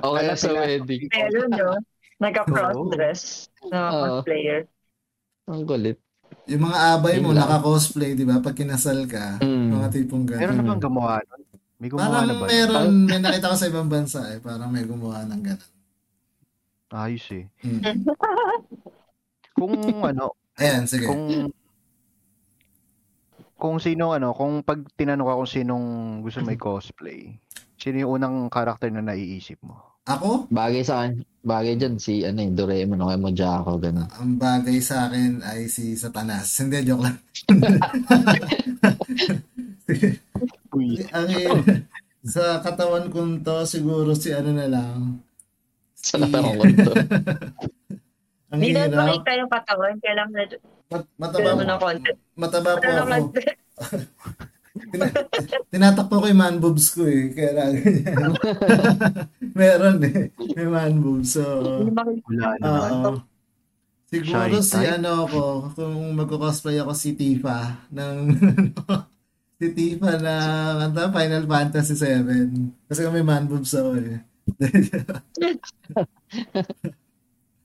O 0.06 0.14
kaya 0.14 0.38
sa 0.38 0.54
wedding. 0.54 1.10
Meron, 1.10 1.50
no? 1.50 1.74
Nagka-cross-dress 2.20 3.48
na 3.66 3.78
Oo. 3.88 3.96
cosplayer. 4.20 4.68
Ang 5.48 5.64
kulit. 5.64 5.98
Yung 6.46 6.62
mga 6.62 6.78
abay 6.94 7.18
mo, 7.18 7.32
Yun 7.32 7.36
lang. 7.36 7.48
naka-cosplay, 7.48 8.12
di 8.12 8.22
ba? 8.22 8.38
Pag 8.38 8.54
kinasal 8.54 9.04
ka, 9.04 9.40
Mm. 9.40 9.68
mga 9.72 9.88
tipong. 9.90 10.22
Meron 10.24 10.56
na 10.56 10.64
bang 10.64 10.82
gumawa 10.82 11.14
nun? 11.22 11.42
May 11.76 11.88
gumawa 11.88 12.06
Parang 12.12 12.22
na 12.22 12.32
ba? 12.32 12.38
nun? 12.38 12.48
meron, 12.48 12.88
may 13.06 13.18
nakita 13.18 13.50
ko 13.50 13.56
sa 13.56 13.66
ibang 13.66 13.88
bansa 13.88 14.20
eh, 14.28 14.38
parang 14.38 14.68
may 14.68 14.84
gumawa 14.84 15.24
ng 15.24 15.42
gano'n. 15.42 15.72
Ayos 16.92 17.26
eh. 17.30 17.46
Mm. 17.62 17.82
Kung 19.56 19.74
ano, 20.02 20.36
Ayan, 20.56 20.84
sige. 20.84 21.04
kung 21.04 21.52
kung 23.54 23.76
sino 23.76 24.10
ano, 24.10 24.32
kung 24.32 24.60
pag 24.60 24.80
tinanong 24.94 25.26
ka 25.26 25.36
kung 25.36 25.50
sinong 25.50 25.86
gusto 26.20 26.40
mo 26.40 26.50
i-cosplay, 26.50 27.36
sino 27.74 27.96
yung 27.98 28.12
unang 28.14 28.36
character 28.48 28.88
na 28.88 29.02
naiisip 29.02 29.60
mo? 29.60 29.76
Ako, 30.04 30.48
Bagay 30.48 30.80
sa 30.80 31.04
akin, 31.04 31.12
bagay 31.40 31.76
dyan 31.76 31.96
si 31.96 32.24
ano 32.24 32.40
yung 32.40 32.52
Doraemon 32.54 33.00
o 33.00 33.08
kay 33.08 33.20
Mojako, 33.20 33.76
ganun. 33.76 34.08
ang 34.10 34.32
bagay 34.36 34.80
sa 34.80 35.06
akin 35.06 35.40
ay 35.42 35.68
si 35.68 35.92
Satanas. 35.92 36.48
Hindi, 36.56 36.80
joke 36.82 37.04
lang. 37.04 37.16
Uy, 40.70 41.02
ang, 41.10 41.28
sa 42.22 42.60
katawan 42.60 43.08
kong 43.08 43.42
to, 43.42 43.64
siguro 43.64 44.14
si 44.14 44.30
ano 44.30 44.50
na 44.52 44.66
lang. 44.66 45.20
Sa 45.94 46.16
katawan 46.16 46.54
ko 46.54 46.64
to. 46.82 46.92
Ang 48.50 48.66
Hindi 48.66 48.74
na 48.74 48.90
hirap. 48.90 48.98
makita 49.06 49.30
yung 49.38 49.46
katawan, 49.46 49.94
kailangan 50.02 50.34
na 50.34 50.42
Mat- 50.90 51.06
mataba, 51.14 51.78
content. 51.78 52.18
mataba 52.34 52.70
po 52.74 52.88
ako. 52.90 53.30
tinatakpo 55.72 56.20
ko 56.22 56.26
yung 56.26 56.40
man 56.40 56.56
boobs 56.58 56.90
ko 56.92 57.06
eh. 57.06 57.30
Kaya 57.30 57.50
lang 57.56 57.80
ganyan. 57.80 58.32
Meron 59.58 59.98
eh. 60.04 60.32
May 60.56 60.68
man 60.68 61.00
boobs. 61.00 61.36
So, 61.36 61.44
wala 61.86 62.56
naman. 62.58 62.92
Oo. 63.04 63.12
Siguro 64.10 64.58
Shy 64.58 64.66
si 64.66 64.74
type? 64.74 64.90
ano 64.98 65.10
ako, 65.22 65.42
kung 65.78 66.18
magko-cosplay 66.18 66.82
ako 66.82 66.98
si 66.98 67.14
Tifa 67.14 67.86
ng 67.94 68.16
si 69.62 69.66
Tifa 69.70 70.18
na 70.18 70.34
kanta 70.82 71.14
Final 71.14 71.46
Fantasy 71.46 71.94
7. 71.94 72.90
Kasi 72.90 73.06
kami 73.06 73.22
man 73.22 73.46
boobs 73.46 73.70
ako 73.70 74.02
eh. 74.02 74.18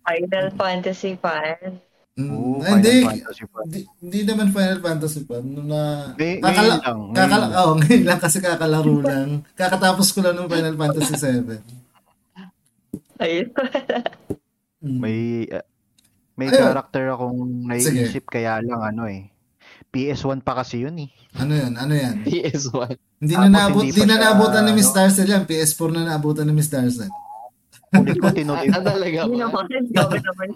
Final 0.05 0.47
Fantasy 0.53 1.17
fan. 1.17 1.81
Mm, 2.15 2.31
Oo, 2.31 2.63
ah, 2.63 2.79
hindi, 2.79 3.03
hindi, 3.03 3.79
hindi 3.99 4.19
naman 4.23 4.47
Final 4.55 4.79
Fantasy 4.79 5.27
pa. 5.27 5.43
Nung 5.43 5.67
na, 5.67 6.15
Ngay- 6.15 6.39
kakala, 6.39 6.55
ngayon 6.63 6.79
lang, 6.79 6.95
ngayon 6.95 7.11
kakala, 7.11 7.43
lang. 7.43 7.59
oh, 7.59 7.73
ngayon 7.75 8.03
lang 8.07 8.19
kasi 8.23 8.37
kakalaro 8.39 8.95
lang. 9.11 9.27
Kakatapos 9.51 10.07
ko 10.15 10.19
lang 10.23 10.35
ng 10.39 10.47
Final 10.47 10.75
Fantasy 10.79 11.13
7. 11.19 11.59
Ayun. 13.19 13.47
Mm. 14.79 14.97
May 15.01 15.19
uh, 15.51 15.65
may 16.35 16.47
Ayun. 16.47 16.59
character 16.61 17.03
akong 17.11 17.39
naiisip 17.67 18.23
kaya 18.27 18.63
lang 18.63 18.79
ano 18.79 19.11
eh. 19.11 19.27
PS1 19.91 20.39
pa 20.39 20.55
kasi 20.55 20.87
yun 20.87 20.95
eh. 20.95 21.09
Ano 21.35 21.51
yan? 21.51 21.75
Ano 21.75 21.95
yan? 21.95 22.23
PS1. 22.23 22.95
Hindi 23.17 23.33
Tapos 23.33 23.43
na 23.43 23.51
naabot, 23.51 23.83
hindi 23.83 23.91
hindi 23.91 24.03
na 24.07 24.15
naabutan 24.21 24.63
ni 24.63 24.71
Miss 24.71 24.87
ano? 24.87 24.95
Darcel 25.03 25.27
yan. 25.27 25.43
PS4 25.43 25.89
na 25.91 26.01
naabutan 26.05 26.47
ni 26.47 26.53
Miss 26.55 26.71
Darcel. 26.71 27.11
Ulit 27.91 28.15
ko 28.19 28.31
tinuloy 28.31 28.71
Ah, 28.75 28.79
talaga 28.79 29.19
Hindi 29.27 29.35
naman. 29.35 29.63
Grabe 29.91 30.17
naman. 30.19 30.47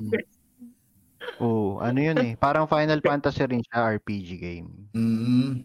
Oo, 1.38 1.78
ano 1.78 2.00
yun 2.00 2.18
eh. 2.20 2.34
Parang 2.36 2.66
Final 2.66 3.00
Fantasy 3.00 3.44
rin 3.44 3.62
siya, 3.62 3.94
RPG 3.94 4.30
game. 4.36 4.70
Mm. 4.92 5.64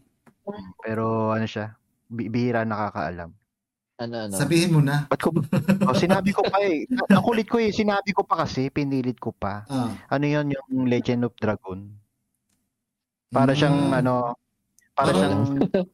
Pero 0.78 1.30
ano 1.30 1.44
siya, 1.44 1.72
bi- 2.06 2.28
bihira 2.28 2.62
nakakaalam. 2.62 3.32
Ano, 3.94 4.14
ano? 4.20 4.34
Sabihin 4.34 4.70
mo 4.70 4.80
na. 4.80 5.06
Ba't 5.06 5.18
ko, 5.18 5.30
oh, 5.88 5.96
sinabi 5.96 6.30
ko 6.30 6.42
pa 6.42 6.58
eh. 6.60 6.84
Ang 7.08 7.22
kulit 7.22 7.46
ko 7.46 7.56
eh, 7.56 7.70
sinabi 7.70 8.10
ko 8.10 8.22
pa 8.22 8.42
kasi, 8.42 8.68
pinilit 8.68 9.16
ko 9.16 9.30
pa. 9.30 9.64
Ah. 9.66 9.88
Ano 10.08 10.24
yun, 10.24 10.50
yung 10.50 10.84
Legend 10.84 11.24
of 11.24 11.34
Dragon. 11.34 11.88
Para 13.28 13.50
Mm. 13.50 13.58
siyang 13.58 13.78
ano, 13.90 14.14
para 14.92 15.10
Parang- 15.10 15.18
siyang 15.18 15.42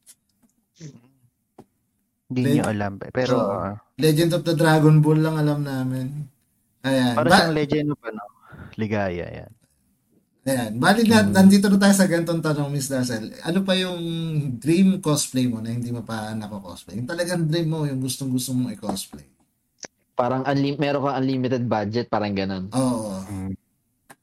hindi 2.29 2.41
Leg- 2.43 2.53
niyo 2.55 2.65
alam. 2.65 2.93
Pero 3.11 3.35
Oo. 3.37 3.53
ah, 3.55 3.75
Legend 3.97 4.31
of 4.33 4.43
the 4.45 4.55
Dragon 4.55 5.01
Ball 5.01 5.19
lang 5.19 5.37
alam 5.37 5.61
namin. 5.61 6.07
Ayan. 6.81 7.13
para 7.13 7.27
Ba- 7.27 7.37
siyang 7.39 7.55
Legend 7.55 7.89
of 7.91 8.01
ano, 8.03 8.23
Ligaya 8.73 9.27
yan. 9.29 9.51
Ayan. 10.51 10.73
Bali 10.75 11.07
na, 11.07 11.23
nandito 11.23 11.71
na 11.71 11.79
tayo 11.79 11.95
sa 11.95 12.11
ganitong 12.11 12.43
tanong, 12.43 12.69
Miss 12.69 12.91
Darcel. 12.91 13.31
Ano 13.47 13.63
pa 13.63 13.79
yung 13.79 14.03
dream 14.59 14.99
cosplay 14.99 15.47
mo 15.47 15.63
na 15.63 15.71
hindi 15.71 15.95
mo 15.95 16.03
pa 16.03 16.35
nako-cosplay? 16.35 16.99
Yung 16.99 17.07
talagang 17.07 17.47
dream 17.47 17.71
mo, 17.71 17.87
yung 17.87 18.03
gustong 18.03 18.35
gusto 18.35 18.51
mong 18.51 18.75
i-cosplay. 18.75 19.23
Parang 20.19 20.43
unlim 20.45 20.77
meron 20.77 21.07
kang 21.07 21.19
unlimited 21.23 21.65
budget, 21.65 22.11
parang 22.11 22.35
ganun. 22.35 22.65
Oo. 22.75 23.23
Mm. 23.31 23.53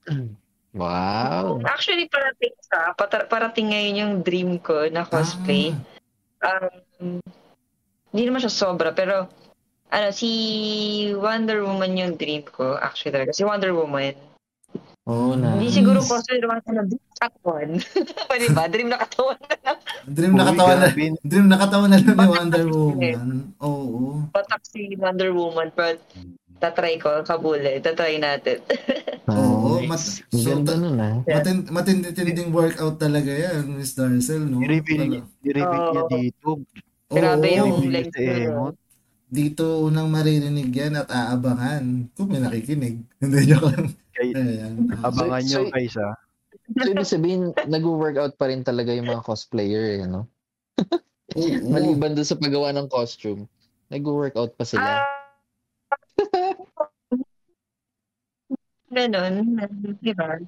Wow. 0.78 1.58
Actually, 1.66 2.06
parating 2.06 2.54
sa, 2.62 2.94
pata- 2.94 3.26
parating 3.26 3.74
ngayon 3.74 3.96
yung 3.98 4.14
dream 4.22 4.62
ko 4.62 4.86
na 4.94 5.10
cosplay. 5.10 5.74
Ah, 5.74 6.70
Um, 7.02 7.18
hindi 8.14 8.24
naman 8.30 8.46
siya 8.46 8.54
sobra, 8.54 8.94
pero 8.94 9.26
ano, 9.90 10.08
si 10.14 10.30
Wonder 11.18 11.66
Woman 11.66 11.98
yung 11.98 12.14
dream 12.14 12.46
ko, 12.46 12.78
actually 12.78 13.10
talaga. 13.10 13.34
Si 13.34 13.42
Wonder 13.42 13.74
Woman. 13.74 14.14
Oo 15.08 15.34
na. 15.34 15.56
Hindi 15.56 15.72
Nice. 15.72 15.78
siguro 15.78 16.00
cosplay 16.00 16.38
naman 16.38 16.60
ko 16.62 16.70
na 16.72 16.84
katawan. 17.16 17.70
Pwede 18.28 18.46
ba? 18.52 18.64
Dream 18.68 18.88
na 18.88 19.00
katawan 19.00 19.40
na 19.40 19.56
lang. 19.58 19.78
dream 20.06 20.34
na 20.34 20.44
katawan 20.46 20.78
na, 20.78 20.88
dream 21.22 21.48
na 21.48 21.58
katawan 21.58 21.90
na 21.90 21.98
lang 21.98 22.14
ni 22.14 22.28
Wonder. 22.28 22.66
Woman. 22.68 23.30
Oo. 23.58 24.28
Patak 24.30 24.62
si 24.64 24.92
Wonder 24.94 25.32
Woman, 25.32 25.72
but 25.72 26.04
tatry 26.58 26.98
ko, 26.98 27.24
kabuli. 27.24 27.80
Tatry 27.80 28.18
natin. 28.18 28.60
Oo, 29.28 29.80
Nice. 29.80 29.88
mat- 29.88 30.20
so, 30.34 30.60
ta- 30.60 30.76
nun 30.76 30.98
ah. 30.98 31.24
Matin, 31.24 31.64
matindi-tinding 31.66 32.50
workout 32.50 32.96
talaga 32.98 33.30
yan, 33.30 33.64
Miss 33.70 33.94
Darcel, 33.94 34.44
no? 34.44 34.60
I-reveal, 34.60 35.24
i-reveal 35.42 35.84
niya 35.90 36.04
dito. 36.10 36.50
Grabe 37.08 37.48
yung 37.54 37.80
emot. 37.88 38.76
Dito 39.28 39.84
unang 39.84 40.08
maririnig 40.08 40.72
yan 40.72 40.96
at 40.98 41.08
aabangan 41.08 41.84
kung 42.12 42.28
may 42.28 42.40
nakikinig. 42.40 43.04
Hindi 43.18 43.40
joke 43.46 43.68
lang. 43.70 43.92
Kay, 44.18 44.34
Ayan. 44.34 44.74
Abangan 45.00 45.42
So- 45.42 45.48
nyo 45.48 45.60
so- 45.64 45.72
guys 45.72 45.96
ah. 45.96 46.18
So, 46.74 46.90
ibig 46.90 47.08
sabihin, 47.08 47.56
nag-workout 47.64 48.36
pa 48.36 48.50
rin 48.50 48.60
talaga 48.60 48.92
yung 48.92 49.08
mga 49.08 49.24
cosplayer, 49.24 50.04
eh, 50.04 50.04
no? 50.04 50.28
oo. 51.32 51.70
Maliban 51.70 52.12
doon 52.12 52.28
sa 52.28 52.36
paggawa 52.36 52.76
ng 52.76 52.90
costume, 52.90 53.48
nag-workout 53.88 54.58
pa 54.58 54.66
sila. 54.66 54.84
Ah, 54.84 55.08
Ganon. 58.88 59.60
Di 60.00 60.12
ba? 60.12 60.40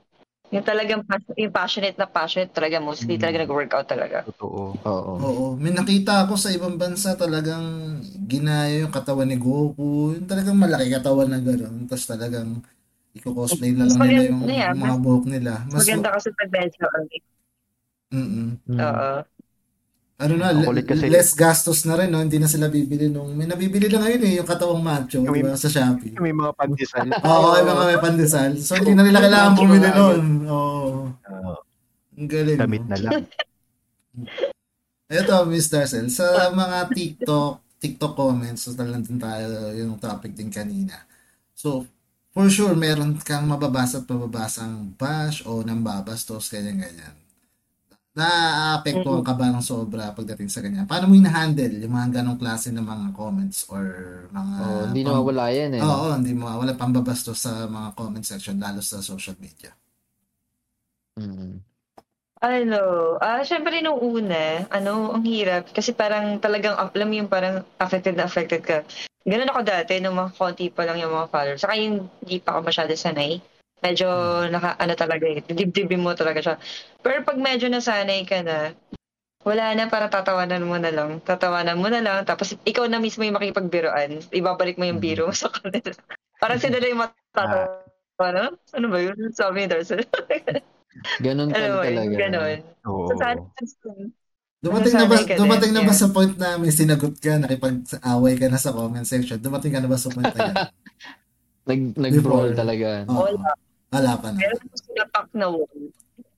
Yung 0.50 0.66
talagang 0.66 1.06
yung 1.38 1.54
passionate 1.54 1.94
na 1.94 2.10
passionate 2.10 2.50
talaga, 2.50 2.82
mostly 2.82 3.16
Mm. 3.16 3.22
talaga 3.22 3.38
nag-workout 3.46 3.88
talaga. 3.88 4.18
Totoo. 4.34 4.74
Oo. 4.82 5.14
Oo. 5.22 5.46
May 5.56 5.70
nakita 5.70 6.26
ako 6.26 6.36
sa 6.36 6.50
ibang 6.50 6.74
bansa 6.74 7.14
talagang 7.14 8.00
ginaya 8.26 8.82
yung 8.82 8.90
katawan 8.90 9.30
ni 9.30 9.38
Goku. 9.38 10.18
Yung 10.18 10.26
talagang 10.26 10.58
malaki 10.58 10.90
katawan 10.90 11.30
na 11.30 11.38
gano'n. 11.38 11.86
Tapos 11.86 12.08
talagang 12.10 12.66
iko-cosplay 13.14 13.74
na 13.74 13.86
lang 13.86 13.98
Mas 13.98 14.08
nila 14.08 14.24
yung 14.28 14.42
yan. 14.46 14.76
mga 14.76 14.98
buhok 15.00 15.26
nila. 15.26 15.52
Mas, 15.68 15.84
Maganda 15.84 16.10
kasi 16.14 16.28
pag 16.34 16.50
medyo, 16.50 16.84
Mm-mm. 18.10 18.50
Mm. 18.66 18.80
oo. 18.80 19.12
Ano 20.20 20.34
na, 20.36 20.52
kulit 20.52 20.84
kasi- 20.84 21.08
less 21.08 21.32
gastos 21.32 21.88
na 21.88 21.96
rin, 21.96 22.12
no? 22.12 22.20
Hindi 22.20 22.44
na 22.44 22.52
sila 22.52 22.68
bibili 22.68 23.08
nung... 23.08 23.32
May 23.40 23.48
nabibili 23.48 23.88
na 23.88 24.04
ngayon 24.04 24.22
eh, 24.28 24.34
yung 24.44 24.50
katawang 24.50 24.84
macho, 24.84 25.24
Yung 25.24 25.32
di 25.32 25.40
ba, 25.40 25.56
sa 25.56 25.72
Shopee. 25.72 26.20
May 26.20 26.36
mga 26.36 26.52
pandesal. 26.60 27.08
Oo, 27.32 27.48
may 27.56 27.64
mga 27.64 27.84
may 27.88 28.00
pandesal. 28.04 28.52
So, 28.60 28.76
hindi 28.76 29.00
na 29.00 29.08
nila 29.08 29.24
kailangan 29.24 29.54
bumili 29.56 29.88
nun. 29.88 30.24
Oo. 30.44 31.08
Oo. 31.16 31.54
Ang 32.20 32.28
galing. 32.28 32.60
damit 32.60 32.84
na 32.84 32.98
lang. 33.00 33.24
Ito, 35.10 35.48
Miss 35.48 35.72
Darcel, 35.72 36.12
sa 36.12 36.52
mga 36.52 36.92
TikTok, 36.92 37.80
TikTok 37.80 38.14
comments, 38.14 38.68
so 38.68 38.76
talagang 38.76 39.08
din 39.08 39.18
tayo 39.18 39.72
yung 39.72 39.96
topic 39.98 40.36
din 40.36 40.52
kanina. 40.52 41.00
So, 41.56 41.88
for 42.34 42.48
sure, 42.48 42.76
meron 42.78 43.18
kang 43.22 43.50
mababasa 43.50 44.02
at 44.02 44.08
mababasang 44.10 44.94
bash 44.96 45.44
o 45.46 45.66
nambabastos, 45.66 46.50
ganyan-ganyan. 46.50 47.16
Naaapektuhan 48.20 49.24
ka 49.24 49.38
ba 49.38 49.48
ng 49.54 49.64
sobra 49.64 50.12
pagdating 50.12 50.50
sa 50.50 50.60
ganyan? 50.60 50.90
Paano 50.90 51.08
mo 51.08 51.16
hina-handle 51.16 51.80
yung 51.86 51.94
mga 51.94 52.20
ganong 52.20 52.42
klase 52.42 52.74
ng 52.74 52.84
mga 52.84 53.08
comments 53.16 53.70
or 53.70 53.86
mga... 54.34 54.56
Oo, 54.60 54.82
hindi 54.92 55.02
pam- 55.06 55.10
nawawala 55.14 55.46
yan 55.54 55.72
eh. 55.78 55.82
Oo, 55.82 56.08
hindi 56.18 56.34
mo 56.36 56.52
wala 56.52 56.74
pambabastos 56.76 57.38
sa 57.38 57.70
mga 57.70 57.96
comment 57.96 58.26
section, 58.26 58.60
lalo 58.60 58.82
sa 58.84 59.00
social 59.00 59.38
media. 59.40 59.72
Mm. 61.16 61.64
Ano, 62.40 62.82
ah, 63.20 63.44
syempre 63.44 63.84
nung 63.84 64.00
una, 64.00 64.64
ano, 64.72 65.12
ang 65.12 65.24
hirap. 65.28 65.70
Kasi 65.76 65.92
parang 65.92 66.40
talagang, 66.40 66.76
alam 66.76 67.08
mo 67.08 67.16
yung 67.20 67.32
parang 67.32 67.68
affected 67.78 68.16
na 68.16 68.26
affected 68.26 68.64
ka. 68.64 68.84
Ganun 69.28 69.52
ako 69.52 69.62
dati, 69.68 70.00
nung 70.00 70.16
mga 70.16 70.32
konti 70.36 70.72
pa 70.72 70.88
lang 70.88 70.98
yung 71.00 71.12
mga 71.12 71.28
followers. 71.28 71.62
Saka 71.62 71.76
yung 71.76 72.08
hindi 72.24 72.38
pa 72.40 72.56
ako 72.56 72.60
masyado 72.72 72.94
sanay. 72.96 73.44
Medyo, 73.80 74.08
naka, 74.52 74.76
ano 74.76 74.94
talaga 74.96 75.24
eh, 75.28 75.40
dibdibin 75.40 76.04
mo 76.04 76.12
talaga 76.12 76.40
siya. 76.44 76.56
Pero 77.00 77.24
pag 77.24 77.40
medyo 77.40 77.72
nasanay 77.72 78.28
ka 78.28 78.44
na, 78.44 78.76
wala 79.48 79.72
na, 79.72 79.88
para 79.88 80.12
tatawanan 80.12 80.68
mo 80.68 80.76
na 80.76 80.92
lang. 80.92 81.24
Tatawanan 81.24 81.80
mo 81.80 81.88
na 81.88 82.04
lang, 82.04 82.28
tapos 82.28 82.60
ikaw 82.68 82.92
na 82.92 83.00
mismo 83.00 83.24
yung 83.24 83.40
makipagbiroan. 83.40 84.20
Ibabalik 84.36 84.76
mo 84.76 84.84
yung 84.84 85.00
biro 85.00 85.32
mo 85.32 85.36
sa 85.36 85.48
kanila. 85.48 85.96
Parang 86.44 86.60
sila 86.60 86.80
na 86.80 86.88
yung 86.92 87.02
matatawa. 87.04 87.88
Ano? 88.20 88.60
Ano 88.76 88.88
ba 88.92 89.00
yun? 89.00 89.16
Sabi 89.32 89.64
ni 89.64 89.68
Darcel. 89.72 90.04
Ganun 91.24 91.52
Ano 91.56 91.80
talaga. 91.80 92.16
Ganon. 92.20 92.60
Oo. 92.84 93.08
So, 93.08 93.14
sana, 93.16 93.40
Dumating 94.60 94.92
na 94.92 95.08
ba, 95.08 95.16
dumating 95.24 95.72
na 95.72 95.88
ba 95.88 95.94
sa 95.96 96.12
point 96.12 96.36
na 96.36 96.60
may 96.60 96.68
sinagot 96.68 97.16
ka, 97.16 97.40
nakipag-away 97.40 98.36
ka 98.36 98.52
na 98.52 98.60
sa 98.60 98.76
comment 98.76 99.08
section? 99.08 99.40
Dumating 99.40 99.72
ka 99.72 99.80
na 99.80 99.88
ba 99.88 99.96
sa 99.96 100.12
point 100.12 100.28
na 100.36 100.52
yan? 100.52 100.56
Nag, 101.70 101.82
nag-brawl 101.96 102.52
talaga. 102.58 103.06
Oo. 103.08 103.30
Wala. 103.30 103.54
Wala 103.94 104.12
pa 104.18 104.28
na. 104.34 104.42
Meron 104.42 104.68
sinapak 104.74 105.28
na 105.38 105.48
wall. 105.54 105.82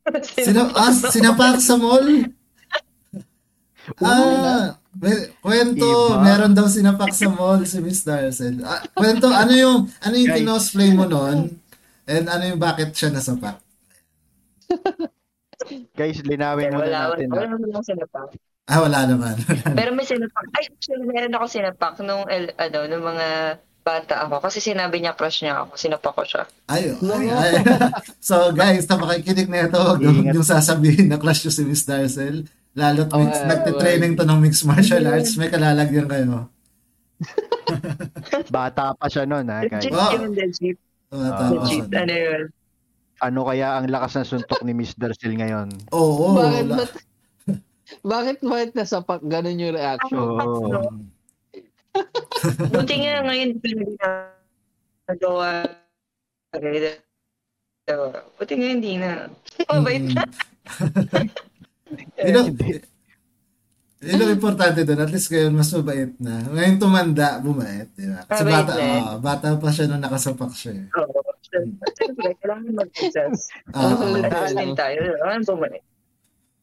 Sina, 0.45 0.61
ah, 0.75 0.91
sinapak 0.91 1.55
sa 1.63 1.75
mall? 1.79 2.07
Ah, 4.03 4.75
may, 4.99 5.31
kwento, 5.39 5.87
Iba. 5.87 6.21
meron 6.21 6.53
daw 6.53 6.67
sinapak 6.67 7.15
sa 7.15 7.31
mall 7.31 7.63
si 7.63 7.79
Miss 7.79 8.03
Darcel. 8.03 8.59
Ah, 8.61 8.83
kwento, 8.91 9.31
ano 9.31 9.53
yung, 9.55 9.77
ano 10.03 10.15
yung 10.19 10.35
kinosplay 10.35 10.91
mo 10.91 11.07
noon? 11.07 11.57
And 12.05 12.25
ano 12.27 12.43
yung 12.43 12.59
bakit 12.59 12.91
siya 12.91 13.13
nasapak? 13.13 13.61
Guys, 15.91 16.19
linawin 16.21 16.69
muna 16.69 16.81
wala, 16.81 16.99
natin. 17.11 17.27
wala, 17.27 17.41
wala 17.45 17.55
naman 17.57 17.83
sinapak. 17.83 18.27
Ah, 18.65 18.79
wala 18.79 18.99
naman. 19.03 19.35
Pero 19.73 19.89
may 19.91 20.05
sinapak. 20.05 20.45
Ay, 20.53 20.69
actually, 20.69 21.03
meron 21.03 21.33
ako 21.33 21.45
sinapak 21.47 21.93
nung, 21.99 22.23
ano, 22.25 22.77
nung 22.87 23.03
mga 23.03 23.27
bata 23.81 24.15
ako. 24.23 24.39
Kasi 24.39 24.61
sinabi 24.61 25.01
niya 25.01 25.11
crush 25.11 25.41
niya 25.41 25.65
ako. 25.65 25.73
Sinapak 25.75 26.13
ko 26.13 26.23
siya. 26.23 26.43
ay, 26.69 26.93
ay, 27.17 27.27
ay. 27.27 27.51
so 28.23 28.49
guys, 28.51 28.85
na 28.85 28.95
makikinig 28.95 29.49
na 29.49 29.65
ito, 29.65 29.75
huwag 29.75 29.99
yung, 29.99 30.31
sasabihin 30.39 31.09
na 31.09 31.17
crush 31.17 31.43
nyo 31.43 31.51
si 31.51 31.63
Miss 31.65 31.83
Darcel. 31.83 32.45
Lalo't 32.71 33.11
mix, 33.11 33.35
Oh, 33.35 33.47
nagtitraining 33.49 34.15
to 34.15 34.23
ng 34.23 34.39
mixed 34.39 34.63
martial 34.63 35.03
arts, 35.03 35.35
may 35.35 35.51
kalalagyan 35.51 36.07
kayo. 36.07 36.47
Bata 38.47 38.95
pa 38.95 39.05
siya 39.07 39.27
noon 39.27 39.47
ha, 39.47 39.63
guys. 39.63 39.83
Legit 39.83 39.91
Wow. 39.91 40.11
yun, 40.15 40.31
legit. 40.31 40.77
Uh, 41.11 41.27
Ah. 41.27 41.49
Legit. 41.51 41.85
Ano 41.91 42.13
yun? 42.15 42.43
Ano 43.21 43.45
kaya 43.45 43.77
ang 43.77 43.85
lakas 43.85 44.17
ng 44.17 44.27
suntok 44.27 44.65
ni 44.65 44.73
Miss 44.73 44.97
Darcel 44.97 45.37
ngayon? 45.37 45.69
Oo. 45.93 46.33
bakit, 46.33 46.65
wala. 46.65 46.75
ba't, 46.81 46.91
bakit, 48.01 48.37
bakit 48.41 48.69
nasapak? 48.73 49.21
Ganun 49.21 49.61
yung 49.61 49.77
reaction. 49.77 50.17
Oo. 50.17 50.89
Buti 52.73 52.95
nga 52.97 53.21
ngayon, 53.21 53.49
hindi 53.53 53.71
na 53.77 54.09
nagawa. 55.05 55.49
Buti 58.35 58.53
nga 58.57 58.67
hindi 58.67 58.91
na. 58.97 59.29
Mabait 59.69 60.05
na. 60.07 60.23
Yun 62.17 62.35
ang, 62.37 62.49
yun 64.01 64.17
ang 64.17 64.31
importante 64.31 64.81
doon. 64.81 64.97
At 64.97 65.11
least 65.11 65.29
ngayon, 65.29 65.53
mas 65.53 65.69
mabait 65.69 66.13
na. 66.17 66.41
Ngayon 66.47 66.79
tumanda, 66.79 67.37
bumait. 67.37 67.91
Di 67.93 68.09
ba? 68.09 68.25
Kasi 68.25 68.41
Mabait 68.41 68.55
bata, 68.57 68.73
na. 68.73 68.87
oh, 68.97 69.15
bata 69.19 69.47
pa 69.59 69.69
siya 69.69 69.85
nung 69.85 70.01
nakasapak 70.01 70.51
siya. 70.55 70.73
eh. 70.73 70.85
Oo. 70.97 71.30
Siyempre, 71.51 72.29
kailangan 72.39 72.71
mag-adjust. 72.73 73.51
Ah, 73.75 73.91
Ano 73.91 74.23
ah. 74.23 74.27
Adjust 74.27 74.55
din 74.55 74.73
tayo. 74.73 74.99
Ano 75.21 75.43
bumalik? 75.43 75.83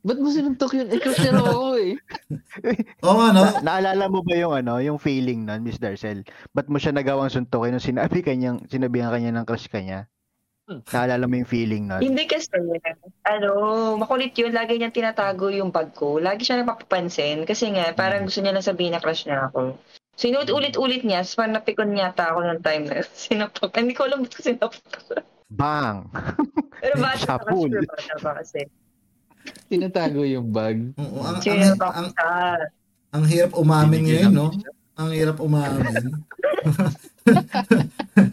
Ba't 0.06 0.18
mo 0.22 0.30
sinuntok 0.30 0.78
yun? 0.78 0.88
Ikaw 0.94 1.12
siya 1.12 1.34
raw 1.34 1.46
ako 1.50 1.70
eh. 1.82 1.92
Oo 3.04 3.16
nga, 3.18 3.28
no? 3.34 3.44
Naalala 3.66 4.06
mo 4.06 4.22
ba 4.22 4.34
yung 4.38 4.54
ano, 4.54 4.78
yung 4.78 4.96
feeling 4.96 5.42
nun, 5.42 5.66
Miss 5.66 5.82
Darcel? 5.82 6.22
Ba't 6.54 6.70
mo 6.70 6.78
siya 6.78 6.94
nagawang 6.94 7.28
suntokin 7.28 7.74
nung 7.74 7.82
sinabi 7.82 8.22
kanyang, 8.22 8.62
sinabihan 8.70 9.10
kanya 9.10 9.34
ng 9.34 9.44
crush 9.44 9.66
ka 9.66 9.82
niya? 9.82 10.06
Naalala 10.68 11.24
mo 11.26 11.34
yung 11.40 11.50
feeling 11.50 11.90
nun? 11.90 11.98
Hindi 12.04 12.28
kasi, 12.30 12.46
ano, 13.26 13.50
makulit 13.98 14.36
yun. 14.38 14.54
Lagi 14.54 14.78
niyang 14.78 14.94
tinatago 14.94 15.50
yung 15.50 15.74
bag 15.74 15.90
ko. 15.96 16.22
Lagi 16.22 16.46
siya 16.46 16.60
napapansin. 16.62 17.42
Kasi 17.48 17.72
nga, 17.74 17.90
parang 17.96 18.28
gusto 18.28 18.38
niya 18.38 18.54
lang 18.54 18.64
sabihin 18.64 18.94
na 18.94 19.02
crush 19.02 19.26
niya 19.26 19.50
ako. 19.50 19.74
So, 20.18 20.26
inulit-ulit 20.26 21.06
niya. 21.06 21.22
So, 21.22 21.38
parang 21.38 21.54
napikon 21.54 21.94
yata 21.94 22.34
ako 22.34 22.42
ng 22.42 22.60
time 22.60 22.84
na 22.84 23.06
sinapak. 23.24 23.70
Hindi 23.72 23.94
ko 23.94 24.02
alam 24.04 24.20
ba't 24.20 24.34
ko 24.34 24.40
sinapak. 24.42 24.74
Bang! 25.48 26.10
Pero 26.82 26.94
bata 26.98 27.22
Sa 27.22 27.38
pa 27.38 27.46
pool. 27.46 27.70
kasi. 27.70 27.86
Bata 27.86 28.14
pa 28.18 28.30
kasi. 28.36 28.60
Tinatago 29.64 30.26
yung 30.26 30.50
bag. 30.50 30.90
Oo, 30.94 31.22
ang, 31.22 31.38
ang, 31.38 31.78
ang, 31.80 32.08
siya. 32.10 32.30
ang 33.08 33.24
hirap 33.24 33.52
umamin 33.54 34.00
ngayon, 34.04 34.26
ng 34.26 34.34
no? 34.34 34.50
Ang 34.98 35.10
hirap 35.14 35.38
umamin. 35.38 35.86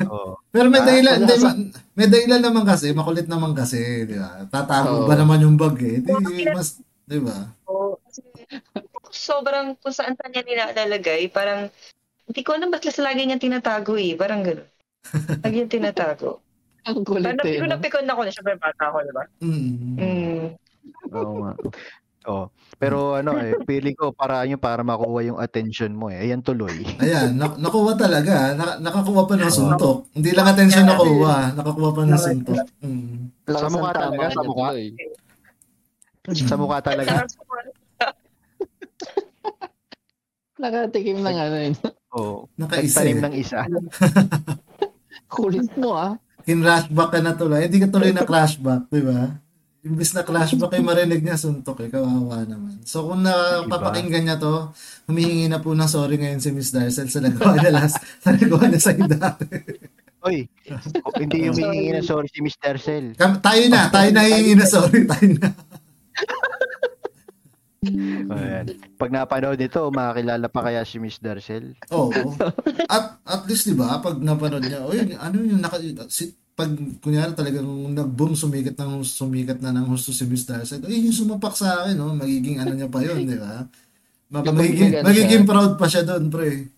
Oo. 0.08 0.42
Pero 0.50 0.68
may 0.68 0.82
Ah, 0.82 0.88
dahilan, 0.88 1.16
hindi, 1.22 1.36
sa- 1.38 1.54
ma- 1.54 1.70
may 1.94 2.08
dahilan 2.10 2.42
naman 2.42 2.66
kasi, 2.66 2.90
makulit 2.92 3.30
naman 3.30 3.54
kasi, 3.54 3.78
di 4.04 4.18
ba? 4.18 4.44
Tatago 4.50 5.06
Oo. 5.06 5.08
ba 5.08 5.14
naman 5.14 5.40
yung 5.40 5.56
bag 5.56 5.78
eh? 5.80 6.02
Di, 6.02 6.12
mas, 6.50 6.82
di 7.04 7.22
ba? 7.22 7.54
Kasi, 8.02 8.20
sobrang 9.16 9.80
kung 9.80 9.96
saan 9.96 10.20
saan 10.20 10.36
niya 10.36 10.44
nilalagay, 10.44 11.32
parang, 11.32 11.72
hindi 12.26 12.42
ko 12.42 12.58
alam 12.58 12.74
ba't 12.74 12.84
kasi 12.84 13.00
lagi 13.00 13.24
niya 13.24 13.40
tinatago 13.40 13.96
eh. 13.96 14.18
Parang 14.18 14.44
gano'n. 14.44 14.68
Lagi 15.42 15.56
niya 15.62 15.70
tinatago. 15.72 16.42
Ang 16.90 17.02
kulit 17.02 17.34
Parang 17.34 17.42
eh. 17.42 17.58
napikon 17.58 17.66
no? 17.66 17.74
na 17.74 17.82
pikon 17.82 18.06
ako 18.06 18.22
na 18.22 18.32
syempre 18.34 18.54
bata 18.62 18.84
ako, 18.94 18.98
di 19.02 19.14
ba? 19.14 19.24
Mm. 19.42 19.74
Mm. 19.98 20.46
Oo 21.18 21.34
nga. 21.42 21.54
Oh. 22.26 22.46
Pero 22.82 23.14
ano 23.18 23.38
eh, 23.38 23.54
feeling 23.70 23.94
ko 23.94 24.10
para 24.10 24.42
yun 24.50 24.58
para 24.58 24.82
makuha 24.82 25.22
yung 25.26 25.40
attention 25.42 25.94
mo 25.94 26.10
eh. 26.10 26.26
Ayan 26.26 26.42
tuloy. 26.42 26.86
Ayan, 27.04 27.38
nak- 27.38 27.58
nakuha 27.62 27.94
talaga. 27.98 28.54
Nak- 28.58 28.82
nakakuha 28.82 29.22
pa 29.26 29.34
ng 29.38 29.54
suntok. 29.54 29.98
Hindi 30.14 30.30
lang 30.34 30.48
attention 30.50 30.86
nakuha. 30.86 31.54
Nakakuha 31.58 31.90
pa 31.94 32.02
ng 32.06 32.22
suntok. 32.22 32.58
Mm. 32.82 33.34
Sa 33.50 33.70
mukha 33.70 33.92
talaga, 33.94 34.26
sa 34.34 34.42
mukha. 34.46 34.70
Sa 36.34 36.56
mukha 36.58 36.78
talaga. 36.82 37.14
Nakatikim 40.66 41.22
ng 41.22 41.38
ano 41.38 41.58
yun. 41.62 41.76
Oo. 42.18 42.50
Nakaisa 42.58 43.06
Nagtanim 43.06 43.18
eh. 43.22 43.24
ng 43.30 43.36
isa. 43.38 43.60
Kulit 45.36 45.70
mo 45.78 45.94
ah. 45.94 46.18
Kin-flashback 46.42 47.10
ka 47.14 47.20
na 47.22 47.38
tuloy. 47.38 47.70
Hindi 47.70 47.78
ka 47.86 47.90
tuloy 47.94 48.10
na 48.10 48.26
flashback, 48.26 48.90
di 48.90 49.02
ba? 49.06 49.30
Imbis 49.86 50.18
na 50.18 50.26
flashback 50.26 50.74
ay 50.74 50.82
marinig 50.82 51.22
niya 51.22 51.38
suntok 51.38 51.86
eh. 51.86 51.90
Kawawa 51.94 52.42
naman. 52.50 52.82
So 52.82 53.06
kung 53.06 53.22
napapakinggan 53.22 54.26
niya 54.26 54.42
to, 54.42 54.74
humihingi 55.06 55.46
na 55.46 55.62
po 55.62 55.78
ng 55.78 55.86
sorry 55.86 56.18
ngayon 56.18 56.42
si 56.42 56.50
Miss 56.50 56.74
Darcel 56.74 57.14
sa 57.14 57.22
nagawa 57.22 57.62
niya 57.62 57.70
last, 57.70 58.02
sa 58.26 58.34
nagawa 58.34 58.66
niya 58.66 58.82
sa 58.82 58.98
dati. 58.98 59.46
Oy, 60.26 60.50
oh, 61.06 61.14
hindi 61.22 61.46
yung 61.46 61.54
hihingi 61.54 61.94
na 61.94 62.02
sorry 62.02 62.26
si 62.34 62.42
Mr. 62.42 62.82
Cell. 62.82 63.14
Kam- 63.14 63.38
tayo 63.46 63.62
na, 63.70 63.94
tayo 63.94 64.10
na 64.10 64.26
hihingi 64.26 64.58
na 64.58 64.66
sorry, 64.66 65.06
tayo 65.06 65.30
na. 65.38 65.54
Ayan. 68.32 68.66
Pag 68.98 69.12
napanood 69.14 69.60
nito, 69.60 69.82
makakilala 69.92 70.48
pa 70.50 70.62
kaya 70.66 70.82
si 70.84 70.98
Miss 70.98 71.22
Darcel? 71.22 71.78
Oo. 71.94 72.36
At 72.94 73.22
at 73.26 73.44
least 73.46 73.70
'di 73.70 73.76
ba, 73.78 74.00
pag 74.02 74.18
napanood 74.20 74.66
niya, 74.66 74.86
oy, 74.86 75.02
ano 75.16 75.36
yung 75.42 75.62
naka 75.62 75.82
si, 76.10 76.34
pag 76.56 76.72
kunyari 77.04 77.36
talagang 77.36 77.68
nag-boom 77.92 78.32
sumikat 78.32 78.80
ng 78.80 79.04
sumikat 79.04 79.60
na 79.60 79.76
ng 79.76 79.92
husto 79.92 80.16
si 80.16 80.24
Miss 80.24 80.48
Darcel, 80.48 80.82
ay 80.88 81.04
yung 81.04 81.16
sumapak 81.16 81.52
sa 81.52 81.84
akin, 81.84 82.00
no? 82.00 82.16
magiging 82.16 82.64
ano 82.64 82.72
niya 82.72 82.88
pa 82.88 83.04
yun, 83.04 83.28
di 83.28 83.36
ba? 83.36 83.68
Magiging, 84.32 85.04
magiging 85.04 85.44
siya. 85.44 85.50
proud 85.52 85.74
pa 85.76 85.86
siya 85.86 86.04
doon, 86.08 86.32
pre. 86.32 86.72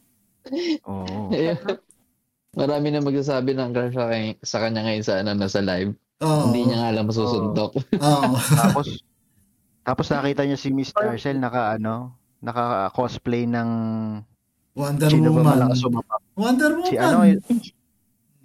Oo. 0.84 1.30
Marami 2.58 2.88
na 2.90 3.06
magsasabi 3.06 3.54
ng 3.54 3.70
crush 3.70 3.94
sa, 4.42 4.58
kanya 4.58 4.82
ngayon 4.82 5.06
sa 5.06 5.22
ano 5.22 5.32
na 5.38 5.46
sa 5.46 5.62
live. 5.62 5.94
Oo. 6.26 6.50
Hindi 6.50 6.60
niya 6.66 6.78
nga 6.82 6.90
alam 6.90 7.06
masusuntok. 7.06 7.72
Oo. 8.02 8.34
Tapos, 8.66 8.88
tapos 9.88 10.12
nakita 10.12 10.44
niya 10.44 10.60
si 10.60 10.70
Miss 10.70 10.92
Darcel 10.92 11.40
naka 11.40 11.80
ano, 11.80 12.12
naka 12.44 12.92
cosplay 12.92 13.48
ng 13.48 13.70
Wonder 14.76 15.08
sino 15.10 15.32
ba 15.32 15.42
Woman. 15.42 15.48
malakas 15.56 15.80
sumapak? 15.80 16.20
Wonder 16.36 16.72
Woman. 16.76 16.92
Si 16.92 16.96
ano, 17.00 17.24
yun- 17.24 17.42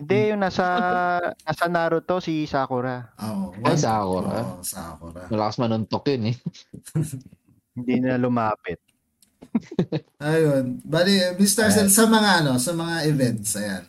hindi 0.02 0.18
yung 0.32 0.40
nasa 0.40 0.64
nasa 1.42 1.66
Naruto 1.66 2.18
si 2.18 2.46
Sakura. 2.46 3.12
Oo. 3.20 3.52
Ay, 3.62 3.76
Sakura. 3.76 4.38
Oo, 4.40 4.62
Sakura. 4.62 5.26
Malakas 5.28 5.56
manuntok 5.58 6.06
yun 6.08 6.32
eh. 6.32 6.36
Hindi 7.76 8.04
na 8.04 8.18
lumapit. 8.18 8.80
Ayun. 10.20 10.80
Bali, 10.82 11.16
Miss 11.38 11.54
Darcel, 11.54 11.88
sa 11.88 12.04
mga 12.04 12.44
ano, 12.44 12.58
sa 12.58 12.72
mga 12.72 13.08
events, 13.08 13.56
ayan. 13.56 13.84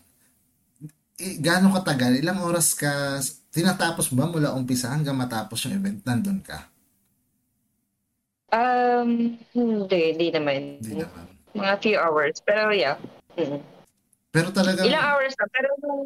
I, 1.19 1.39
gaano 1.39 1.71
katagal? 1.71 2.19
Ilang 2.19 2.43
oras 2.43 2.75
ka 2.75 3.19
tinatapos 3.49 4.09
ba 4.11 4.25
mula 4.25 4.55
umpisa 4.55 4.91
hanggang 4.91 5.15
matapos 5.15 5.67
yung 5.67 5.77
event? 5.77 5.99
Nandun 6.03 6.39
ka? 6.39 6.72
Um, 8.53 9.41
hindi, 9.57 10.13
hindi 10.13 10.27
naman. 10.29 10.77
Hindi 10.77 11.01
naman. 11.01 11.25
Mga 11.57 11.73
few 11.81 11.97
hours. 11.97 12.37
Pero 12.45 12.69
yeah. 12.69 13.01
Mm. 13.33 13.65
Pero 14.29 14.47
talagang 14.53 14.85
Ilang 14.85 15.01
hours 15.01 15.33
na. 15.37 15.45
Pero 15.49 15.69
nung, 15.81 16.03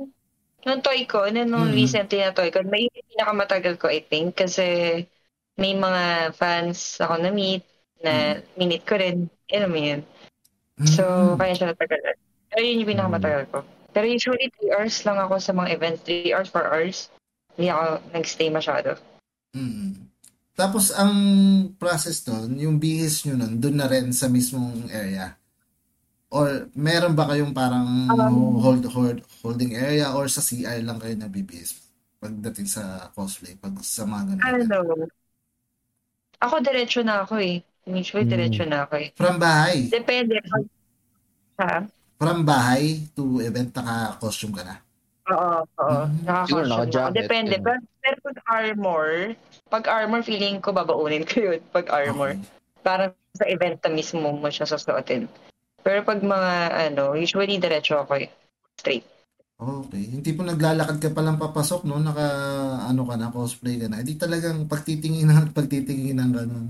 nung 0.63 0.79
toy 0.79 1.03
ko, 1.03 1.27
nung, 1.27 1.51
nung 1.51 1.67
Mm. 1.67 1.75
recently 1.75 2.23
na 2.23 2.31
toy 2.31 2.47
ko, 2.51 2.63
may 2.63 2.87
pinakamatagal 2.87 3.75
ko, 3.75 3.91
I 3.91 3.99
think. 3.99 4.39
Kasi 4.39 5.03
may 5.59 5.75
mga 5.75 6.31
fans 6.39 7.03
ako 7.03 7.19
na-meet 7.19 7.67
na 7.99 8.39
minute 8.55 8.87
ko 8.87 8.95
rin. 8.95 9.27
Alam 9.51 9.71
mo 9.75 9.79
yun. 9.79 10.01
So, 10.87 11.03
Mm. 11.03 11.35
kaya 11.35 11.51
siya 11.51 11.67
natagal. 11.75 11.99
Pero 12.47 12.61
yun 12.63 12.79
yung 12.83 12.91
pinakamatagal 12.95 13.43
ko. 13.51 13.59
Pero 13.91 14.05
usually, 14.07 14.47
3 14.55 14.71
hours 14.71 15.03
lang 15.03 15.19
ako 15.19 15.35
sa 15.41 15.51
mga 15.51 15.73
events. 15.75 16.01
3 16.05 16.31
hours, 16.31 16.47
4 16.47 16.69
hours. 16.71 17.11
Hindi 17.57 17.73
ako 17.73 17.83
nag-stay 18.13 18.49
masyado. 18.53 18.95
Mm. 19.51 20.06
Tapos 20.57 20.89
ang 20.89 21.13
process 21.77 22.25
doon, 22.25 22.57
yung 22.57 22.81
bihis 22.81 23.23
nyo 23.23 23.37
nun, 23.37 23.61
doon 23.61 23.77
na 23.77 23.85
rin 23.85 24.09
sa 24.09 24.25
mismong 24.25 24.89
area. 24.89 25.37
Or 26.33 26.67
meron 26.75 27.13
ba 27.15 27.29
kayong 27.29 27.53
parang 27.53 27.87
Um, 28.09 28.57
hold, 28.59 28.83
hold 28.91 29.19
holding 29.45 29.77
area 29.77 30.11
or 30.11 30.25
sa 30.27 30.41
CR 30.41 30.81
lang 30.83 30.97
kayo 30.99 31.13
nabibihis 31.15 31.77
pagdating 32.17 32.65
sa 32.65 33.13
cosplay, 33.13 33.53
pag 33.55 33.77
sa 33.85 34.03
mga 34.03 34.33
ganun 34.33 34.41
event? 34.41 34.71
Ano? 34.73 35.05
Ako, 36.41 36.55
diretso 36.61 37.01
na 37.05 37.21
ako 37.23 37.37
eh. 37.37 37.61
Usually, 37.87 38.25
Mm. 38.25 38.31
diretso 38.33 38.63
na 38.65 38.83
ako 38.85 38.93
eh. 38.97 39.09
From 39.13 39.37
bahay, 39.37 39.87
Depende. 39.87 40.41
Ha? 41.57 41.85
from 42.17 42.41
bahay 42.43 43.05
to 43.13 43.39
event, 43.41 43.71
naka-costume 43.73 44.53
ka 44.57 44.63
na. 44.65 44.75
Oo, 45.27 45.59
oo. 45.63 45.99
Mm. 46.07 46.23
Nakaka-costume 46.23 46.47
Siguro 46.47 46.65
naka-jacket, 46.67 47.15
Depende. 47.19 47.55
ganun. 47.59 47.65
Pero, 47.65 47.79
pero 47.99 48.17
pag 48.23 48.37
armor, 48.47 49.09
pag 49.67 49.85
armor, 49.91 50.21
feeling 50.23 50.57
ko 50.63 50.69
babaunin 50.71 51.27
ko 51.27 51.35
yun. 51.51 51.59
Pag 51.75 51.91
armor. 51.91 52.39
Okay. 52.39 52.47
Parang 52.83 53.11
sa 53.35 53.45
event 53.51 53.77
na 53.83 53.91
mismo 53.91 54.31
mo 54.31 54.47
siya 54.47 54.63
susuotin. 54.63 55.27
Pero 55.83 55.99
pag 56.07 56.23
mga, 56.23 56.51
ano, 56.91 57.15
usually 57.15 57.59
diretso 57.59 57.99
ako 57.99 58.23
eh. 58.23 58.31
Straight. 58.79 59.03
Okay. 59.57 60.03
Hindi 60.13 60.31
po 60.37 60.45
naglalakad 60.45 61.01
ka 61.01 61.09
palang 61.11 61.41
papasok, 61.41 61.83
no? 61.89 61.99
Naka, 61.99 62.27
ano 62.87 63.01
ka 63.03 63.15
na, 63.19 63.33
cosplay 63.33 63.75
ka 63.81 63.89
na. 63.91 63.99
Hindi 63.99 64.15
talagang 64.15 64.69
pagtitingin 64.69 65.27
ng 65.27 65.51
pagtitingin 65.51 66.17
ng 66.21 66.31
ganun. 66.31 66.67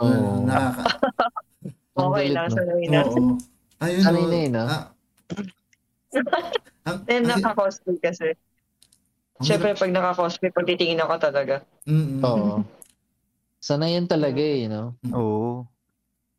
Oo. 0.00 0.06
Uh, 0.08 0.38
nakaka... 0.46 0.84
Ang 1.96 2.12
Okay 2.12 2.28
galit, 2.28 2.36
lang 2.36 2.46
no? 2.46 2.52
sa 2.52 2.62
na. 2.62 3.00
Oo. 3.08 3.22
Ayun, 3.80 4.02
Sanay 4.04 4.24
no? 4.24 4.28
na 4.28 4.36
yun, 4.36 4.54
ah. 4.56 4.68
Ah. 4.68 4.82
Then, 7.08 7.26
naka-cosplay 7.26 7.98
kasi. 7.98 8.34
Siyempre, 9.42 9.76
pag 9.76 9.92
naka-cosplay, 9.92 10.50
pag 10.54 10.64
titingin 10.64 11.02
ako 11.02 11.14
talaga. 11.20 11.54
Mm-mm. 11.84 12.22
Oo. 12.24 12.64
Sanay 13.60 13.98
yan 13.98 14.06
talaga 14.08 14.40
eh, 14.40 14.70
no? 14.70 14.96
Oo. 15.12 15.66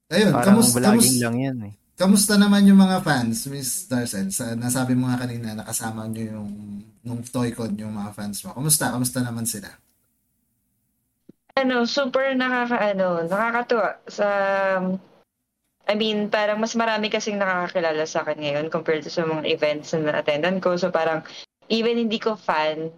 Ayun, 0.07 0.31
Parang 0.31 0.57
kamusta, 0.57 0.79
vlogging 0.79 1.19
kamusta, 1.19 1.23
lang 1.27 1.35
yan 1.43 1.57
eh. 1.67 1.73
kamusta 1.99 2.33
naman 2.39 2.63
yung 2.63 2.79
mga 2.79 3.03
fans, 3.03 3.37
Miss 3.51 3.91
Darcel? 3.91 4.31
Sa, 4.31 4.55
nasabi 4.55 4.95
mo 4.95 5.11
nga 5.11 5.19
kanina, 5.27 5.51
nakasama 5.51 6.07
nyo 6.07 6.23
yung 6.23 6.49
nung 7.03 7.21
Toycon 7.23 7.75
yung 7.75 7.91
mga 7.91 8.11
fans 8.15 8.39
mo. 8.47 8.55
Kamusta? 8.55 8.91
Kamusta 8.95 9.19
naman 9.19 9.43
sila? 9.43 9.67
ano, 11.57 11.89
super 11.89 12.37
nakaka, 12.37 12.77
ano, 12.93 13.25
nakakatuwa 13.25 13.97
sa, 14.05 14.27
I 15.87 15.95
mean, 15.95 16.27
parang 16.27 16.59
mas 16.59 16.75
marami 16.75 17.07
kasing 17.07 17.39
nakakakilala 17.39 18.03
sa 18.03 18.27
akin 18.27 18.43
ngayon 18.43 18.67
compared 18.67 19.07
to 19.07 19.11
sa 19.11 19.23
mga 19.23 19.47
events 19.47 19.95
na 19.95 20.11
na-attendan 20.11 20.59
ko. 20.59 20.75
So 20.75 20.91
parang, 20.91 21.23
even 21.71 21.95
hindi 21.95 22.19
ko 22.19 22.35
fan, 22.35 22.91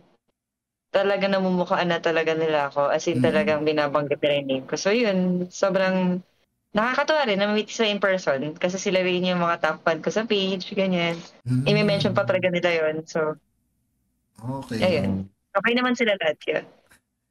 talaga 0.90 1.30
namumukhaan 1.30 1.94
na 1.94 2.02
talaga 2.02 2.34
nila 2.34 2.74
ako. 2.74 2.90
As 2.90 3.06
in, 3.06 3.22
Mhm. 3.22 3.26
talagang 3.30 3.62
binabanggit 3.62 4.18
nila 4.26 4.36
yung 4.42 4.50
name 4.50 4.66
ko. 4.66 4.74
So 4.74 4.90
yun, 4.90 5.46
sobrang 5.54 6.26
nakakatuwa 6.74 7.30
rin 7.30 7.38
na 7.38 7.54
meet 7.54 7.70
sila 7.70 7.94
in 7.94 8.02
person. 8.02 8.58
Kasi 8.58 8.82
sila 8.82 9.06
rin 9.06 9.22
yung 9.22 9.42
mga 9.42 9.62
top 9.62 9.78
fan 9.86 10.02
ko 10.02 10.10
sa 10.10 10.26
page, 10.26 10.74
ganyan. 10.74 11.14
Mm. 11.46 11.70
I-mention 11.70 12.18
pa 12.18 12.26
talaga 12.26 12.50
nila 12.50 12.74
yun. 12.74 13.06
So, 13.06 13.38
Okay. 14.40 14.82
ayun. 14.82 15.30
Okay 15.54 15.74
naman 15.78 15.94
sila 15.94 16.16
lahat 16.18 16.40
yun. 16.48 16.66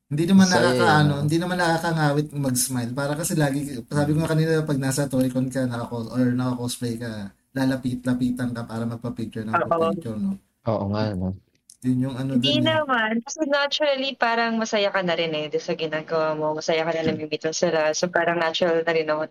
Hindi 0.09 0.24
naman 0.24 0.48
Saya, 0.48 0.72
nakakaano, 0.72 1.12
no? 1.12 1.22
hindi 1.28 1.36
naman 1.36 1.59
nakakangawit 1.61 2.26
mag-smile. 2.32 2.92
Para 2.96 3.12
kasi 3.12 3.36
lagi, 3.36 3.61
sabi 3.84 4.16
ko 4.16 4.24
nga 4.24 4.32
kanina, 4.32 4.64
pag 4.64 4.80
nasa 4.80 5.04
Toycon 5.04 5.52
ka, 5.52 5.68
naka 5.68 5.84
or 5.92 6.32
naka-cosplay 6.32 6.96
ka, 6.96 7.28
lalapit-lapitan 7.52 8.56
ka 8.56 8.64
para 8.64 8.88
magpa-picture 8.88 9.44
ng 9.44 9.52
Oo. 9.52 9.92
picture, 9.92 10.16
no? 10.16 10.40
Oo 10.64 10.84
nga, 10.96 11.12
no? 11.12 11.36
Yun 11.84 12.09
yung 12.09 12.16
ano 12.16 12.40
Hindi 12.40 12.59
eh. 12.59 12.64
naman. 12.64 13.20
Kasi 13.22 13.46
naturally, 13.46 14.16
parang 14.16 14.56
masaya 14.56 14.90
ka 14.90 15.04
na 15.04 15.14
rin 15.14 15.30
eh. 15.36 15.46
Sa 15.61 15.76
ginagawa 15.76 16.34
mo. 16.34 16.56
Masaya 16.56 16.82
ka 16.88 16.90
na 16.96 17.04
namimit 17.06 17.44
mo 17.44 17.52
sila. 17.54 17.92
So 17.94 18.09
parang 18.11 18.40
natural 18.40 18.82
na 18.82 18.92
rin 18.96 19.06
ako. 19.06 19.22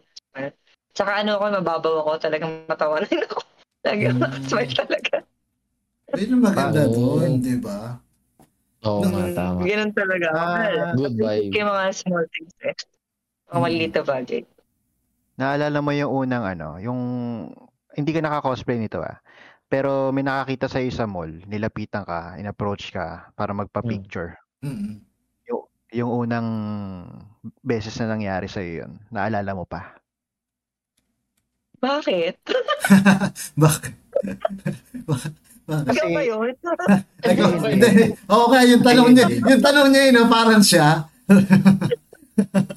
Tsaka 0.95 1.11
ano 1.25 1.41
ako, 1.41 1.43
mababaw 1.59 1.93
ako. 2.05 2.11
Talagang 2.21 2.53
matawa 2.69 2.99
na 3.03 3.07
rin 3.09 3.21
ako. 3.25 3.39
Talagang 3.83 4.15
Mm. 4.15 4.41
smile 4.47 4.73
talaga. 4.77 5.15
Yun 6.15 6.39
yung 6.39 6.43
maganda 6.45 6.87
Oo. 6.87 6.93
doon, 7.19 7.43
di 7.43 7.55
ba? 7.59 7.99
Oo 8.87 9.03
nga, 9.03 9.23
Mm, 9.27 9.35
tama. 9.35 9.59
Ganun 9.67 9.91
talaga. 9.91 10.27
Ah, 10.31 10.95
Good 10.95 11.15
vibe. 11.19 11.51
Kaya 11.51 11.65
mga 11.67 11.83
small 11.91 12.25
things 12.31 12.55
eh. 12.63 12.75
Mga 13.51 13.53
Mm. 13.53 13.63
maliliit 13.63 13.93
na 13.93 14.03
bagay. 14.03 14.41
Naalala 15.37 15.79
mo 15.83 15.91
yung 15.93 16.11
unang 16.25 16.45
ano, 16.47 16.69
yung 16.79 16.99
hindi 17.93 18.11
ka 18.15 18.23
naka-cosplay 18.23 18.79
nito 18.79 19.03
ah. 19.03 19.19
Pero 19.67 20.15
may 20.15 20.23
nakakita 20.23 20.71
sa 20.71 20.79
sa 20.87 21.03
mall, 21.03 21.43
nilapitan 21.43 22.07
ka, 22.07 22.39
in-approach 22.39 22.95
ka 22.95 23.27
para 23.35 23.51
magpa-picture. 23.51 24.39
Mm. 24.63 25.03
Yung 25.95 26.11
unang 26.11 26.47
beses 27.63 27.95
na 27.99 28.11
nangyari 28.11 28.51
sa 28.51 28.59
yun, 28.59 28.99
naalala 29.07 29.55
mo 29.55 29.63
pa? 29.63 29.95
Bakit? 31.79 32.35
Bakit? 33.63 33.95
Bakit? 35.09 35.33
Ikaw 35.91 36.07
ba 36.15 36.21
yun? 36.23 36.53
Ikaw, 37.21 37.47
hindi. 37.67 37.89
Oo 38.31 38.45
nga, 38.47 38.61
yung 38.63 38.83
tanong 38.83 39.09
niya, 39.11 39.25
yung 39.27 39.61
tanong 39.61 39.87
niya 39.91 40.01
yun, 40.07 40.15
no, 40.15 40.31
parang 40.31 40.63
siya. 40.63 41.11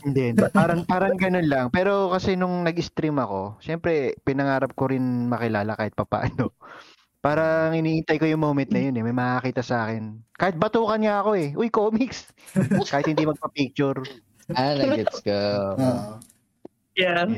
Hindi, 0.03 0.33
parang 0.51 0.83
parang 0.89 1.15
ganun 1.21 1.47
lang. 1.47 1.67
Pero 1.71 2.11
kasi 2.11 2.35
nung 2.35 2.65
nag-stream 2.65 3.21
ako, 3.21 3.61
syempre 3.61 4.17
pinangarap 4.25 4.73
ko 4.73 4.89
rin 4.89 5.29
makilala 5.29 5.77
kahit 5.77 5.93
papaano. 5.95 6.57
Parang 7.21 7.77
iniintay 7.77 8.17
ko 8.17 8.25
yung 8.25 8.41
moment 8.41 8.73
na 8.73 8.81
yun 8.81 8.97
eh. 8.97 9.05
May 9.05 9.13
makakita 9.13 9.61
sa 9.61 9.85
akin. 9.85 10.25
Kahit 10.33 10.57
batukan 10.57 10.97
niya 10.97 11.21
ako 11.21 11.37
eh. 11.37 11.53
Uy, 11.53 11.69
comics! 11.69 12.33
kahit 12.89 13.05
hindi 13.13 13.29
magpa-picture. 13.29 14.01
Ah, 14.57 14.73
nag-gets 14.73 15.21
ko. 15.21 15.29
Yeah. 15.77 16.17
Yan. 16.97 17.29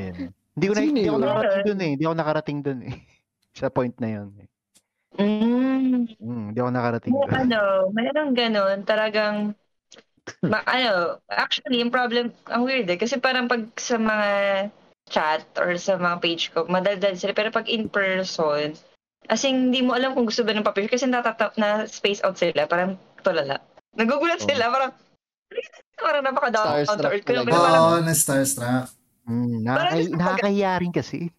Hindi 0.55 0.65
ko 0.65 0.73
na, 0.73 0.81
hindi 0.87 1.03
ako 1.11 1.19
nakarating 1.19 1.63
dun 1.67 1.79
eh. 1.83 1.89
Hindi 1.99 2.03
ako 2.07 2.15
nakarating 2.15 2.59
dun 2.63 2.79
eh. 2.87 2.95
sa 3.59 3.67
point 3.67 3.95
na 3.99 4.09
yun. 4.09 4.27
eh. 4.39 4.47
Mm. 5.17 6.09
Mm, 6.17 6.43
hindi 6.51 6.59
ako 6.59 6.71
nakarating 6.73 7.13
dun. 7.13 7.29
ano, 7.29 7.61
mayroong 7.93 8.33
ganun, 8.33 8.77
talagang, 8.81 9.53
ma, 10.41 10.65
ano, 10.65 11.21
actually, 11.29 11.79
yung 11.83 11.93
problem, 11.93 12.33
ang 12.49 12.65
weird 12.65 12.89
eh, 12.89 12.97
kasi 12.97 13.21
parang 13.21 13.45
pag 13.45 13.69
sa 13.77 14.01
mga 14.01 14.29
chat 15.11 15.45
or 15.59 15.75
sa 15.77 15.99
mga 15.99 16.17
page 16.23 16.49
ko, 16.55 16.65
madaldal 16.65 17.13
sila, 17.13 17.35
pero 17.35 17.53
pag 17.53 17.69
in 17.69 17.85
person, 17.91 18.73
as 19.29 19.43
in, 19.45 19.69
hindi 19.69 19.85
mo 19.85 19.93
alam 19.93 20.17
kung 20.17 20.25
gusto 20.25 20.41
ba 20.41 20.55
ng 20.55 20.65
papel 20.65 20.89
kasi 20.89 21.05
natatap 21.05 21.53
na 21.61 21.85
space 21.85 22.23
out 22.25 22.39
sila, 22.39 22.65
parang 22.65 22.97
tulala. 23.21 23.61
Nagugulat 23.93 24.41
Oh. 24.41 24.49
sila, 24.49 24.73
parang, 24.73 24.91
parang 26.01 26.23
napaka-down 26.25 26.65
to 26.65 26.73
Starstruck 26.89 27.13
earth 27.13 27.25
ko 27.27 27.31
Oo, 27.37 28.01
na 28.01 28.13
starstruck. 28.17 28.89
Mm, 29.23 29.63
nakaka- 29.63 30.11
nakakahiya 30.17 30.71
rin 30.81 30.91
kasi. 30.91 31.29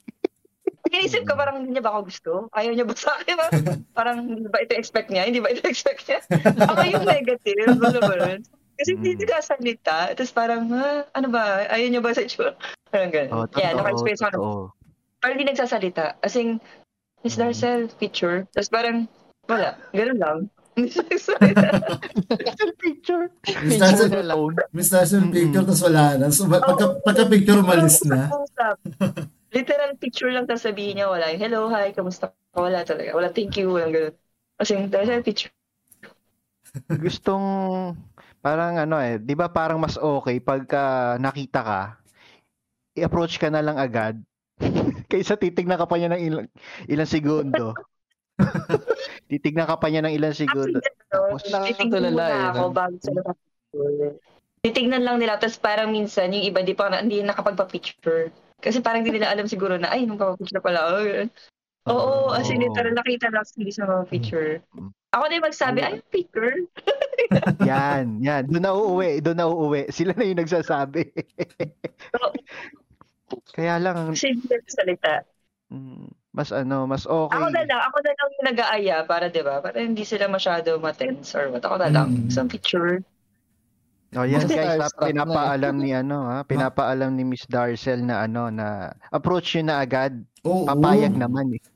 Inisip 0.85 1.24
ko 1.24 1.32
parang 1.35 1.61
hindi 1.61 1.72
niya 1.72 1.82
ba 1.82 1.97
ako 1.97 2.01
gusto? 2.05 2.32
Ayaw 2.53 2.72
niya 2.72 2.85
ba 2.85 2.93
sa 2.93 3.16
akin? 3.16 3.35
Parang, 3.35 3.62
parang 3.97 4.16
hindi 4.20 4.47
ba 4.47 4.61
ito 4.61 4.76
expect 4.76 5.09
niya? 5.09 5.24
Hindi 5.24 5.41
ba 5.41 5.49
ito 5.49 5.64
expect 5.64 6.05
niya? 6.05 6.20
Ako 6.66 6.80
yung 6.85 7.05
negative. 7.05 7.68
Ano 7.85 8.01
ba 8.01 8.14
yun? 8.14 8.41
Kasi 8.74 8.91
hindi 8.93 9.11
Mm. 9.14 9.20
sila 9.22 9.37
salita. 9.41 9.99
Tapos 10.12 10.32
parang, 10.32 10.66
ha, 10.72 11.07
ano 11.09 11.28
ba? 11.30 11.64
Ayaw 11.70 11.89
niya 11.89 12.03
ba 12.03 12.11
sa 12.11 12.20
itsura? 12.20 12.59
Parang 12.91 13.11
ganun. 13.11 13.30
Oh, 13.32 13.47
yeah, 13.55 13.70
totoo, 13.70 13.78
naka-experience 13.80 14.22
ako. 14.24 14.39
Parang 15.22 15.35
hindi 15.39 15.47
nagsasalita. 15.49 16.05
As 16.20 16.35
in, 16.35 16.59
Miss 17.22 17.35
Mm. 17.35 17.41
Darcel, 17.41 17.80
picture. 17.97 18.45
Tapos 18.51 18.68
parang, 18.68 19.07
wala. 19.47 19.78
Ganun 19.91 20.18
lang. 20.18 20.39
Nagsasalita. 20.74 21.70
picture. 22.76 23.30
Miss 23.62 23.78
Darcel, 23.78 24.11
Picture. 24.11 24.66
Miss 24.74 24.91
Darcel, 24.91 25.22
picture, 25.30 25.62
tapos 25.62 25.82
wala 25.87 26.05
na. 26.18 26.26
So, 26.28 26.51
pagka, 26.51 26.99
pagka-picture, 27.01 27.62
umalis 27.62 28.03
na. 28.05 28.26
Literal 29.55 29.95
picture 29.95 30.35
lang 30.35 30.51
tapos 30.51 30.67
sabihin 30.67 30.99
niya 30.99 31.07
wala. 31.07 31.31
yung, 31.31 31.41
Hello, 31.41 31.71
hi, 31.71 31.95
kamusta 31.95 32.35
ka? 32.35 32.59
Wala 32.59 32.83
talaga. 32.83 33.15
Wala 33.15 33.31
thank 33.31 33.55
you. 33.55 33.71
Walang 33.71 33.95
ganun. 33.95 34.15
As 34.59 34.71
in, 34.71 34.91
Darcel, 34.91 35.23
picture. 35.23 35.55
Gustong 37.03 37.47
parang 38.43 38.77
ano 38.77 38.99
eh, 39.01 39.17
'di 39.17 39.35
ba 39.39 39.49
parang 39.49 39.81
mas 39.81 39.97
okay 39.97 40.37
pagka 40.43 41.17
nakita 41.23 41.61
ka, 41.63 41.83
i-approach 42.99 43.39
ka 43.39 43.49
na 43.49 43.63
lang 43.63 43.79
agad 43.79 44.19
kaysa 45.11 45.39
titignan 45.39 45.79
ka 45.79 45.87
pa 45.87 45.97
niya 45.99 46.11
ng 46.15 46.23
ilang, 46.23 46.47
ilang 46.91 47.11
segundo. 47.11 47.75
titignan 49.31 49.67
ka 49.71 49.79
pa 49.79 49.87
niya 49.91 50.03
ng 50.03 50.15
ilang 50.15 50.35
segundo. 50.35 50.83
Tapos, 51.11 51.47
nakakatulala 51.47 52.11
muna 52.11 52.27
eh, 52.27 52.51
ako 52.51 52.63
no? 52.63 52.75
bago 52.75 52.97
sila 52.99 53.21
mag-picture. 53.23 54.15
Titignan 54.65 55.03
lang 55.05 55.17
nila, 55.21 55.37
tapos 55.37 55.61
parang 55.61 55.93
minsan 55.93 56.33
yung 56.33 56.45
iba 56.47 56.65
di 56.65 56.73
pa 56.73 56.89
hindi 56.91 57.21
nakapagpa-picture. 57.21 58.33
Kasi 58.65 58.81
parang 58.81 59.05
hindi 59.05 59.21
nila 59.21 59.29
alam 59.29 59.45
siguro 59.45 59.77
na, 59.77 59.93
ay, 59.93 60.09
nung 60.09 60.17
picture 60.17 60.65
pala. 60.65 60.89
Oh. 60.89 61.05
Oo, 61.85 62.33
as 62.33 62.49
in, 62.49 62.65
literal 62.65 62.97
nakita 62.97 63.29
lang 63.29 63.45
sila 63.45 63.69
sa 63.69 63.85
mga 63.85 64.05
picture. 64.09 64.65
Mm. 64.73 64.89
Ako 65.12 65.23
na 65.29 65.37
yung 65.37 65.47
magsabi, 65.53 65.79
ay, 65.85 65.95
picture. 66.09 66.57
yan, 67.69 68.25
yan. 68.25 68.49
Doon 68.49 68.65
na 68.65 68.73
uuwi, 68.73 69.21
doon 69.21 69.37
na 69.37 69.47
uuwi. 69.47 69.93
Sila 69.93 70.17
na 70.17 70.25
yung 70.25 70.41
nagsasabi. 70.41 71.12
Kaya 73.57 73.77
lang 73.85 74.17
Kasi 74.17 74.33
hindi 74.33 74.57
salita. 74.65 75.29
mm, 75.69 76.09
mas 76.35 76.51
ano, 76.51 76.89
mas 76.89 77.05
okay. 77.07 77.37
Ako 77.37 77.47
na 77.53 77.62
lang, 77.69 77.81
ako 77.85 77.97
na 78.01 78.12
lang 78.17 78.29
yung 78.33 78.47
nag-aaya 78.49 78.97
para, 79.05 79.29
di 79.29 79.45
ba? 79.45 79.61
Para 79.61 79.77
hindi 79.79 80.09
sila 80.09 80.25
masyado 80.27 80.81
matense 80.81 81.37
or 81.37 81.53
what. 81.53 81.62
Ako 81.62 81.77
na 81.79 81.93
lang, 81.93 82.09
Mm. 82.17 82.33
isang 82.33 82.49
picture. 82.49 83.05
Oh, 84.15 84.23
yan 84.23 84.47
guys, 84.47 84.79
na 84.79 84.87
eh. 84.87 85.11
pinapaalam 85.11 85.75
ni 85.75 85.91
ano 85.91 86.17
ha, 86.25 86.43
pinapaalam 86.43 87.11
ni 87.11 87.23
Miss 87.25 87.45
Darcel 87.45 88.01
na 88.01 88.23
ano 88.23 88.47
na 88.49 88.91
approach 89.11 89.55
yun 89.55 89.67
na 89.67 89.79
agad. 89.79 90.15
Oo. 90.43 90.65
Papayag 90.65 91.12
naman 91.12 91.59
eh. 91.59 91.62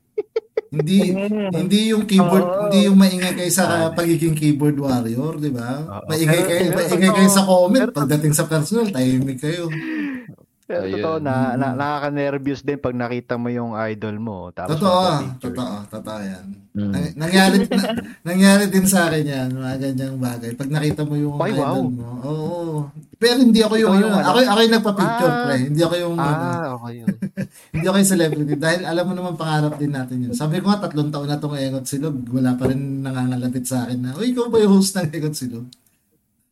Hindi, 0.69 1.17
Mm. 1.17 1.49
hindi 1.49 1.89
yung 1.89 2.05
keyboard, 2.05 2.45
Oo. 2.45 2.61
hindi 2.69 2.85
yung 2.85 2.93
maingay 2.93 3.33
kayo 3.33 3.49
sa 3.49 3.89
pagiging 3.89 4.37
keyboard 4.37 4.77
warrior, 4.77 5.33
di 5.35 5.49
ba? 5.49 5.81
Oo. 5.81 6.05
Maingay 6.05 6.41
kayo, 6.45 6.61
maingay 6.69 7.09
kayo 7.09 7.25
sa 7.25 7.41
comment. 7.41 7.89
Pagdating 7.89 8.37
sa 8.37 8.45
personal, 8.45 8.85
tahimik 8.87 9.41
kayo. 9.41 9.65
Pero 10.69 10.85
Ayun. 10.85 11.01
totoo 11.01 11.17
na, 11.17 11.57
na 11.57 11.73
nakaka-nervous 11.73 12.61
din 12.61 12.77
pag 12.77 12.93
nakita 12.93 13.41
mo 13.41 13.49
yung 13.49 13.73
idol 13.89 14.21
mo. 14.21 14.53
Tapos 14.53 14.77
Totoo, 14.77 15.01
totoo, 15.41 15.75
totoo 15.89 16.19
yan. 16.21 16.45
Mm. 16.77 16.91
Nang- 16.93 17.15
nangyari, 17.17 17.55
na, 17.73 17.81
nangyari 18.21 18.63
din 18.69 18.85
sa 18.85 19.09
akin 19.09 19.25
yan, 19.25 19.49
mga 19.49 19.73
ganyang 19.81 20.21
bagay. 20.21 20.53
Pag 20.53 20.69
nakita 20.69 21.09
mo 21.09 21.17
yung 21.17 21.41
Ay, 21.41 21.57
idol 21.57 21.65
wow. 21.65 21.81
mo, 21.89 22.07
oo. 22.21 22.69
Pero 23.17 23.41
hindi 23.41 23.65
ako 23.65 23.81
yung, 23.81 23.97
yung 23.97 24.13
ano, 24.13 24.21
ano? 24.21 24.29
ako, 24.29 24.39
ako 24.45 24.59
yung 24.61 24.75
nagpa-picture, 24.77 25.33
Ah. 25.33 25.41
pre. 25.41 25.55
Hindi 25.73 25.81
ako 25.81 25.95
yung, 25.97 26.15
ano, 26.15 26.37
Ah, 26.37 26.67
okay 26.77 26.93
yun. 27.01 27.07
hindi 27.73 27.85
ako 27.89 27.95
yung 27.97 28.11
celebrity. 28.13 28.53
Dahil 28.53 28.81
alam 28.85 29.05
mo 29.09 29.13
naman, 29.17 29.33
pangarap 29.41 29.73
din 29.73 29.89
natin 29.89 30.17
yun. 30.21 30.33
Sabi 30.37 30.61
ko 30.61 30.69
nga, 30.69 30.85
tatlong 30.85 31.09
taon 31.09 31.25
na 31.25 31.41
itong 31.41 31.57
Engot 31.57 31.89
Silog. 31.89 32.13
Wala 32.29 32.53
pa 32.53 32.69
rin 32.69 33.01
nangangalapit 33.01 33.65
sa 33.65 33.89
akin 33.89 34.05
na, 34.05 34.13
uy, 34.13 34.37
ikaw 34.37 34.45
ba 34.45 34.61
yung 34.61 34.77
host 34.77 34.93
ng 34.93 35.09
Engot 35.09 35.33
Silog? 35.33 35.65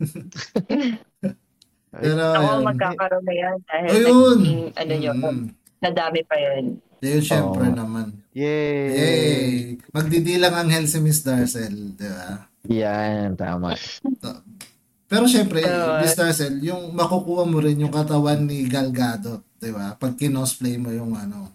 Pero, 1.98 2.24
Ako 2.24 2.48
ayun. 2.48 2.64
magkakaroon 2.66 3.26
na 3.26 3.34
yan 3.34 3.56
dahil 3.64 3.90
Ayun. 3.92 4.38
naging, 4.38 4.64
ano 4.74 4.94
nyo, 4.94 5.12
Mm. 5.14 5.44
nadami 5.80 6.22
pa. 6.24 6.36
Yun, 6.98 7.22
syempre 7.22 7.66
Oo. 7.70 7.76
naman. 7.76 8.08
Yay! 8.34 8.90
Yay! 8.90 9.48
Magdidilang 9.90 10.56
anghel 10.56 10.86
si 10.86 10.98
Miss 10.98 11.22
Darcel, 11.22 11.94
di 11.94 12.06
ba? 12.06 12.46
Yan, 12.68 13.34
tama. 13.34 13.74
Pero 15.08 15.24
syempre, 15.26 15.64
Pero, 15.64 16.02
Miss 16.04 16.14
Darcel, 16.14 16.60
yung 16.60 16.92
makukuha 16.92 17.48
mo 17.48 17.58
rin 17.58 17.80
yung 17.80 17.94
katawan 17.94 18.44
ni 18.44 18.68
Gal 18.68 18.92
Gadot, 18.92 19.42
di 19.56 19.72
ba? 19.72 19.96
Pag 19.96 20.20
kinosplay 20.20 20.76
mo 20.76 20.92
yung 20.92 21.16
ano. 21.16 21.54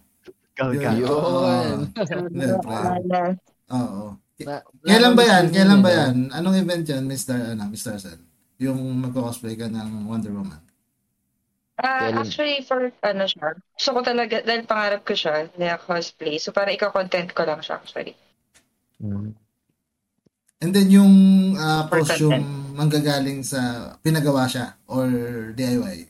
Yun. 0.59 0.79
Yun. 0.79 1.79
Siyempre. 1.97 2.55
Wala. 2.63 3.23
Oo. 3.73 4.17
Kailan 4.83 5.15
ba 5.15 5.23
yan? 5.23 5.45
Kailan 5.51 5.81
ba 5.81 5.91
yan? 5.91 6.15
Anong 6.31 6.57
event 6.57 6.83
yan, 6.83 7.05
Miss 7.05 7.23
Dar, 7.23 7.53
ano, 7.53 7.67
Miss 7.69 7.85
Darcel? 7.85 8.19
Yung 8.63 8.79
magko-cosplay 9.03 9.59
ka 9.59 9.67
ng 9.67 10.07
Wonder 10.07 10.31
Woman. 10.31 10.63
Kailan? 11.83 12.23
actually, 12.23 12.63
for 12.63 12.95
ano 13.03 13.27
siya, 13.27 13.59
gusto 13.59 13.91
ko 13.91 14.01
talaga, 14.07 14.39
dahil 14.47 14.63
pangarap 14.71 15.03
ko 15.03 15.19
siya, 15.19 15.51
na 15.59 15.75
cosplay. 15.83 16.39
So, 16.39 16.55
para 16.55 16.71
ikaw-content 16.71 17.35
ko 17.35 17.43
lang 17.43 17.59
siya, 17.59 17.83
actually. 17.83 18.15
Mm. 19.03 19.35
And 20.63 20.71
then 20.71 20.95
yung 20.95 21.15
ah, 21.59 21.91
For 21.91 22.07
costume 22.07 22.47
manggagaling 22.79 23.43
sa 23.43 23.93
pinagawa 23.99 24.47
siya 24.47 24.79
or 24.87 25.11
DIY. 25.59 26.07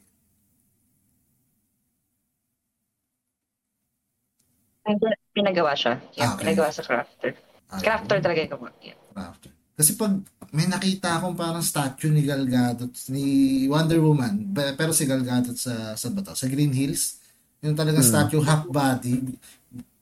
Pinagawa 5.33 5.73
siya. 5.73 5.97
Yeah, 6.13 6.29
Ah, 6.29 6.33
okay. 6.37 6.53
pinagawa 6.53 6.69
sa 6.69 6.85
crafter. 6.85 7.33
Ah, 7.73 7.81
Crafter 7.81 8.21
talaga 8.21 8.45
yung 8.45 8.53
gumawa. 8.53 8.77
Yeah. 8.85 8.99
Crafter. 9.17 9.53
Kasi 9.73 9.95
pag 9.95 10.13
may 10.51 10.67
nakita 10.67 11.17
akong 11.17 11.33
parang 11.33 11.61
statue 11.61 12.09
ni 12.09 12.23
Gal 12.23 12.45
Gadot, 12.45 12.93
ni 13.09 13.25
Wonder 13.67 13.99
Woman, 13.99 14.47
pe- 14.47 14.75
pero 14.75 14.93
si 14.93 15.03
Gal 15.03 15.21
Gadot 15.21 15.55
sa, 15.55 15.93
sa 15.93 16.09
bato, 16.09 16.33
sa 16.33 16.45
Green 16.45 16.71
Hills, 16.71 17.17
yung 17.59 17.73
talagang 17.73 18.01
Hmm. 18.01 18.13
statue 18.13 18.43
half 18.43 18.67
body, 18.67 19.33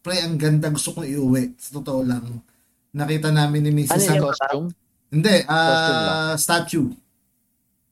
pre, 0.01 0.18
ang 0.18 0.35
ganda, 0.35 0.68
gusto 0.68 0.91
kong 0.93 1.07
iuwi. 1.07 1.55
Sa 1.55 1.79
totoo 1.79 2.03
lang. 2.03 2.43
Nakita 2.91 3.31
namin 3.31 3.61
ni 3.62 3.71
Ano 3.71 3.79
Mrs. 3.81 4.01
yung 4.01 4.11
Sam- 4.11 4.25
costume? 4.25 4.66
Hindi, 5.09 5.35
Costume 5.41 6.03
ah 6.09 6.35
statue. 6.37 6.89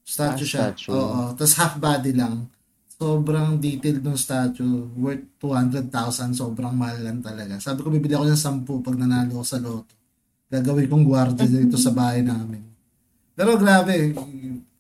Statue 0.03 0.35
Ah, 0.41 0.49
siya. 0.49 0.61
statue. 0.73 0.91
Oo. 0.91 1.23
Tapos 1.33 1.55
half 1.55 1.75
body 1.77 2.13
lang. 2.13 2.49
Sobrang 2.91 3.61
detailed 3.61 4.03
ng 4.03 4.17
statue. 4.17 4.67
Worth 4.97 5.39
200,000. 5.39 6.33
Sobrang 6.33 6.73
mahal 6.73 6.99
lang 7.01 7.19
talaga. 7.21 7.59
Sabi 7.59 7.83
ko, 7.83 7.91
bibili 7.91 8.15
ako 8.15 8.27
ng 8.27 8.41
10 8.41 8.81
pag 8.81 8.97
nanalo 8.97 9.39
ako 9.39 9.47
sa 9.47 9.59
loto. 9.59 9.95
Gagawin 10.49 10.89
kong 10.89 11.05
gwardiya 11.05 11.45
dito 11.47 11.77
sa 11.77 11.93
bahay 11.93 12.21
namin. 12.21 12.65
Pero 13.33 13.55
grabe. 13.55 14.17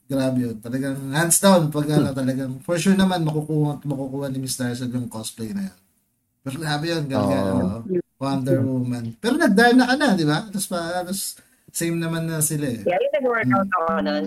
Grabe 0.05 0.39
yun. 0.41 0.57
Talagang 0.59 0.97
hands 1.13 1.37
down. 1.39 1.69
Pag 1.69 1.87
ano, 1.93 2.11
talagang, 2.11 2.57
for 2.61 2.81
sure 2.81 2.97
naman, 2.97 3.21
makukuha, 3.21 3.85
makukuha 3.85 4.33
ni 4.33 4.41
Mr. 4.41 4.73
Darcel 4.73 4.89
yung 4.89 5.07
cosplay 5.07 5.53
na 5.53 5.69
yun. 5.69 5.79
Pero 6.41 6.57
grabe 6.57 6.85
yun. 6.89 7.05
Gaga, 7.05 7.39
Oo. 7.45 7.61
oo. 7.61 7.79
Wonder 8.19 8.59
Woman. 8.59 9.15
Pero 9.15 9.37
nagdarna 9.37 9.85
ka 9.85 9.95
na, 9.95 10.17
di 10.17 10.25
ba? 10.25 10.43
Tapos 10.43 10.67
pa, 10.67 11.05
tapos 11.05 11.37
same 11.71 11.95
naman 11.95 12.25
na 12.25 12.41
sila 12.41 12.67
eh. 12.67 12.81
Yeah, 12.83 12.99
yung 12.99 13.15
nag-workout 13.15 13.69
ako 13.71 13.91
nun 14.01 14.25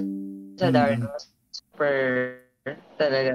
sa 0.56 0.66
Mm. 0.70 0.74
Darno. 0.78 1.08
Super, 1.50 1.94
talaga. 2.96 3.34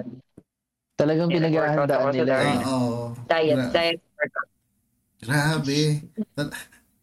Talagang 0.96 1.28
pinaghahandaan 1.28 2.12
nila. 2.14 2.32
Oo. 2.32 2.46
eh. 2.46 2.59
oo. 2.64 3.02
Diet, 3.26 3.59
Gra- 3.59 3.72
diet 3.74 4.00
workout. 4.14 4.48
Grabe. 5.18 5.80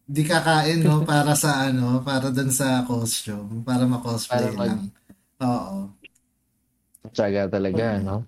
Di 0.04 0.24
kakain, 0.28 0.84
no? 0.84 1.08
Para 1.08 1.32
sa 1.34 1.72
ano, 1.72 2.04
para 2.04 2.28
dun 2.28 2.51
sa 2.51 2.84
costume. 2.84 3.64
Para 3.64 3.88
ma-cosplay 3.88 4.51
Para 4.51 4.58
mag- 4.58 4.68
lang. 4.68 4.82
Oo. 5.39 5.78
Tsaga 7.12 7.47
talaga, 7.47 7.99
no? 7.99 8.28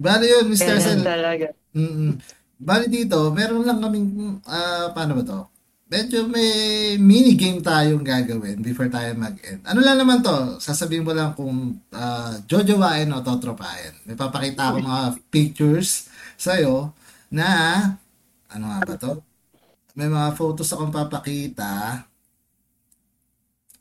Bali 0.00 0.28
yun, 0.28 0.48
Mr. 0.48 0.76
Ganun 0.76 0.84
Sel. 0.84 1.00
talaga. 1.04 1.46
Mm-mm. 1.76 2.16
Bali 2.60 2.86
dito, 2.88 3.32
meron 3.32 3.64
lang 3.64 3.80
kaming, 3.80 4.40
ah, 4.44 4.92
paano 4.92 5.16
ba 5.16 5.24
to? 5.24 5.40
Medyo 5.90 6.28
may 6.30 6.52
mini 6.96 7.34
game 7.34 7.58
tayong 7.58 8.06
gagawin 8.06 8.62
before 8.62 8.86
tayo 8.86 9.10
mag-end. 9.18 9.58
Ano 9.66 9.82
lang 9.82 9.98
naman 9.98 10.22
to, 10.22 10.60
sasabihin 10.62 11.02
mo 11.02 11.10
lang 11.10 11.34
kung 11.34 11.82
uh, 11.90 12.32
jojowain 12.46 13.10
o 13.10 13.18
totropain. 13.20 13.90
May 14.06 14.14
papakita 14.14 14.70
ako 14.70 14.86
mga 14.86 15.02
pictures 15.34 16.06
sa'yo 16.38 16.94
na, 17.26 17.48
ano 18.46 18.64
nga 18.70 18.78
ba 18.86 18.94
to? 18.94 19.18
May 19.94 20.06
mga 20.06 20.34
photos 20.34 20.70
akong 20.70 20.90
papakita. 20.90 22.02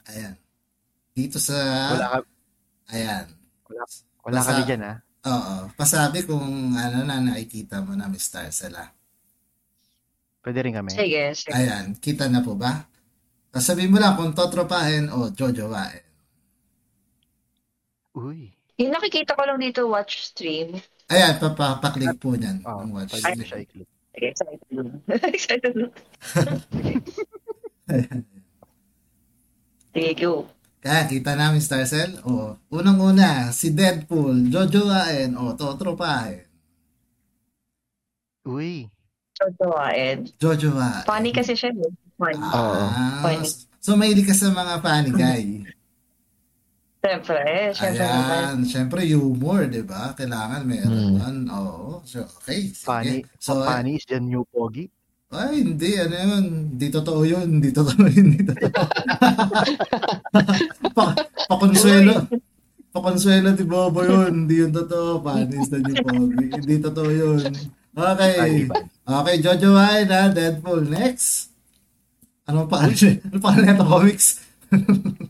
Ayan. 0.10 0.34
Dito 1.14 1.38
sa, 1.38 1.58
Wala, 1.94 2.08
ka, 2.10 2.18
ayan. 2.90 3.26
wala 4.24 4.40
Basta- 4.40 4.50
kami 4.56 4.62
dyan, 4.66 4.82
ha? 4.84 4.94
Oo. 5.20 5.56
Pasabi 5.76 6.24
kung 6.24 6.48
ano 6.74 7.04
na 7.04 7.20
nakikita 7.20 7.84
mo 7.84 7.94
na 7.94 8.08
Mr. 8.08 8.50
Sela. 8.50 8.88
Pwede 10.40 10.64
rin 10.64 10.74
kami. 10.74 10.96
Sige, 10.96 11.36
sige. 11.36 11.52
Ayan, 11.52 11.94
kita 12.00 12.32
na 12.32 12.40
po 12.40 12.56
ba? 12.56 12.88
Sabihin 13.52 13.92
mo 13.92 14.00
lang 14.00 14.16
kung 14.16 14.32
totropahin 14.32 15.12
o 15.12 15.28
jojowain. 15.30 16.06
Uy. 18.16 18.56
Yung 18.80 18.96
nakikita 18.96 19.36
ko 19.36 19.44
lang 19.44 19.60
dito, 19.60 19.84
watch 19.86 20.24
stream. 20.24 20.80
Ayan, 21.12 21.36
papapaklik 21.36 22.16
po 22.16 22.34
niyan. 22.34 22.64
Oh, 22.64 22.80
ang 22.80 22.96
watch 22.96 23.20
stream. 23.20 23.44
Excited 24.30 24.62
lang. 24.70 24.90
Excited 25.26 25.74
lang. 25.74 25.92
Sige, 29.90 30.12
go. 30.16 30.46
Kaya 30.80 31.04
kita 31.06 31.36
namin 31.36 31.60
Star 31.60 31.84
Cell. 31.84 32.24
O, 32.24 32.56
unang-una, 32.70 33.52
si 33.52 33.70
Deadpool, 33.70 34.48
jojowain 34.48 35.36
o 35.36 35.52
totropahin. 35.54 36.48
Uy. 38.46 38.88
Jojowain. 39.36 40.28
Jojowain. 40.36 41.04
Funny 41.04 41.32
kasi 41.32 41.54
siya. 41.54 41.72
eh. 41.72 41.92
Funny. 42.16 42.40
Oo. 42.40 42.84
Ah, 42.86 43.24
Funny. 43.24 43.48
so 43.80 43.96
mahilig 43.96 44.24
ka 44.24 44.34
sa 44.34 44.50
mga 44.50 44.74
funny 44.80 45.12
guy. 45.12 45.44
Siyempre, 47.00 47.40
eh. 47.48 47.72
Siyempre. 47.72 48.04
Ayan, 48.04 48.58
syempre 48.68 49.00
humor, 49.08 49.72
di 49.72 49.80
ba? 49.82 50.12
Kailangan 50.12 50.68
meron 50.68 50.92
Hmm. 50.92 51.16
yan. 51.16 51.36
Oo. 51.48 52.04
So, 52.04 52.20
okay. 52.44 52.76
Sige. 52.76 52.84
Funny. 52.84 53.18
So, 53.40 53.64
funny 53.64 53.96
is 53.96 54.04
the 54.04 54.20
new 54.20 54.44
pogi. 54.52 54.92
Ay, 55.32 55.64
hindi. 55.64 55.96
Ano 55.96 56.16
yun? 56.18 56.46
Hindi 56.76 56.88
totoo 56.92 57.22
yun. 57.24 57.48
Hindi 57.62 57.70
totoo 57.72 58.04
yun. 58.04 58.26
Hindi 58.36 58.44
totoo. 58.44 58.68
pa, 60.98 61.14
pakonsuelo. 61.48 62.28
Pakonsuelo 62.90 63.54
ni 63.54 63.64
Bobo 63.64 64.02
yun. 64.04 64.34
Hindi 64.44 64.66
yun 64.66 64.74
totoo. 64.74 65.22
Panis 65.22 65.70
na 65.70 65.78
ni 65.80 65.94
Pogi. 66.02 66.46
Hindi 66.52 66.76
totoo 66.82 67.10
yun. 67.14 67.42
Okay. 67.96 68.66
Okay, 69.06 69.36
Jojo 69.40 69.70
Wine 69.78 70.10
ha. 70.12 70.34
Deadpool. 70.34 70.90
Next. 70.90 71.54
Ano 72.44 72.66
pa? 72.66 72.84
Ano 72.90 73.38
pa 73.38 73.54
neto 73.56 73.86
comics? 73.86 74.42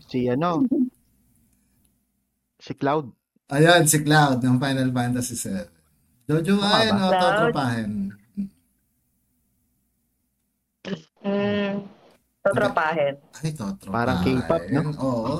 Si 0.08 0.24
ano? 0.26 0.64
Si 2.60 2.72
Cloud. 2.76 3.08
Ayan, 3.48 3.82
si 3.84 3.98
Cloud 4.00 4.38
ng 4.38 4.60
Final 4.60 4.90
Fantasy 4.92 5.34
VII. 5.34 5.66
Jojo 6.28 6.54
Tama 6.54 6.70
Wine 6.70 6.92
ba? 6.92 6.94
o 6.94 7.08
Cloud? 7.08 7.22
totropahin? 7.24 7.92
Mm, 11.20 11.74
totropahin. 12.40 13.14
Ay, 13.36 13.50
totropahin. 13.52 13.92
Parang 13.92 14.18
K-pop, 14.22 14.62
no? 14.70 14.80
Oo. 14.96 15.34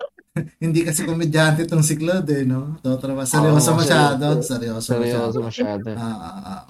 Hindi 0.62 0.86
kasi 0.86 1.02
komedyante 1.02 1.66
tong 1.66 1.82
si 1.82 1.98
Claude 1.98 2.30
eh, 2.30 2.46
no? 2.46 2.78
Totropa. 2.78 3.26
Seryoso 3.26 3.74
Oo, 3.74 3.78
masyado. 3.82 4.38
Seryoso, 4.40 4.94
Seryoso 4.94 5.38
masyado. 5.42 5.90
masyado. 5.90 5.98
Ah, 5.98 6.16
ah, 6.16 6.62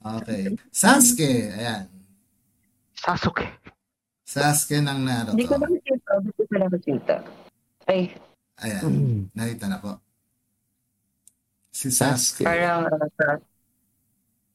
ah. 0.00 0.16
Okay. 0.22 0.54
Sasuke. 0.72 1.50
Ayan. 1.52 1.90
Sasuke. 2.94 3.44
Sasuke 4.24 4.78
ng 4.78 5.00
Naruto. 5.02 5.34
Hindi 5.34 5.44
ko 5.44 5.58
nakikita. 5.58 6.12
Hindi 6.22 6.42
ko 6.46 6.54
nakikita. 6.56 7.14
Ay, 7.90 8.00
Ayan. 8.60 8.82
Mm. 8.84 9.20
Nakita 9.32 9.66
na 9.66 9.78
po. 9.80 9.96
Si 11.70 11.88
Sasuke. 11.88 12.44
Parang 12.44 12.84
ano 12.84 13.06
sa 13.16 13.38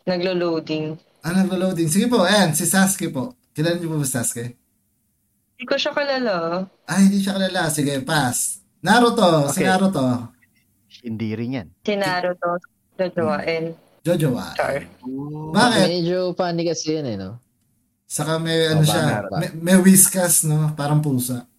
naglo-loading. 0.05 0.93
Ah, 1.25 1.33
naglo-loading. 1.33 1.89
Sige 1.89 2.05
po, 2.05 2.21
ayan. 2.21 2.53
Si 2.53 2.69
Sasuke 2.69 3.09
po. 3.09 3.33
Kilala 3.55 3.79
niyo 3.79 3.89
po 3.89 3.97
ba 3.97 4.05
si 4.05 4.13
Sasuke? 4.13 4.45
Hindi 5.55 5.63
ko 5.65 5.75
siya 5.79 5.91
kalala. 5.95 6.67
Ay, 6.85 7.07
hindi 7.07 7.23
siya 7.23 7.33
kalala. 7.39 7.71
Sige, 7.71 8.03
pass. 8.03 8.61
Naruto. 8.83 9.49
Si 9.49 9.63
Okay. 9.63 9.65
Naruto. 9.65 10.05
Hindi 11.01 11.29
rin 11.33 11.57
yan. 11.57 11.67
Si 11.81 11.93
Naruto, 11.95 12.59
jojowain. 12.99 13.73
Jojo 14.05 14.37
wa. 14.37 14.53
Char. 14.53 14.85
Bakit? 15.49 15.87
Medyo 15.89 16.37
funny 16.37 16.61
kasi 16.61 16.93
yan 16.93 17.09
eh, 17.09 17.17
no? 17.17 17.41
Saka 18.05 18.37
may 18.37 18.69
ano 18.69 18.85
Oh, 18.85 18.85
siya, 18.85 19.25
may, 19.33 19.49
may 19.57 19.77
whiskas, 19.81 20.45
no? 20.45 20.69
Parang 20.77 21.01
pusa. 21.01 21.49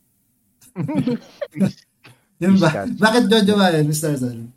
Yun 2.43 2.61
ba? 2.61 2.85
Bakit 3.05 3.33
Jojo 3.33 3.55
wa 3.57 3.73
yun, 3.73 3.87
Mr. 3.89 4.13
Zan? 4.17 4.53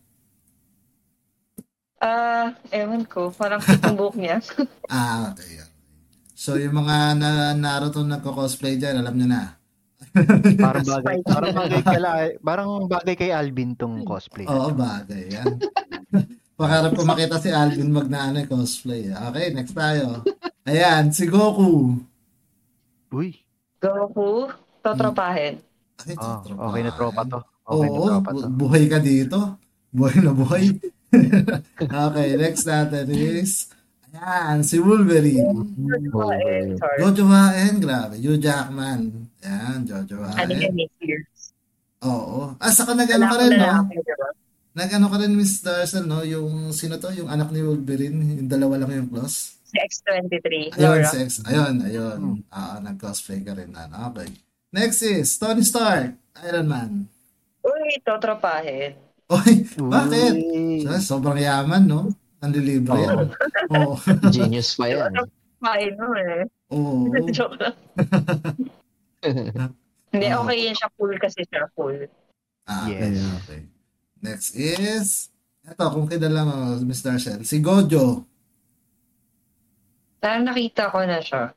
Ah, 2.00 2.56
ewan 2.72 3.04
ko. 3.04 3.32
Parang 3.32 3.60
yung 3.60 3.98
buhok 4.00 4.16
niya. 4.16 4.40
Ah, 4.90 5.30
okay. 5.36 5.62
So, 6.34 6.58
yung 6.58 6.74
mga 6.74 7.14
na, 7.20 7.54
Naruto 7.54 8.02
nagko-cosplay 8.02 8.80
dyan, 8.80 9.04
alam 9.04 9.14
nyo 9.14 9.28
na. 9.28 9.54
Parang 10.58 10.82
bagay, 10.88 11.18
parang 11.22 11.54
bagay 11.54 11.82
kay 11.84 12.00
parang 12.42 12.70
bagay 12.90 13.16
kay 13.20 13.30
Alvin 13.30 13.78
tong 13.78 14.02
cosplay. 14.02 14.48
Oo, 14.50 14.74
bagay 14.74 15.30
yan. 15.30 15.60
Pangarap 16.60 16.96
ko 16.98 17.04
makita 17.06 17.38
si 17.38 17.54
Alvin 17.54 17.94
magnaano 17.94 18.42
cosplay. 18.50 19.12
Okay, 19.14 19.54
next 19.54 19.78
tayo. 19.78 20.24
Ayan, 20.66 21.14
si 21.14 21.30
Goku. 21.30 22.02
Uy. 23.14 23.46
Goku, 23.78 24.50
totropahin. 24.82 25.62
Ay, 26.08 26.16
Oh, 26.18 26.72
okay 26.72 26.82
na 26.82 26.92
tropa 26.96 27.22
to. 27.28 27.40
Okay 27.70 27.86
na 27.86 28.02
Oo, 28.18 28.22
bu- 28.26 28.50
buhay 28.66 28.90
ka 28.90 28.98
dito. 28.98 29.38
Buhay 29.94 30.18
na 30.26 30.34
buhay. 30.34 30.74
okay, 32.10 32.30
next 32.34 32.66
natin 32.66 33.06
is, 33.14 33.70
ayan, 34.10 34.66
si 34.66 34.82
Wolverine. 34.82 35.70
Sorry. 36.10 36.98
Jojo 36.98 37.30
Waen, 37.30 37.78
grabe. 37.78 38.18
Hugh 38.18 38.42
Jackman. 38.42 39.30
Ayan, 39.46 39.86
Jojo 39.86 40.26
Anime 40.34 40.66
Waen. 40.74 40.90
years. 41.02 41.54
Oo. 42.02 42.58
Ah, 42.58 42.74
saka 42.74 42.98
nag-ano 42.98 43.26
ka 43.30 43.38
rin, 43.38 43.54
no? 43.54 43.86
Nag-ano 44.74 45.06
ka 45.10 45.18
rin, 45.22 45.34
Miss 45.34 45.62
Darcel, 45.62 46.06
no? 46.10 46.26
Yung, 46.26 46.74
sino 46.74 46.98
to? 46.98 47.14
Yung 47.14 47.30
anak 47.30 47.54
ni 47.54 47.62
Wolverine. 47.62 48.18
Yung 48.40 48.50
dalawa 48.50 48.82
lang 48.82 49.06
yung 49.06 49.10
close. 49.14 49.62
Si 49.70 49.78
X23. 49.78 50.74
Ayun, 50.74 50.82
Laura. 50.82 51.06
sex. 51.06 51.46
Ayun, 51.46 51.86
ayun. 51.86 52.20
Ah, 52.50 52.82
nag-cosplay 52.82 53.46
ka 53.46 53.54
rin. 53.54 53.70
Ano? 53.78 54.10
Okay. 54.10 54.30
Next 54.70 55.02
is 55.02 55.38
Tony 55.38 55.62
Stark, 55.62 56.18
Iron 56.46 56.66
Man. 56.70 56.92
Uy, 57.70 58.02
totropahin. 58.02 58.98
Oy, 59.30 59.54
bakit? 59.78 60.34
Uy. 60.34 60.82
So, 60.82 61.22
sobrang 61.22 61.38
yaman, 61.38 61.86
no? 61.86 62.10
Nandilibre 62.42 62.98
yan. 62.98 63.30
Oo. 63.78 63.94
Genius 64.34 64.74
pa 64.74 64.90
yan. 64.90 65.14
Pahin 65.60 65.94
mo 66.00 66.10
eh. 66.18 66.44
Oo. 66.74 67.14
Joke 67.36 67.60
lang. 67.60 67.76
Hindi, 70.10 70.28
okay 70.34 70.58
yan 70.66 70.76
siya. 70.76 70.90
Full 70.98 71.14
kasi 71.22 71.46
siya. 71.46 71.70
Full. 71.78 72.10
Ah, 72.66 72.88
okay, 72.90 73.14
Yes. 73.14 73.22
okay. 73.44 73.62
Next 74.20 74.50
is, 74.58 75.30
eto, 75.64 75.86
kung 75.94 76.10
kilala 76.10 76.42
mo, 76.44 76.56
Mr. 76.82 77.20
Shell, 77.22 77.46
si 77.46 77.62
Gojo. 77.62 78.26
Parang 80.20 80.44
nakita 80.44 80.92
ko 80.92 81.00
na 81.06 81.20
siya. 81.24 81.54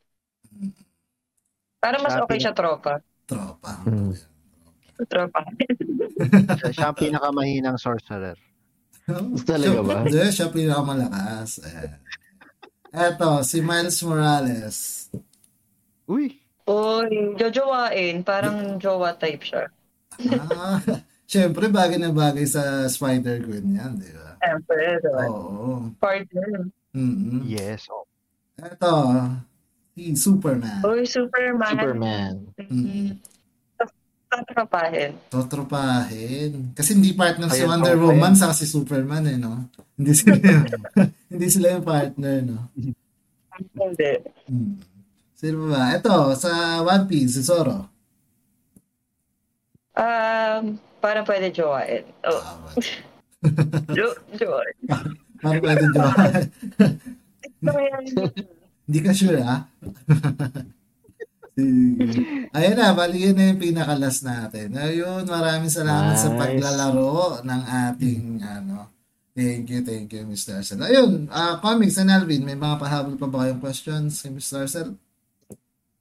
Parang 1.83 2.03
mas 2.07 2.15
okay 2.15 2.39
siya 2.39 2.55
tropa. 2.55 3.03
Tropa. 3.27 3.83
Hmm. 5.03 5.11
Tropa. 5.11 5.43
Siya, 6.63 6.69
siya 6.71 6.87
ang 6.93 6.99
pinakamahinang 6.99 7.79
sorcerer. 7.79 8.39
Talaga 9.43 9.81
ba? 9.83 9.97
Hindi, 10.07 10.23
siya 10.31 10.49
pinakamalakas. 10.49 11.59
Ayan. 11.67 11.99
Eto, 12.93 13.43
si 13.43 13.59
Miles 13.65 13.99
Morales. 14.07 15.09
Uy. 16.07 16.39
Uy, 16.69 17.35
jojowain. 17.35 18.23
Parang 18.23 18.79
jowa 18.79 19.17
type 19.19 19.43
siya. 19.43 19.67
Ah, 20.39 20.79
Siyempre, 21.33 21.73
bagay 21.73 21.97
na 21.97 22.13
bagay 22.13 22.45
sa 22.45 22.85
Spider-Gwen 22.85 23.81
yan, 23.81 23.97
di 23.97 24.13
ba? 24.13 24.37
Siyempre, 24.37 25.01
diba? 25.01 25.25
Oo. 25.33 25.89
Partner. 25.97 26.69
mm 26.93 27.49
Yes. 27.49 27.89
Oh. 27.89 28.05
Eto, 28.61 28.93
si 29.97 30.13
Superman. 30.13 30.85
Uy, 30.85 31.09
Superman. 31.09 31.73
Superman. 31.73 32.35
Mm. 32.69 33.17
Tatrapahin. 34.33 35.13
Totropahin. 35.29 36.73
Kasi 36.73 36.97
hindi 36.97 37.13
partner 37.13 37.53
si 37.53 37.69
Wonder 37.69 38.01
tropa 38.01 38.17
Woman 38.17 38.33
sa 38.33 38.57
si 38.57 38.65
Superman 38.65 39.29
eh, 39.29 39.37
no? 39.37 39.69
Hindi 39.93 40.13
sila 40.17 40.41
yung, 40.57 40.65
hindi 41.37 41.47
sila 41.53 41.67
yung 41.77 41.85
partner, 41.85 42.37
no? 42.41 42.73
Hindi. 43.77 44.13
Hmm. 44.49 44.81
Sino 45.37 45.69
ba? 45.69 45.93
Ito, 45.93 46.33
sa 46.33 46.81
One 46.81 47.05
Piece, 47.05 47.37
si 47.37 47.43
Zoro. 47.45 47.93
Um, 49.93 50.81
parang 51.05 51.29
pwede 51.29 51.53
jowain. 51.53 52.09
Oh, 52.25 52.41
Ah, 52.41 52.57
jo 53.97 54.17
jowain. 54.33 54.77
Parang 55.45 55.61
pwede 55.61 55.85
jowain. 55.93 56.49
Hindi 58.89 58.99
ka 59.05 59.13
sure, 59.13 59.45
ha? 59.45 59.69
Ayun 62.57 62.77
na, 62.77 62.93
bali 62.93 63.29
yun 63.29 63.37
na 63.37 63.53
yung 63.53 63.61
pinakalas 63.61 64.25
natin. 64.25 64.73
Ayun, 64.73 65.25
maraming 65.25 65.69
salamat 65.69 66.17
sa 66.17 66.29
Nice. 66.29 66.39
paglalaro 66.39 67.45
ng 67.45 67.63
ating, 67.89 68.23
ano, 68.41 68.89
thank 69.33 69.69
you, 69.69 69.81
thank 69.81 70.09
you, 70.09 70.25
Mr. 70.25 70.59
Arcel. 70.59 70.81
Ayun, 70.81 71.29
ah 71.29 71.57
comics 71.59 71.97
and 71.97 72.09
Alvin, 72.09 72.41
may 72.41 72.57
mga 72.57 72.77
pahabol 72.77 73.17
pa 73.17 73.29
ba 73.29 73.45
kayong 73.45 73.61
questions 73.61 74.21
si 74.21 74.29
Mr. 74.29 74.65
Arcel? 74.65 74.97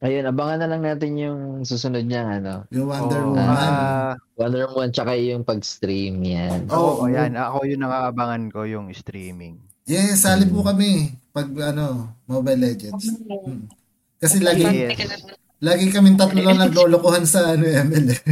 Ayun, 0.01 0.25
abangan 0.25 0.57
na 0.57 0.67
lang 0.67 0.81
natin 0.81 1.13
yung 1.13 1.39
susunod 1.61 2.01
niya, 2.03 2.41
ano. 2.41 2.65
Yung 2.73 2.89
Wonder 2.89 3.21
Oo, 3.21 3.37
Woman. 3.37 3.45
ah, 3.45 4.11
Wonder 4.33 4.65
Woman, 4.65 4.89
tsaka 4.89 5.13
yung 5.13 5.45
pag-stream 5.45 6.25
yan. 6.25 6.65
Oo, 6.73 7.05
Oo, 7.05 7.05
yan. 7.05 7.37
Ako 7.37 7.69
yung 7.69 7.85
nakaabangan 7.85 8.43
ko 8.49 8.65
yung 8.65 8.89
streaming. 8.91 9.61
Yes, 9.85 10.25
sali 10.25 10.49
po 10.49 10.65
kami 10.65 11.11
pag 11.29 11.45
ano, 11.69 12.17
Mobile 12.25 12.71
Legends. 12.71 13.13
Mm. 13.29 13.69
Kasi 14.17 14.37
lagi 14.37 14.61
Yes. 14.61 15.37
Lagi 15.61 15.85
kaming 15.87 16.15
tatlo 16.15 16.39
lang 16.41 16.59
naglolokohan 16.61 17.23
sa 17.23 17.53
ano 17.53 17.63
ML. 17.63 18.07
eh. 18.09 18.19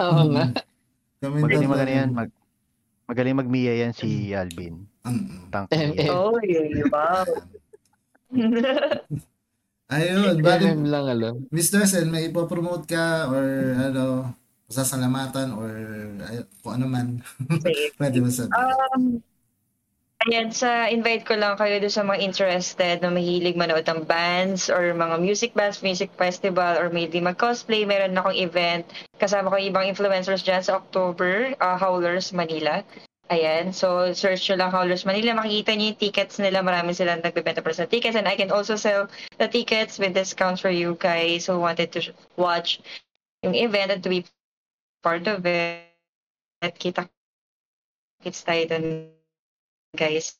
Oo 0.00 0.22
nga. 0.30 0.44
Kami 1.20 1.36
Magaling 1.38 1.60
tatlo. 1.60 1.72
magaling 1.74 1.96
yan. 1.96 2.10
Mag, 2.12 2.30
magaling 3.04 3.36
magmiya 3.36 3.72
yan 3.82 3.92
si 3.92 4.32
Alvin. 4.32 4.86
Mm. 5.02 5.50
Tank 5.50 5.66
MM. 5.68 5.90
niya. 5.90 6.10
Oh, 6.10 6.32
wow. 6.88 7.26
Ayun, 9.90 10.38
bali 10.38 10.64
MM 10.68 10.86
lang, 10.86 11.04
alam. 11.04 11.34
Mr. 11.50 11.82
Sen, 11.82 12.06
may 12.06 12.24
ipopromote 12.24 12.86
ka 12.86 13.26
or 13.26 13.44
ano, 13.74 14.32
sasalamatan 14.70 15.50
or 15.50 15.70
ay, 16.22 16.46
kung 16.62 16.78
ano 16.78 16.86
man. 16.86 17.06
Pwede 17.98 18.22
mo 18.22 18.30
sabihin. 18.30 18.54
Um, 18.54 19.18
ayan, 20.28 20.52
sa 20.52 20.84
invite 20.92 21.24
ko 21.24 21.32
lang 21.32 21.56
kayo 21.56 21.80
doon 21.80 21.94
sa 21.94 22.04
mga 22.04 22.20
interested 22.20 23.00
na 23.00 23.08
mahilig 23.08 23.56
manood 23.56 23.88
ng 23.88 24.04
bands 24.04 24.68
or 24.68 24.92
mga 24.92 25.16
music 25.16 25.56
bands, 25.56 25.80
music 25.80 26.12
festival, 26.20 26.76
or 26.76 26.92
maybe 26.92 27.24
mag-cosplay. 27.24 27.88
Meron 27.88 28.12
akong 28.12 28.36
event. 28.36 28.84
Kasama 29.16 29.48
ko 29.48 29.56
ibang 29.56 29.88
influencers 29.88 30.44
dyan 30.44 30.60
sa 30.60 30.76
October, 30.76 31.56
uh, 31.56 31.80
Howlers 31.80 32.36
Manila. 32.36 32.84
Ayan, 33.30 33.70
so 33.70 34.10
search 34.10 34.50
nyo 34.50 34.58
lang 34.58 34.74
Howlers 34.74 35.06
Manila. 35.06 35.38
Makikita 35.38 35.72
nyo 35.72 35.94
yung 35.94 36.02
tickets 36.02 36.36
nila. 36.42 36.60
Marami 36.60 36.92
silang 36.92 37.22
nagbebenta 37.22 37.62
para 37.62 37.72
sa 37.72 37.86
tickets. 37.86 38.18
And 38.18 38.26
I 38.26 38.34
can 38.36 38.50
also 38.52 38.74
sell 38.74 39.08
the 39.38 39.48
tickets 39.48 39.96
with 39.96 40.12
discounts 40.12 40.60
for 40.60 40.74
you 40.74 40.98
guys 40.98 41.46
who 41.46 41.56
wanted 41.56 41.94
to 41.96 42.12
watch 42.34 42.82
yung 43.46 43.54
event 43.54 43.94
and 43.94 44.02
to 44.02 44.10
be 44.10 44.26
part 45.00 45.24
of 45.30 45.46
it. 45.46 45.86
At 46.60 46.76
kita 46.76 47.08
kits 48.20 48.44
tayo 48.44 48.68
dun 48.68 48.84
guys. 49.94 50.36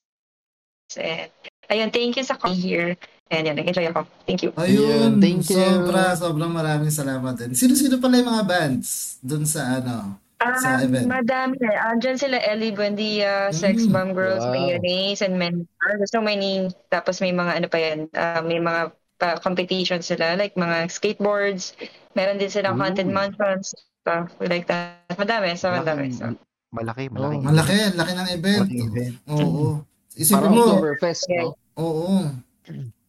And, 0.97 1.31
ayun, 1.71 1.91
thank 1.95 2.19
you 2.19 2.25
sa 2.27 2.35
coming 2.35 2.59
here. 2.59 2.91
And 3.31 3.47
yun, 3.47 3.55
nag-enjoy 3.55 3.95
ako. 3.95 4.11
Thank 4.27 4.43
you. 4.43 4.51
Ayun, 4.59 4.75
Ayun, 4.75 5.11
thank 5.23 5.47
you. 5.47 5.55
sobra, 5.55 6.19
sobrang 6.19 6.51
maraming 6.51 6.91
salamat 6.91 7.39
din. 7.39 7.55
Sino-sino 7.55 8.03
pala 8.03 8.19
yung 8.19 8.31
mga 8.31 8.45
bands 8.47 9.19
dun 9.23 9.47
sa 9.47 9.79
ano? 9.79 10.19
Sa 10.59 10.81
Ah, 10.81 10.83
event. 10.83 11.05
madami 11.07 11.61
na. 11.63 11.95
Andyan 11.95 12.17
sila 12.19 12.41
Ellie 12.43 12.73
Buendia, 12.75 13.53
Sex 13.55 13.87
Mm, 13.87 13.93
Bomb 13.93 14.13
Girls, 14.17 14.43
wow. 14.43 14.51
Mayonnaise, 14.51 15.21
and 15.23 15.37
men. 15.39 15.69
There's 15.85 16.11
so 16.11 16.25
many. 16.25 16.73
Tapos 16.91 17.21
may 17.23 17.31
mga 17.31 17.61
ano 17.63 17.67
pa 17.71 17.79
yan, 17.79 18.09
ah, 18.17 18.43
may 18.43 18.59
mga 18.59 18.91
pa 19.21 19.37
competitions 19.39 20.09
sila, 20.09 20.35
like 20.35 20.57
mga 20.57 20.89
skateboards. 20.89 21.77
Meron 22.17 22.41
din 22.41 22.49
silang 22.51 22.81
Ooh. 22.81 22.83
haunted 22.83 23.07
mansions. 23.07 23.77
Stuff 24.01 24.33
like 24.41 24.65
that. 24.67 25.05
Madami, 25.21 25.55
so 25.55 25.69
madami. 25.71 26.09
So, 26.09 26.33
Malaki, 26.71 27.11
malaki. 27.11 27.37
Oh, 27.37 27.47
Malaki, 27.51 27.77
laki 27.99 28.13
ng 28.15 28.29
event. 28.31 28.63
Malaking 28.63 28.87
event. 28.87 29.15
Oo. 29.27 29.67
Isipin 30.15 30.37
Parang 30.39 30.53
mo, 30.55 30.63
Oktoberfest, 30.71 31.23
no? 31.31 31.49
oo. 31.79 32.15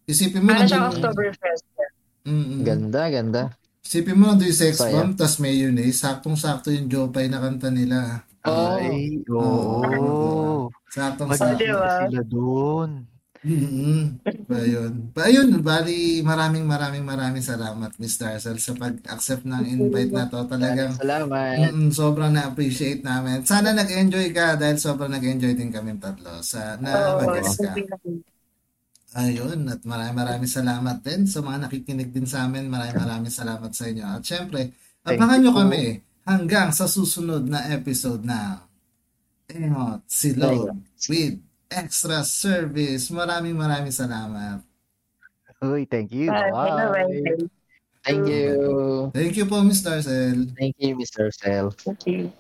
Isipin 0.09 0.41
mo, 0.41 0.49
para 0.49 0.65
siyang 0.65 0.85
Oktoberfest. 0.89 1.65
Mm-mm. 2.25 2.61
Ganda, 2.61 3.01
ganda. 3.09 3.41
Isipin 3.81 4.17
mo, 4.17 4.33
nandun 4.33 4.49
yung 4.49 4.57
sex 4.57 4.77
Saya. 4.77 4.93
bomb, 4.97 5.13
tas 5.13 5.37
mayonnaise, 5.37 5.97
saktong-sakto 6.01 6.69
yung 6.69 6.89
Jopay 6.89 7.29
na 7.29 7.41
kanta 7.41 7.69
nila. 7.69 8.21
Oh. 8.45 8.77
Ay, 8.81 9.21
oo. 9.29 10.69
Saktong-sakto. 10.89 11.61
di 11.61 11.69
ba? 11.69 11.77
Magkikita 11.77 12.09
sila 12.09 12.21
doon. 12.25 12.89
Mm-hmm. 13.41 14.21
Ayun. 14.53 14.91
Pa 15.17 15.25
ayun, 15.25 15.49
bali 15.65 16.21
maraming 16.21 16.61
maraming 16.61 17.01
maraming 17.01 17.41
salamat 17.41 17.89
Mr. 17.97 18.37
Arcel 18.37 18.61
sa 18.61 18.77
pag-accept 18.77 19.49
ng 19.49 19.65
invite 19.65 20.13
na 20.13 20.29
to. 20.29 20.45
Talagang 20.45 20.93
Salamat. 20.93 21.73
mm, 21.73 21.89
sobrang 21.89 22.29
na-appreciate 22.29 23.01
namin. 23.01 23.41
Sana 23.41 23.73
nag-enjoy 23.73 24.29
ka 24.29 24.61
dahil 24.61 24.77
sobrang 24.77 25.09
nag-enjoy 25.09 25.57
din 25.57 25.73
kami 25.73 25.97
tatlo 25.97 26.45
sa 26.45 26.77
na 26.77 27.17
mag-guest 27.17 27.65
ka. 27.65 27.73
Ayun, 29.11 29.67
at 29.67 29.81
maraming 29.89 30.17
maraming 30.21 30.51
salamat 30.51 30.97
din 31.01 31.25
sa 31.25 31.41
mga 31.41 31.67
nakikinig 31.67 32.13
din 32.13 32.29
sa 32.29 32.45
amin. 32.45 32.69
Maraming 32.69 33.01
maraming 33.01 33.33
salamat 33.33 33.73
sa 33.73 33.89
inyo. 33.89 34.05
At 34.05 34.21
syempre, 34.21 34.69
abangan 35.01 35.41
nyo 35.41 35.51
kami 35.57 35.97
hanggang 36.29 36.69
sa 36.69 36.85
susunod 36.85 37.49
na 37.49 37.73
episode 37.73 38.21
na 38.21 38.61
Engot 39.49 40.05
Silog 40.07 40.77
with 41.09 41.41
Extra 41.71 42.21
Service. 42.27 43.07
Maraming 43.07 43.55
maraming 43.55 43.95
salamat. 43.95 44.59
Uy, 45.63 45.87
thank 45.87 46.11
you. 46.11 46.27
Bye. 46.27 46.51
Bye. 46.51 47.07
Bye. 47.07 47.47
Thank 48.01 48.27
you. 48.27 48.53
Thank 49.13 49.37
you 49.37 49.45
po, 49.45 49.61
Mr. 49.61 50.01
Arcel. 50.01 50.51
Thank 50.57 50.75
you, 50.81 50.97
Mr. 50.97 51.29
Self. 51.31 51.77
Thank 51.85 52.03
you. 52.09 52.33